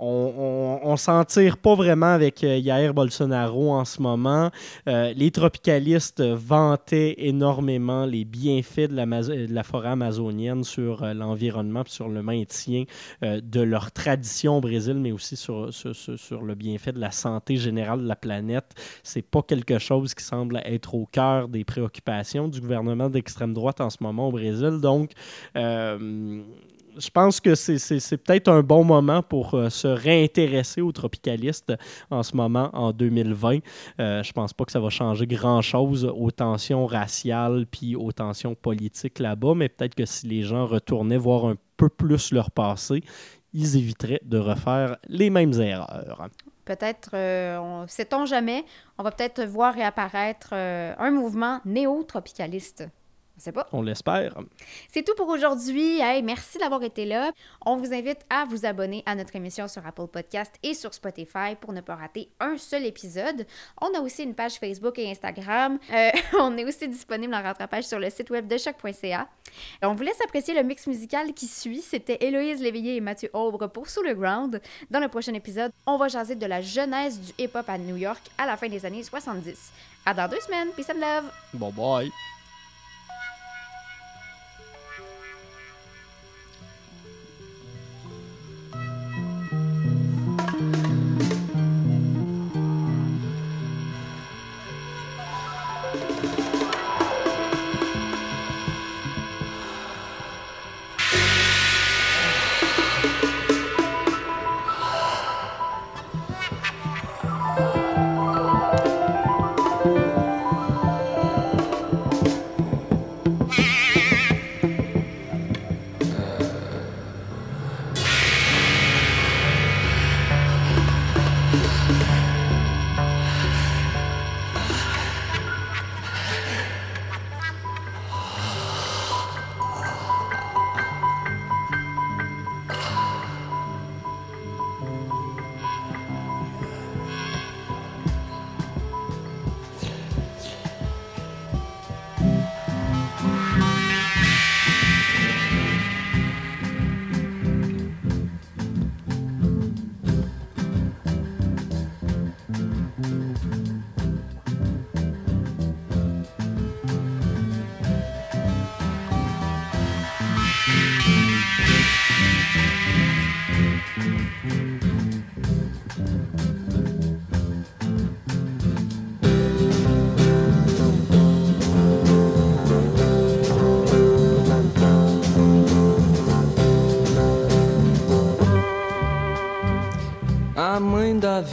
on, 0.00 0.80
on, 0.82 0.90
on 0.90 0.96
s'en 0.96 1.24
tire 1.24 1.58
pas 1.58 1.74
vraiment 1.74 2.12
avec 2.12 2.42
euh, 2.42 2.60
Jair 2.62 2.94
Bolsonaro 2.94 3.72
en 3.72 3.84
ce 3.84 4.00
moment. 4.00 4.50
Euh, 4.88 5.12
les 5.14 5.30
tropicalistes 5.30 6.22
vantaient 6.22 7.14
énormément 7.18 8.06
les 8.06 8.24
bienfaits 8.24 8.88
de 8.90 8.96
la, 8.96 9.06
la 9.06 9.62
forêt 9.62 9.90
amazonienne 9.90 10.64
sur 10.64 11.02
euh, 11.02 11.14
l'environnement 11.14 11.84
sur 11.86 12.08
le 12.08 12.22
maintien 12.22 12.84
euh, 13.22 13.40
de 13.42 13.60
leur 13.60 13.92
tradition 13.92 14.58
au 14.58 14.60
Brésil, 14.60 14.94
mais 14.94 15.12
aussi 15.12 15.36
sur, 15.36 15.72
sur, 15.72 16.42
le 16.42 16.54
bienfait 16.54 16.92
de 16.92 17.00
la 17.00 17.10
santé 17.10 17.56
générale 17.56 18.02
de 18.02 18.08
la 18.08 18.16
planète. 18.16 18.74
C'est 19.02 19.22
pas 19.22 19.42
quelque 19.42 19.78
chose 19.78 20.14
qui 20.14 20.24
semble 20.24 20.60
être 20.64 20.94
au 20.94 21.06
cœur 21.06 21.48
des 21.48 21.64
préoccupations 21.64 22.48
du 22.48 22.60
gouvernement 22.60 23.08
d'extrême 23.08 23.52
droite 23.52 23.80
en 23.80 23.90
ce 23.90 23.98
moment 24.00 24.28
au 24.28 24.32
Brésil. 24.32 24.78
Donc, 24.80 25.12
euh, 25.56 26.42
je 27.00 27.10
pense 27.10 27.40
que 27.40 27.54
c'est- 27.54 28.16
peut-être 28.18 28.48
un 28.48 28.62
bon 28.62 28.84
moment 28.84 29.22
pour 29.22 29.54
euh, 29.54 29.70
se 29.70 29.88
réintéresser 29.88 30.80
aux 30.80 30.92
tropicalistes 30.92 31.72
en 32.10 32.22
ce 32.22 32.36
moment, 32.36 32.70
en 32.72 32.92
2020. 32.92 33.58
Euh, 33.98 34.22
je 34.22 34.32
pense 34.32 34.52
pas 34.52 34.64
que 34.64 34.72
ça 34.72 34.80
va 34.80 34.90
changer 34.90 35.26
grand-chose 35.26 36.04
aux 36.04 36.30
tensions 36.30 36.86
raciales 36.86 37.66
puis 37.70 37.96
aux 37.96 38.12
tensions 38.12 38.54
politiques 38.54 39.18
là-bas, 39.18 39.54
mais 39.54 39.68
peut-être 39.68 39.94
que 39.94 40.04
si 40.06 40.26
les 40.26 40.42
gens 40.42 40.66
retournaient 40.66 41.16
voir 41.16 41.46
un 41.46 41.56
peu 41.76 41.88
plus 41.88 42.32
leur 42.32 42.50
passé, 42.50 43.02
ils 43.52 43.76
éviteraient 43.76 44.20
de 44.24 44.38
refaire 44.38 44.96
les 45.08 45.30
mêmes 45.30 45.52
erreurs. 45.60 46.28
Peut-être, 46.64 47.10
euh, 47.14 47.58
on- 47.58 47.86
sait-on 47.88 48.26
jamais, 48.26 48.64
on 48.98 49.02
va 49.02 49.10
peut-être 49.10 49.42
voir 49.44 49.74
réapparaître 49.74 50.50
euh, 50.52 50.94
un 50.98 51.10
mouvement 51.10 51.60
néo-tropicaliste. 51.64 52.86
On 53.40 53.42
sait 53.42 53.52
pas. 53.52 53.66
On 53.72 53.80
l'espère. 53.80 54.34
C'est 54.90 55.02
tout 55.02 55.14
pour 55.16 55.28
aujourd'hui. 55.28 55.98
Hey, 55.98 56.22
merci 56.22 56.58
d'avoir 56.58 56.82
été 56.82 57.06
là. 57.06 57.32
On 57.64 57.78
vous 57.78 57.94
invite 57.94 58.18
à 58.28 58.44
vous 58.44 58.66
abonner 58.66 59.02
à 59.06 59.14
notre 59.14 59.34
émission 59.34 59.66
sur 59.66 59.86
Apple 59.86 60.08
Podcast 60.08 60.56
et 60.62 60.74
sur 60.74 60.92
Spotify 60.92 61.54
pour 61.58 61.72
ne 61.72 61.80
pas 61.80 61.94
rater 61.94 62.28
un 62.38 62.58
seul 62.58 62.84
épisode. 62.84 63.46
On 63.80 63.98
a 63.98 64.00
aussi 64.02 64.24
une 64.24 64.34
page 64.34 64.56
Facebook 64.56 64.98
et 64.98 65.10
Instagram. 65.10 65.78
Euh, 65.90 66.10
on 66.38 66.54
est 66.58 66.66
aussi 66.66 66.86
disponible 66.86 67.32
en 67.32 67.42
rattrapage 67.42 67.84
sur 67.84 67.98
le 67.98 68.10
site 68.10 68.28
web 68.28 68.46
de 68.46 68.58
choc.ca. 68.58 69.26
On 69.82 69.94
vous 69.94 70.02
laisse 70.02 70.20
apprécier 70.22 70.52
le 70.52 70.62
mix 70.62 70.86
musical 70.86 71.32
qui 71.32 71.46
suit. 71.46 71.80
C'était 71.80 72.18
Héloïse 72.20 72.60
Léveillé 72.60 72.96
et 72.96 73.00
Mathieu 73.00 73.30
Aubre 73.32 73.68
pour 73.68 73.88
Sous 73.88 74.02
le 74.02 74.12
Ground. 74.12 74.60
Dans 74.90 75.00
le 75.00 75.08
prochain 75.08 75.32
épisode, 75.32 75.72
on 75.86 75.96
va 75.96 76.08
jaser 76.08 76.34
de 76.34 76.44
la 76.44 76.60
jeunesse 76.60 77.18
du 77.18 77.32
hip-hop 77.38 77.66
à 77.70 77.78
New 77.78 77.96
York 77.96 78.20
à 78.36 78.44
la 78.44 78.58
fin 78.58 78.68
des 78.68 78.84
années 78.84 79.02
70. 79.02 79.72
À 80.04 80.12
dans 80.12 80.28
deux 80.28 80.40
semaines. 80.40 80.68
Peace 80.76 80.90
and 80.90 81.00
love! 81.00 81.24
Bon 81.54 81.70
bye. 81.70 82.10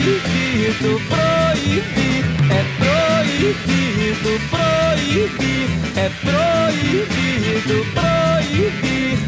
proibido 0.00 0.98
proibir, 1.08 2.24
é 2.50 2.62
proibido 2.78 4.32
proibir, 4.48 5.68
é 5.96 6.08
proibido 6.24 7.76
proibir. 7.92 9.18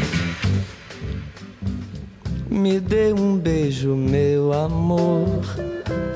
Me 2.49 2.79
dê 2.79 3.13
um 3.13 3.37
beijo, 3.37 3.95
meu 3.95 4.51
amor. 4.53 5.43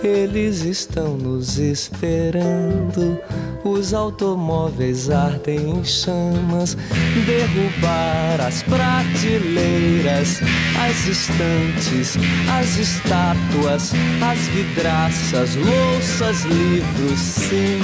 Eles 0.04 0.64
estão 0.64 1.18
nos 1.18 1.60
esperando. 1.60 3.20
Os 3.64 3.94
automóveis 3.94 5.10
ardem 5.10 5.70
em 5.72 5.84
chamas. 5.84 6.78
Derrubar 7.26 8.46
as 8.46 8.64
prateleiras, 8.64 10.42
as 10.80 11.08
estantes, 11.08 12.18
as 12.50 12.78
estátuas, 12.78 13.92
as 14.22 14.40
vidraças, 14.50 15.56
louças, 15.56 16.44
livros, 16.44 17.20
sim. 17.20 17.82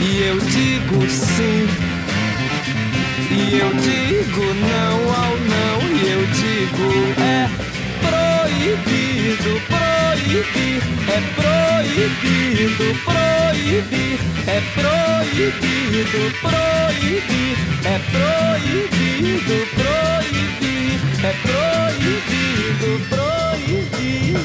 E 0.00 0.22
eu 0.22 0.38
digo 0.38 1.08
sim. 1.08 1.66
E 3.30 3.58
eu 3.58 3.70
digo 3.74 4.54
não 4.54 5.12
ao 5.12 5.36
não, 5.36 5.96
e 5.96 6.10
eu 6.10 6.26
digo 6.26 7.20
é 7.22 7.48
proibido 8.00 9.60
proibir, 10.18 10.82
é 11.08 11.20
proibido 11.36 12.88
proibir, 13.04 14.18
é 14.46 14.60
proibido 14.74 16.22
proibir, 16.40 17.56
é 17.84 17.98
proibido 18.10 19.56
proibir, 19.76 20.98
é 21.22 21.32
proibido 21.42 22.90
proibir. 23.08 24.38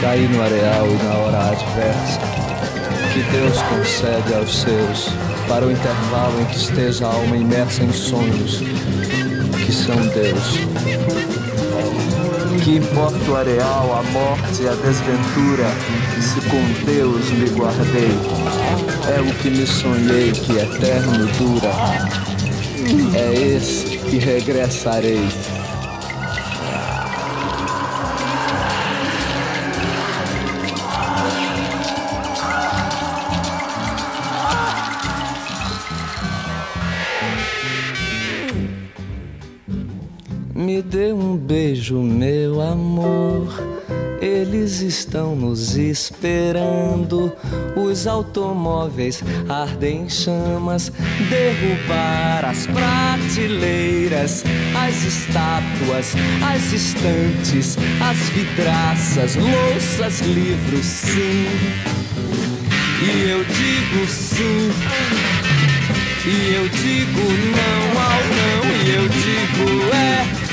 Cair 0.00 0.30
no 0.30 0.42
areal 0.42 0.86
e 0.86 1.04
na 1.04 1.14
hora 1.14 1.50
adversa, 1.50 2.20
que 3.12 3.22
Deus 3.30 3.60
concede 3.62 4.34
aos 4.34 4.62
seus, 4.62 5.10
para 5.46 5.66
o 5.66 5.70
intervalo 5.70 6.40
em 6.40 6.44
que 6.46 6.56
esteja 6.56 7.06
a 7.06 7.12
alma 7.12 7.36
imersa 7.36 7.84
em 7.84 7.92
sonhos, 7.92 8.60
que 9.64 9.72
são 9.72 9.96
Deus. 10.08 10.58
Que 12.64 12.76
importa 12.76 13.30
o 13.30 13.36
areal, 13.36 13.98
a 13.98 14.02
morte 14.10 14.62
e 14.62 14.68
a 14.68 14.72
desventura, 14.72 15.68
se 16.20 16.40
com 16.48 16.90
Deus 16.90 17.30
me 17.32 17.50
guardei. 17.50 18.16
É 19.14 19.20
o 19.20 19.34
que 19.34 19.50
me 19.50 19.66
sonhei 19.66 20.32
que 20.32 20.52
eterno 20.52 21.26
dura. 21.38 21.72
É 23.14 23.34
esse 23.34 23.98
que 23.98 24.18
regressarei. 24.18 25.28
Dê 40.82 41.12
um 41.12 41.36
beijo, 41.36 42.00
meu 42.00 42.60
amor. 42.60 43.52
Eles 44.20 44.80
estão 44.80 45.36
nos 45.36 45.76
esperando. 45.76 47.32
Os 47.76 48.06
automóveis 48.06 49.22
ardem 49.48 50.02
em 50.02 50.08
chamas. 50.08 50.90
Derrubar 51.28 52.44
as 52.46 52.66
prateleiras, 52.66 54.42
as 54.74 55.04
estátuas, 55.04 56.14
as 56.42 56.72
estantes, 56.72 57.76
as 58.00 58.18
vidraças, 58.30 59.36
louças, 59.36 60.20
livros, 60.20 60.84
sim. 60.84 61.46
E 63.02 63.28
eu 63.28 63.44
digo 63.44 64.06
sim. 64.08 64.70
E 66.26 66.54
eu 66.54 66.68
digo 66.68 67.20
não 67.56 68.02
ao 68.02 68.20
não, 68.36 68.86
e 68.86 68.94
eu 68.94 69.08
digo 69.08 69.94
é 69.94 70.49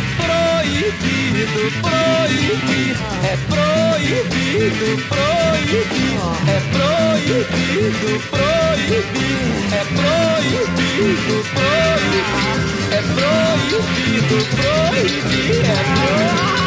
proibido, 0.67 1.71
proibido, 1.81 2.99
é 3.23 3.37
proibido, 3.47 4.89
proibido, 5.07 6.19
é 6.47 6.59
proibido, 6.73 8.11
proibido, 8.29 9.31
é 9.71 9.81
proibido, 9.95 11.35
proibido, 11.53 12.47
é 12.91 13.01
proibido, 13.01 14.37
proibido, 14.49 15.63
é 15.63 15.85
proibido. 16.05 16.66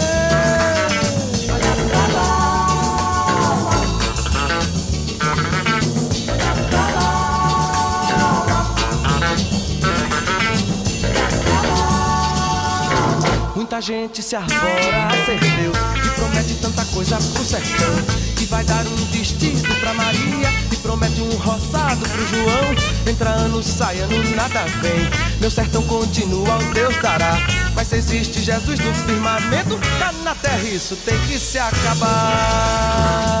Muita 13.71 13.85
gente 13.85 14.21
se 14.21 14.35
arvora 14.35 15.07
a 15.07 15.25
ser 15.25 15.39
Deus 15.39 15.77
e 16.05 16.09
promete 16.19 16.55
tanta 16.55 16.83
coisa 16.87 17.15
pro 17.15 17.41
sertão. 17.41 17.95
Que 18.35 18.43
vai 18.47 18.65
dar 18.65 18.85
um 18.85 18.95
vestido 19.05 19.73
pra 19.79 19.93
Maria 19.93 20.49
e 20.69 20.75
promete 20.75 21.21
um 21.21 21.29
roçado 21.37 22.01
pro 22.01 22.27
João. 22.27 22.75
Entra 23.09 23.29
ano, 23.29 23.63
sai 23.63 23.99
ano, 24.01 24.35
nada 24.35 24.65
vem. 24.81 25.09
Meu 25.39 25.49
sertão 25.49 25.81
continua, 25.83 26.57
o 26.57 26.73
Deus 26.73 26.97
dará. 27.01 27.37
Mas 27.73 27.87
se 27.87 27.95
existe 27.95 28.41
Jesus 28.41 28.77
no 28.77 28.93
firmamento, 28.93 29.79
cá 29.97 30.11
na 30.21 30.35
terra 30.35 30.67
isso 30.67 30.97
tem 31.05 31.17
que 31.19 31.39
se 31.39 31.57
acabar. 31.57 33.40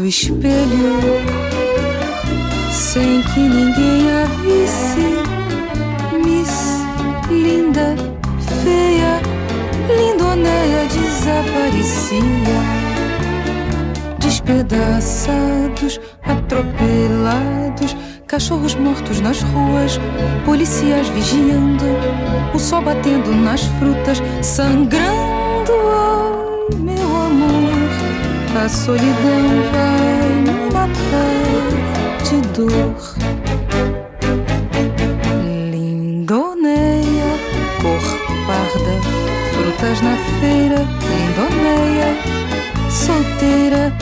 Do 0.00 0.06
espelho, 0.06 0.98
sem 2.72 3.20
que 3.20 3.40
ninguém 3.40 4.10
a 4.10 4.24
visse. 4.40 5.06
Miss 6.24 6.80
linda, 7.28 7.94
feia, 8.64 9.20
lindonéia 9.94 10.86
desaparecia. 10.86 12.60
Despedaçados, 14.18 16.00
atropelados, 16.22 17.94
cachorros 18.26 18.74
mortos 18.76 19.20
nas 19.20 19.42
ruas, 19.42 20.00
policiais 20.46 21.08
vigiando, 21.10 21.84
o 22.54 22.58
sol 22.58 22.80
batendo 22.80 23.32
nas 23.32 23.64
frutas, 23.78 24.22
sangrando. 24.40 25.72
Ai, 25.92 26.78
meu 26.78 27.16
amor, 27.16 27.69
a 28.56 28.68
solidão 28.68 29.12
vai 29.72 30.28
me 30.42 30.72
matar 30.72 31.70
de 32.24 32.40
dor. 32.52 32.96
Lindoneia, 35.70 37.30
cor 37.80 38.04
parda, 38.46 38.94
frutas 39.52 40.00
na 40.02 40.16
feira, 40.40 40.84
lindoneia, 41.10 42.16
solteira, 42.90 43.92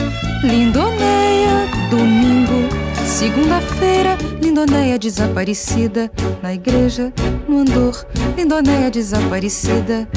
lindoneia, 0.43 1.67
domingo, 1.89 2.69
segunda-feira, 3.05 4.17
lindoneia 4.41 4.97
desaparecida, 4.97 6.11
na 6.41 6.53
igreja, 6.53 7.13
no 7.47 7.59
andor, 7.59 8.05
lindoneia 8.35 8.89
desaparecida. 8.89 10.07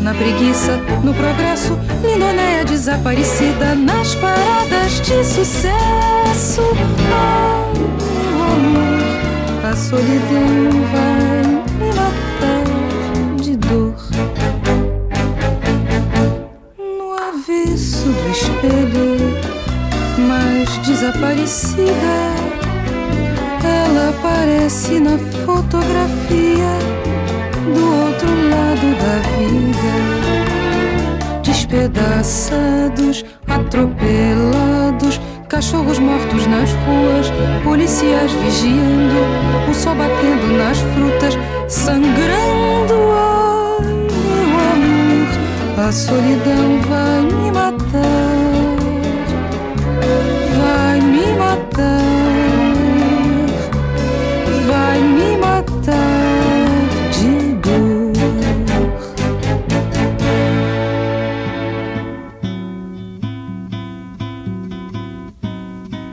Na 0.00 0.14
preguiça, 0.14 0.78
no 1.04 1.14
progresso, 1.14 1.78
lindoneia 2.02 2.64
desaparecida 2.64 3.74
nas 3.74 4.14
paradas 4.16 5.00
de 5.00 5.24
sucesso. 5.24 6.62
Ai, 7.12 7.72
meu 7.78 8.42
amor, 8.42 9.70
a 9.70 9.76
solidão 9.76 10.82
vai 10.92 11.42
me 11.78 11.92
matar 11.94 13.36
de 13.40 13.56
dor. 13.56 13.94
No 16.78 17.12
avesso 17.12 18.08
do 18.08 18.30
espelho, 18.30 19.16
mais 20.26 20.78
desaparecida, 20.78 21.92
ela 23.64 24.10
aparece 24.10 24.98
na 24.98 25.18
fotografia 25.46 26.72
do 27.64 27.82
outro 28.04 28.28
lado 28.50 28.88
da 29.02 29.16
vida. 29.36 29.92
Despedaçados, 31.42 33.24
atropelados, 33.46 35.20
cachorros 35.48 35.98
mortos 35.98 36.46
nas 36.46 36.70
ruas, 36.72 37.30
policiais 37.62 38.32
vigiando, 38.32 39.26
o 39.70 39.74
sol 39.74 39.94
batendo 39.94 40.56
nas 40.56 40.78
frutas, 40.78 41.38
sangrando. 41.68 42.94
Ai, 43.14 43.86
meu 44.08 44.58
amor, 44.72 45.88
a 45.88 45.92
solidão 45.92 46.80
vai 46.88 47.41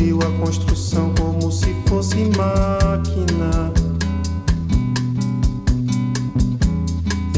Subiu 0.00 0.18
a 0.22 0.38
construção 0.42 1.12
como 1.14 1.52
se 1.52 1.74
fosse 1.86 2.24
máquina. 2.34 3.70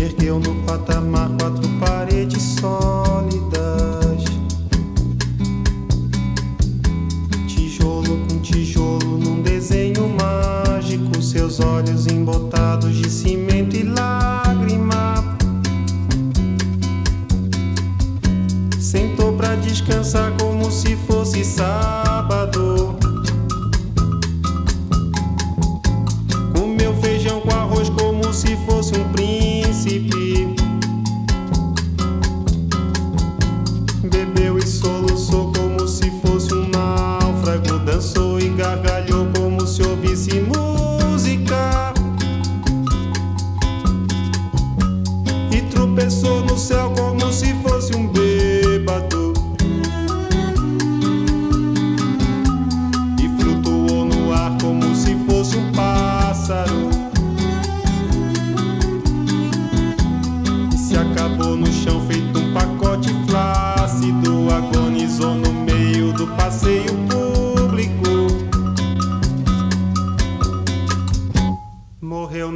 Ergueu 0.00 0.38
no 0.38 0.54
patamar 0.64 1.28
quatro 1.40 1.68
paredes 1.80 2.40
sólidas. 2.60 4.22
Tijolo 7.48 8.16
com 8.28 8.38
tijolo 8.38 9.18
num 9.18 9.42
desenho 9.42 10.08
mágico. 10.10 11.20
Seus 11.20 11.58
olhos 11.58 12.06
embotados 12.06 12.94
de 12.94 13.10
cimento 13.10 13.74
e 13.74 13.82
lágrima. 13.82 14.31
descansa 19.72 20.30
como 20.38 20.70
se 20.70 20.94
fosse 20.96 21.42
sábado. 21.42 22.71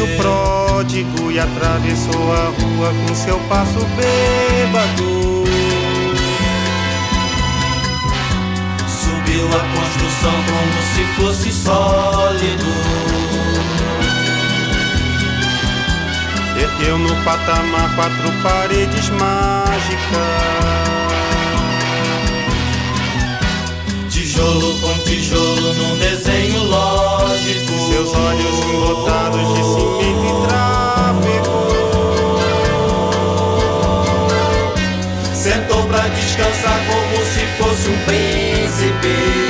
O 0.00 0.06
pródigo 0.16 1.30
e 1.30 1.38
atravessou 1.38 2.32
a 2.32 2.46
rua 2.46 2.94
com 3.06 3.14
seu 3.14 3.38
passo 3.48 3.86
bêbado. 3.96 5.44
Subiu 8.88 9.46
a 9.48 9.60
construção 9.76 10.32
como 10.46 10.82
se 10.94 11.04
fosse 11.16 11.52
sólido 11.52 12.72
Ergueu 16.56 16.96
no 16.98 17.14
patamar 17.24 17.94
quatro 17.96 18.30
paredes 18.42 19.10
mágicas. 19.10 21.13
Tijolo 24.34 24.80
com 24.80 24.98
tijolo 25.04 25.74
num 25.74 25.96
desenho 25.96 26.64
lógico 26.64 27.72
Seus 27.88 28.12
olhos 28.12 28.58
embotados 28.64 29.54
de 29.54 29.62
cimento 29.62 30.24
e 30.26 30.32
tráfego. 30.48 31.54
Sentou 35.32 35.84
pra 35.86 36.08
descansar 36.08 36.80
como 36.84 37.16
se 37.26 37.46
fosse 37.58 37.88
um 37.88 37.98
príncipe 38.06 39.43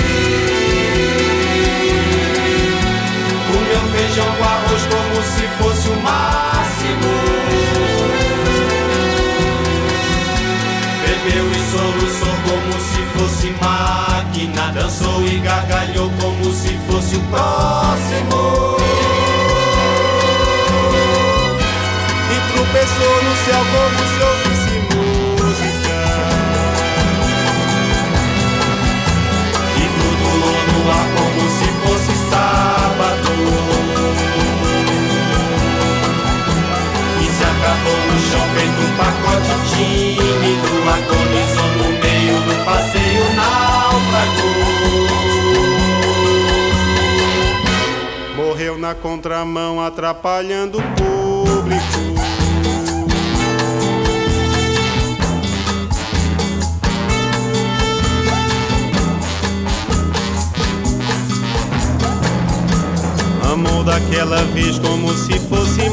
dançou 14.94 15.24
e 15.24 15.38
gargalhou 15.38 16.10
como 16.20 16.44
se 16.52 16.78
fosse 16.86 17.16
o 17.16 17.20
próximo. 17.22 18.76
E 22.30 22.52
tropeçou 22.52 23.22
no 23.24 23.36
céu 23.44 23.64
como 23.72 23.98
se 24.08 24.33
feito 38.54 38.80
um 38.80 38.96
pacote 38.96 39.52
tímido. 39.74 40.70
Agonizou 40.94 41.70
no 41.78 41.88
meio 42.00 42.36
do 42.40 42.54
passeio 42.64 43.24
náufrago. 43.34 44.48
Morreu 48.36 48.78
na 48.78 48.94
contramão, 48.94 49.84
atrapalhando 49.84 50.78
o 50.78 50.82
público. 50.82 52.04
Amou 63.52 63.84
daquela 63.84 64.42
vez 64.46 64.78
como 64.78 65.12
se 65.12 65.38
fosse 65.38 65.88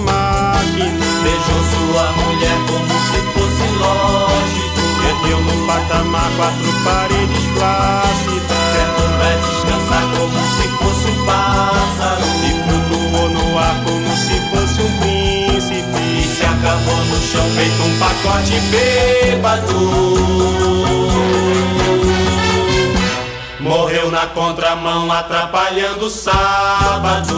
máquina. 0.62 1.06
Beijou 1.24 1.62
sua 1.72 2.06
mulher 2.24 2.58
como 2.68 2.88
se 2.88 3.20
fosse 3.34 3.66
lógico. 3.78 4.82
Perdeu 5.02 5.40
no 5.42 5.56
patamar 5.68 6.30
quatro 6.36 6.72
paredes 6.84 7.46
plácidas. 7.56 8.62
Certo 8.74 9.04
vai 9.18 9.36
descansar 9.38 10.04
como 10.18 10.40
se 10.56 10.66
fosse 10.78 11.08
um 11.10 11.12
pássaro. 11.26 12.26
E 12.44 12.46
flutuou 12.64 13.28
no 13.30 13.46
ar 13.58 13.76
como 13.84 14.12
se 14.18 14.36
fosse 14.50 14.78
um 14.82 14.88
E 14.88 14.90
príncipe. 15.00 16.06
se 16.36 16.44
acabou 16.44 17.02
no 17.06 17.18
chão 17.22 17.46
feito 17.56 17.82
um 17.84 17.94
pacote 18.00 18.60
bêbado. 18.72 19.80
Morreu 23.60 24.10
na 24.10 24.26
contramão 24.28 25.12
atrapalhando 25.12 26.06
o 26.08 26.10
sábado. 26.10 27.38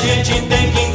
Gente 0.00 0.40
tem 0.42 0.72
que 0.72 0.87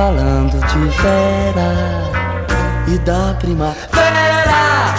falando 0.00 0.58
de 0.66 0.78
Vera 1.02 1.74
e 2.88 2.98
da 3.00 3.34
primavera. 3.38 4.94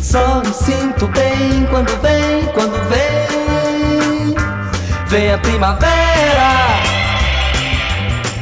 Só 0.00 0.40
me 0.40 0.52
sinto 0.52 1.08
bem 1.08 1.66
quando 1.68 1.90
vem, 2.00 2.46
quando 2.54 2.78
vem, 2.90 4.36
vem 5.08 5.32
a 5.32 5.38
primavera. 5.38 6.78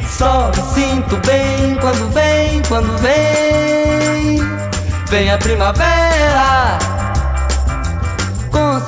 Só 0.07 0.51
me 0.55 0.61
sinto 0.75 1.17
bem 1.25 1.75
quando 1.81 2.07
vem, 2.13 2.61
quando 2.67 2.95
vem, 2.99 4.37
vem 5.09 5.31
a 5.31 5.37
primavera. 5.39 6.98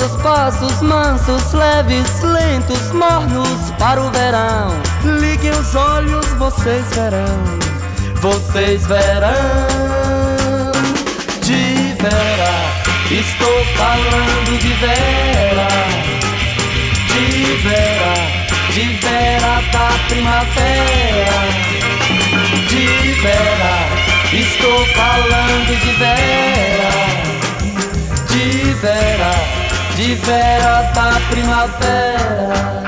Seus 0.02 0.20
passos 0.24 0.82
mansos, 0.82 1.54
leves, 1.54 2.24
lentos, 2.24 2.92
mornos 2.92 3.70
para 3.78 4.02
o 4.02 4.10
verão. 4.10 4.74
Liguem 5.20 5.52
os 5.52 5.76
olhos, 5.76 6.26
vocês 6.40 6.84
verão, 6.96 7.60
vocês 8.16 8.88
verão. 8.88 9.30
De 11.44 11.94
Vera, 12.02 12.52
estou 13.12 13.64
falando 13.78 14.58
de 14.58 14.74
Vera. 14.74 15.68
De 17.06 17.58
Vera, 17.62 18.14
de 18.74 18.98
Vera 19.06 19.62
da 19.72 19.92
primavera. 20.08 21.38
De 22.68 22.88
Vera, 23.22 23.76
estou 24.34 24.84
falando 24.96 25.80
de 25.80 25.92
Vera 25.92 27.22
de 28.32 28.74
Vera, 28.76 29.61
de 29.96 30.16
Vera 30.16 30.92
da 30.94 31.20
primavera. 31.30 32.84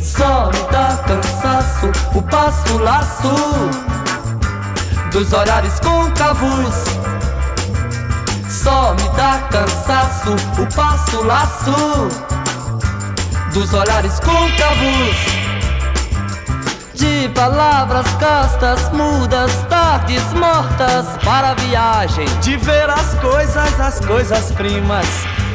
Só 0.00 0.50
me 0.52 0.60
dá 0.70 0.96
cansaço 1.06 1.90
o 2.14 2.22
passo 2.22 2.78
laço 2.78 3.34
dos 5.12 5.32
olhares 5.32 5.78
côncavos. 5.80 6.74
Só 8.48 8.94
me 8.94 9.08
dá 9.16 9.38
cansaço 9.50 10.36
o 10.58 10.74
passo 10.74 11.22
laço 11.24 12.08
dos 13.52 13.72
olhares 13.72 14.20
côncavos 14.20 15.40
de 17.00 17.30
palavras 17.30 18.06
castas, 18.20 18.92
mudas, 18.92 19.50
tardes 19.70 20.22
mortas 20.34 21.06
para 21.24 21.52
a 21.52 21.54
viagem, 21.54 22.26
de 22.42 22.58
ver 22.58 22.90
as 22.90 23.14
coisas, 23.14 23.80
as 23.80 24.00
coisas 24.00 24.52
primas 24.52 25.06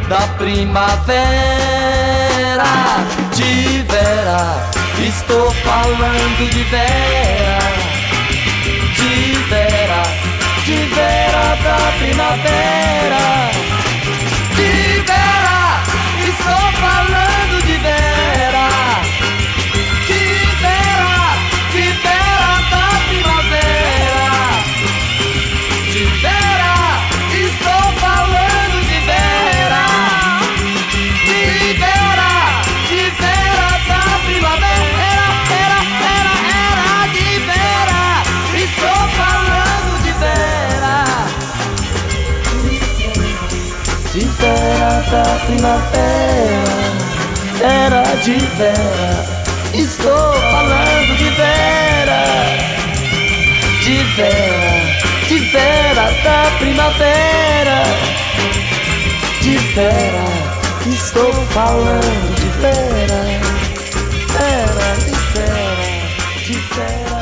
da 0.10 0.22
primavera. 0.40 1.06
De 3.36 3.84
Vera, 3.84 4.58
estou 5.08 5.52
falando 5.52 6.50
de 6.50 6.64
Vera, 6.64 7.60
de 8.96 9.36
Vera, 9.48 10.04
de 10.66 10.78
Vera 10.96 11.56
da 11.64 11.92
primavera. 12.00 13.75
primavera 45.46 46.76
era 47.62 48.04
de 48.24 48.38
vera. 48.58 49.36
Estou 49.74 50.34
falando 50.52 51.18
de 51.18 51.30
vera, 51.32 52.24
de 53.84 54.04
vera, 54.16 54.74
de 55.28 55.40
vera 55.52 56.12
da 56.24 56.52
primavera, 56.60 57.84
de 59.42 59.58
vera. 59.74 60.26
Estou 60.88 61.34
falando 61.52 62.36
de 62.36 62.50
vera, 62.62 63.22
era 64.40 64.96
de 65.04 65.16
vera, 65.34 65.88
de 66.46 66.54
vera. 66.76 67.15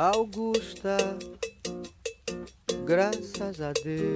Augusta, 0.00 0.96
graças 2.86 3.60
a 3.60 3.70
Deus. 3.84 4.09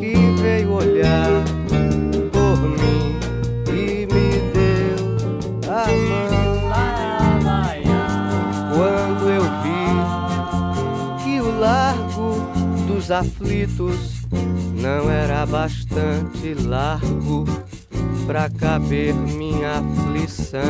que 0.00 0.14
veio 0.40 0.72
olhar 0.72 1.28
por 2.32 2.58
mim 2.58 3.18
e 3.68 4.06
me 4.06 4.30
deu 4.52 4.96
a 5.68 5.86
mão. 6.08 6.72
Quando 8.74 9.28
eu 9.28 9.42
vi 9.62 9.86
que 11.22 11.34
o 11.40 11.60
largo 11.60 12.30
dos 12.86 13.10
aflitos 13.10 14.22
não 14.80 15.10
era 15.10 15.44
bastante 15.44 16.54
largo 16.54 17.44
pra 18.26 18.48
caber 18.48 19.12
minha 19.14 19.80
aflição. 19.80 20.60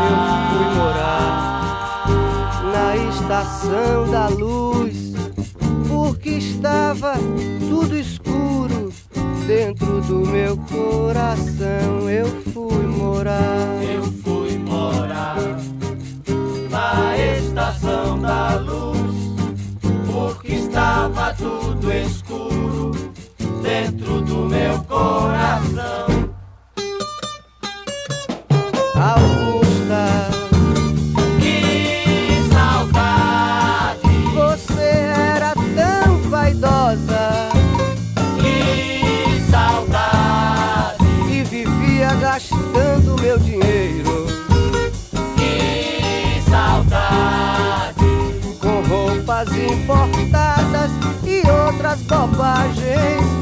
Eu 0.00 0.16
fui 0.48 0.66
morar 0.76 2.06
na 2.72 2.96
estação 3.10 4.10
da 4.10 4.28
luz 4.28 5.07
estava 6.58 7.14
tudo 7.68 7.96
escuro. 7.96 8.92
Dentro 9.46 10.00
do 10.02 10.26
meu 10.26 10.56
coração 10.56 12.10
eu 12.10 12.26
fui 12.52 12.84
morar. 12.86 13.82
Eu 13.82 14.02
fui 14.02 14.58
morar 14.58 15.36
na 16.70 17.16
estação 17.16 18.18
da 18.20 18.56
luz, 18.56 18.98
porque 20.06 20.54
estava 20.54 21.32
tudo 21.34 21.90
escuro. 21.92 22.92
Dentro 23.62 24.20
do 24.20 24.48
meu 24.48 24.78
coração. 24.82 26.07
bobagem 52.08 53.37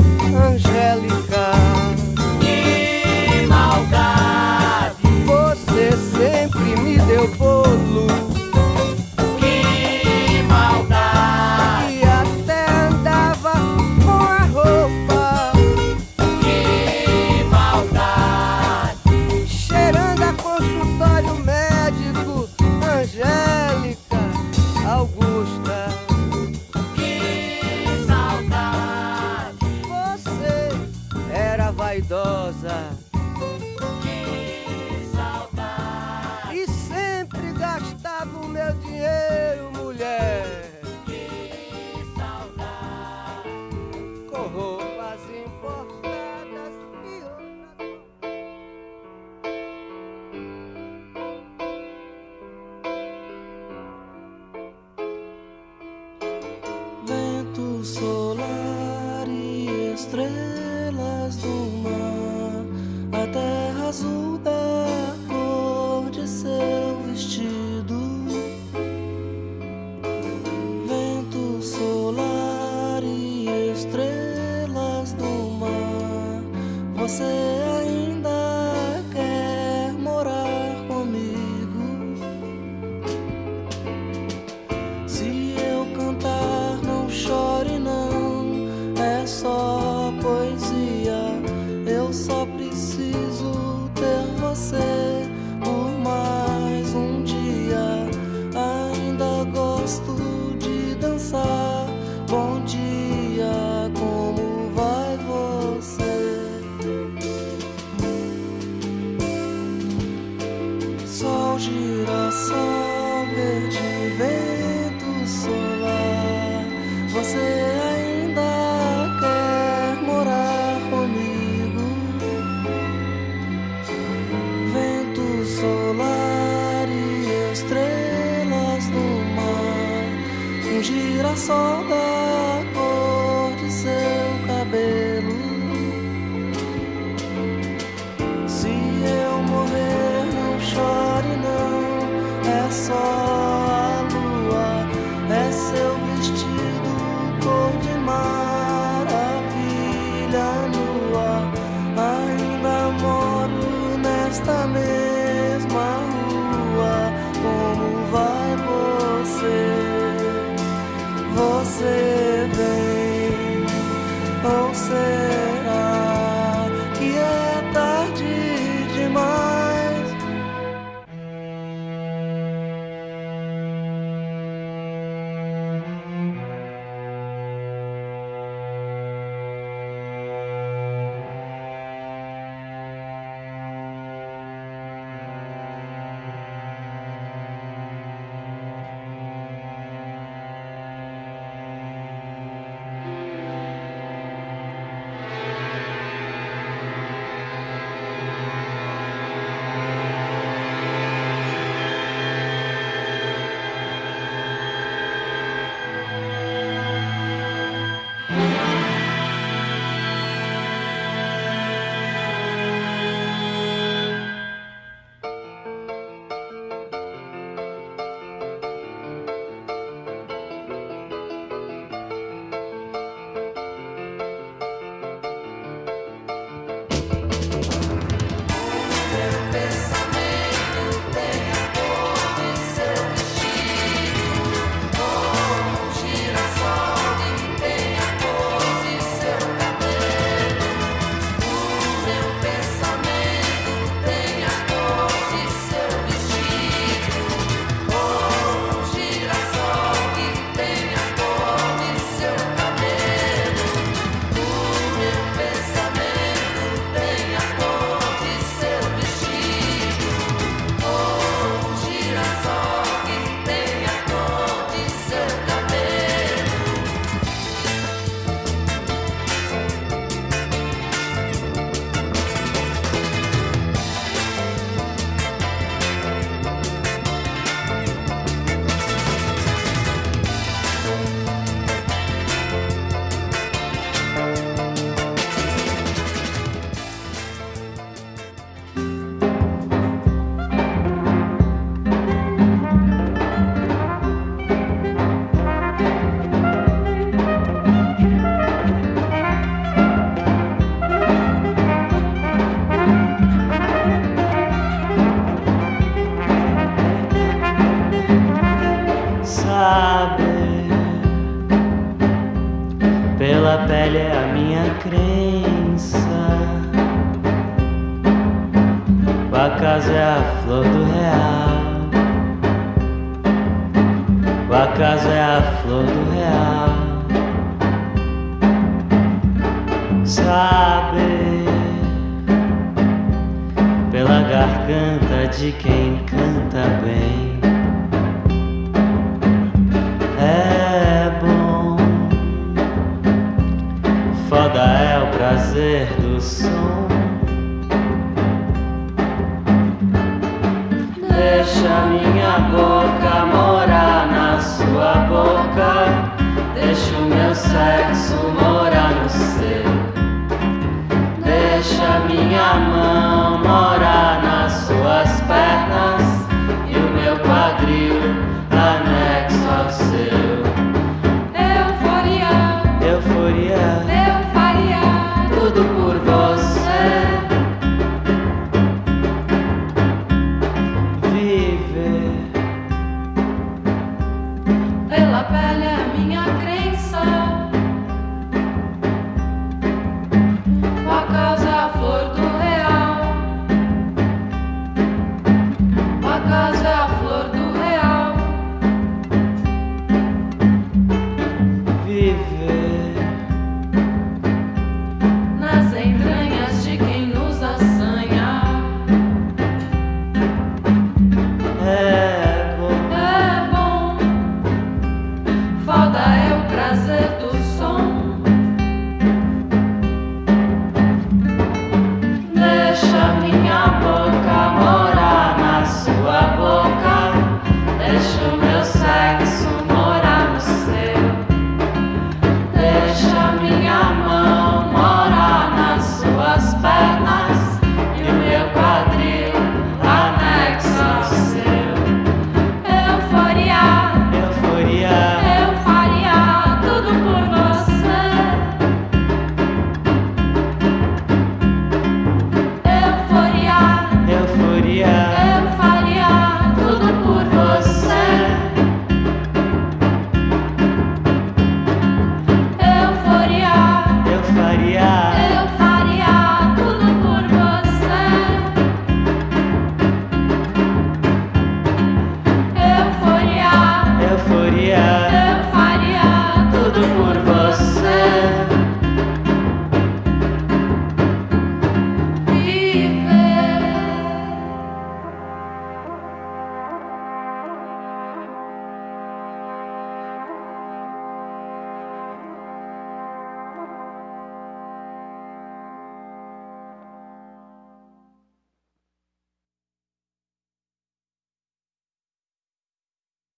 morar 357.97 358.35
na 358.35 358.56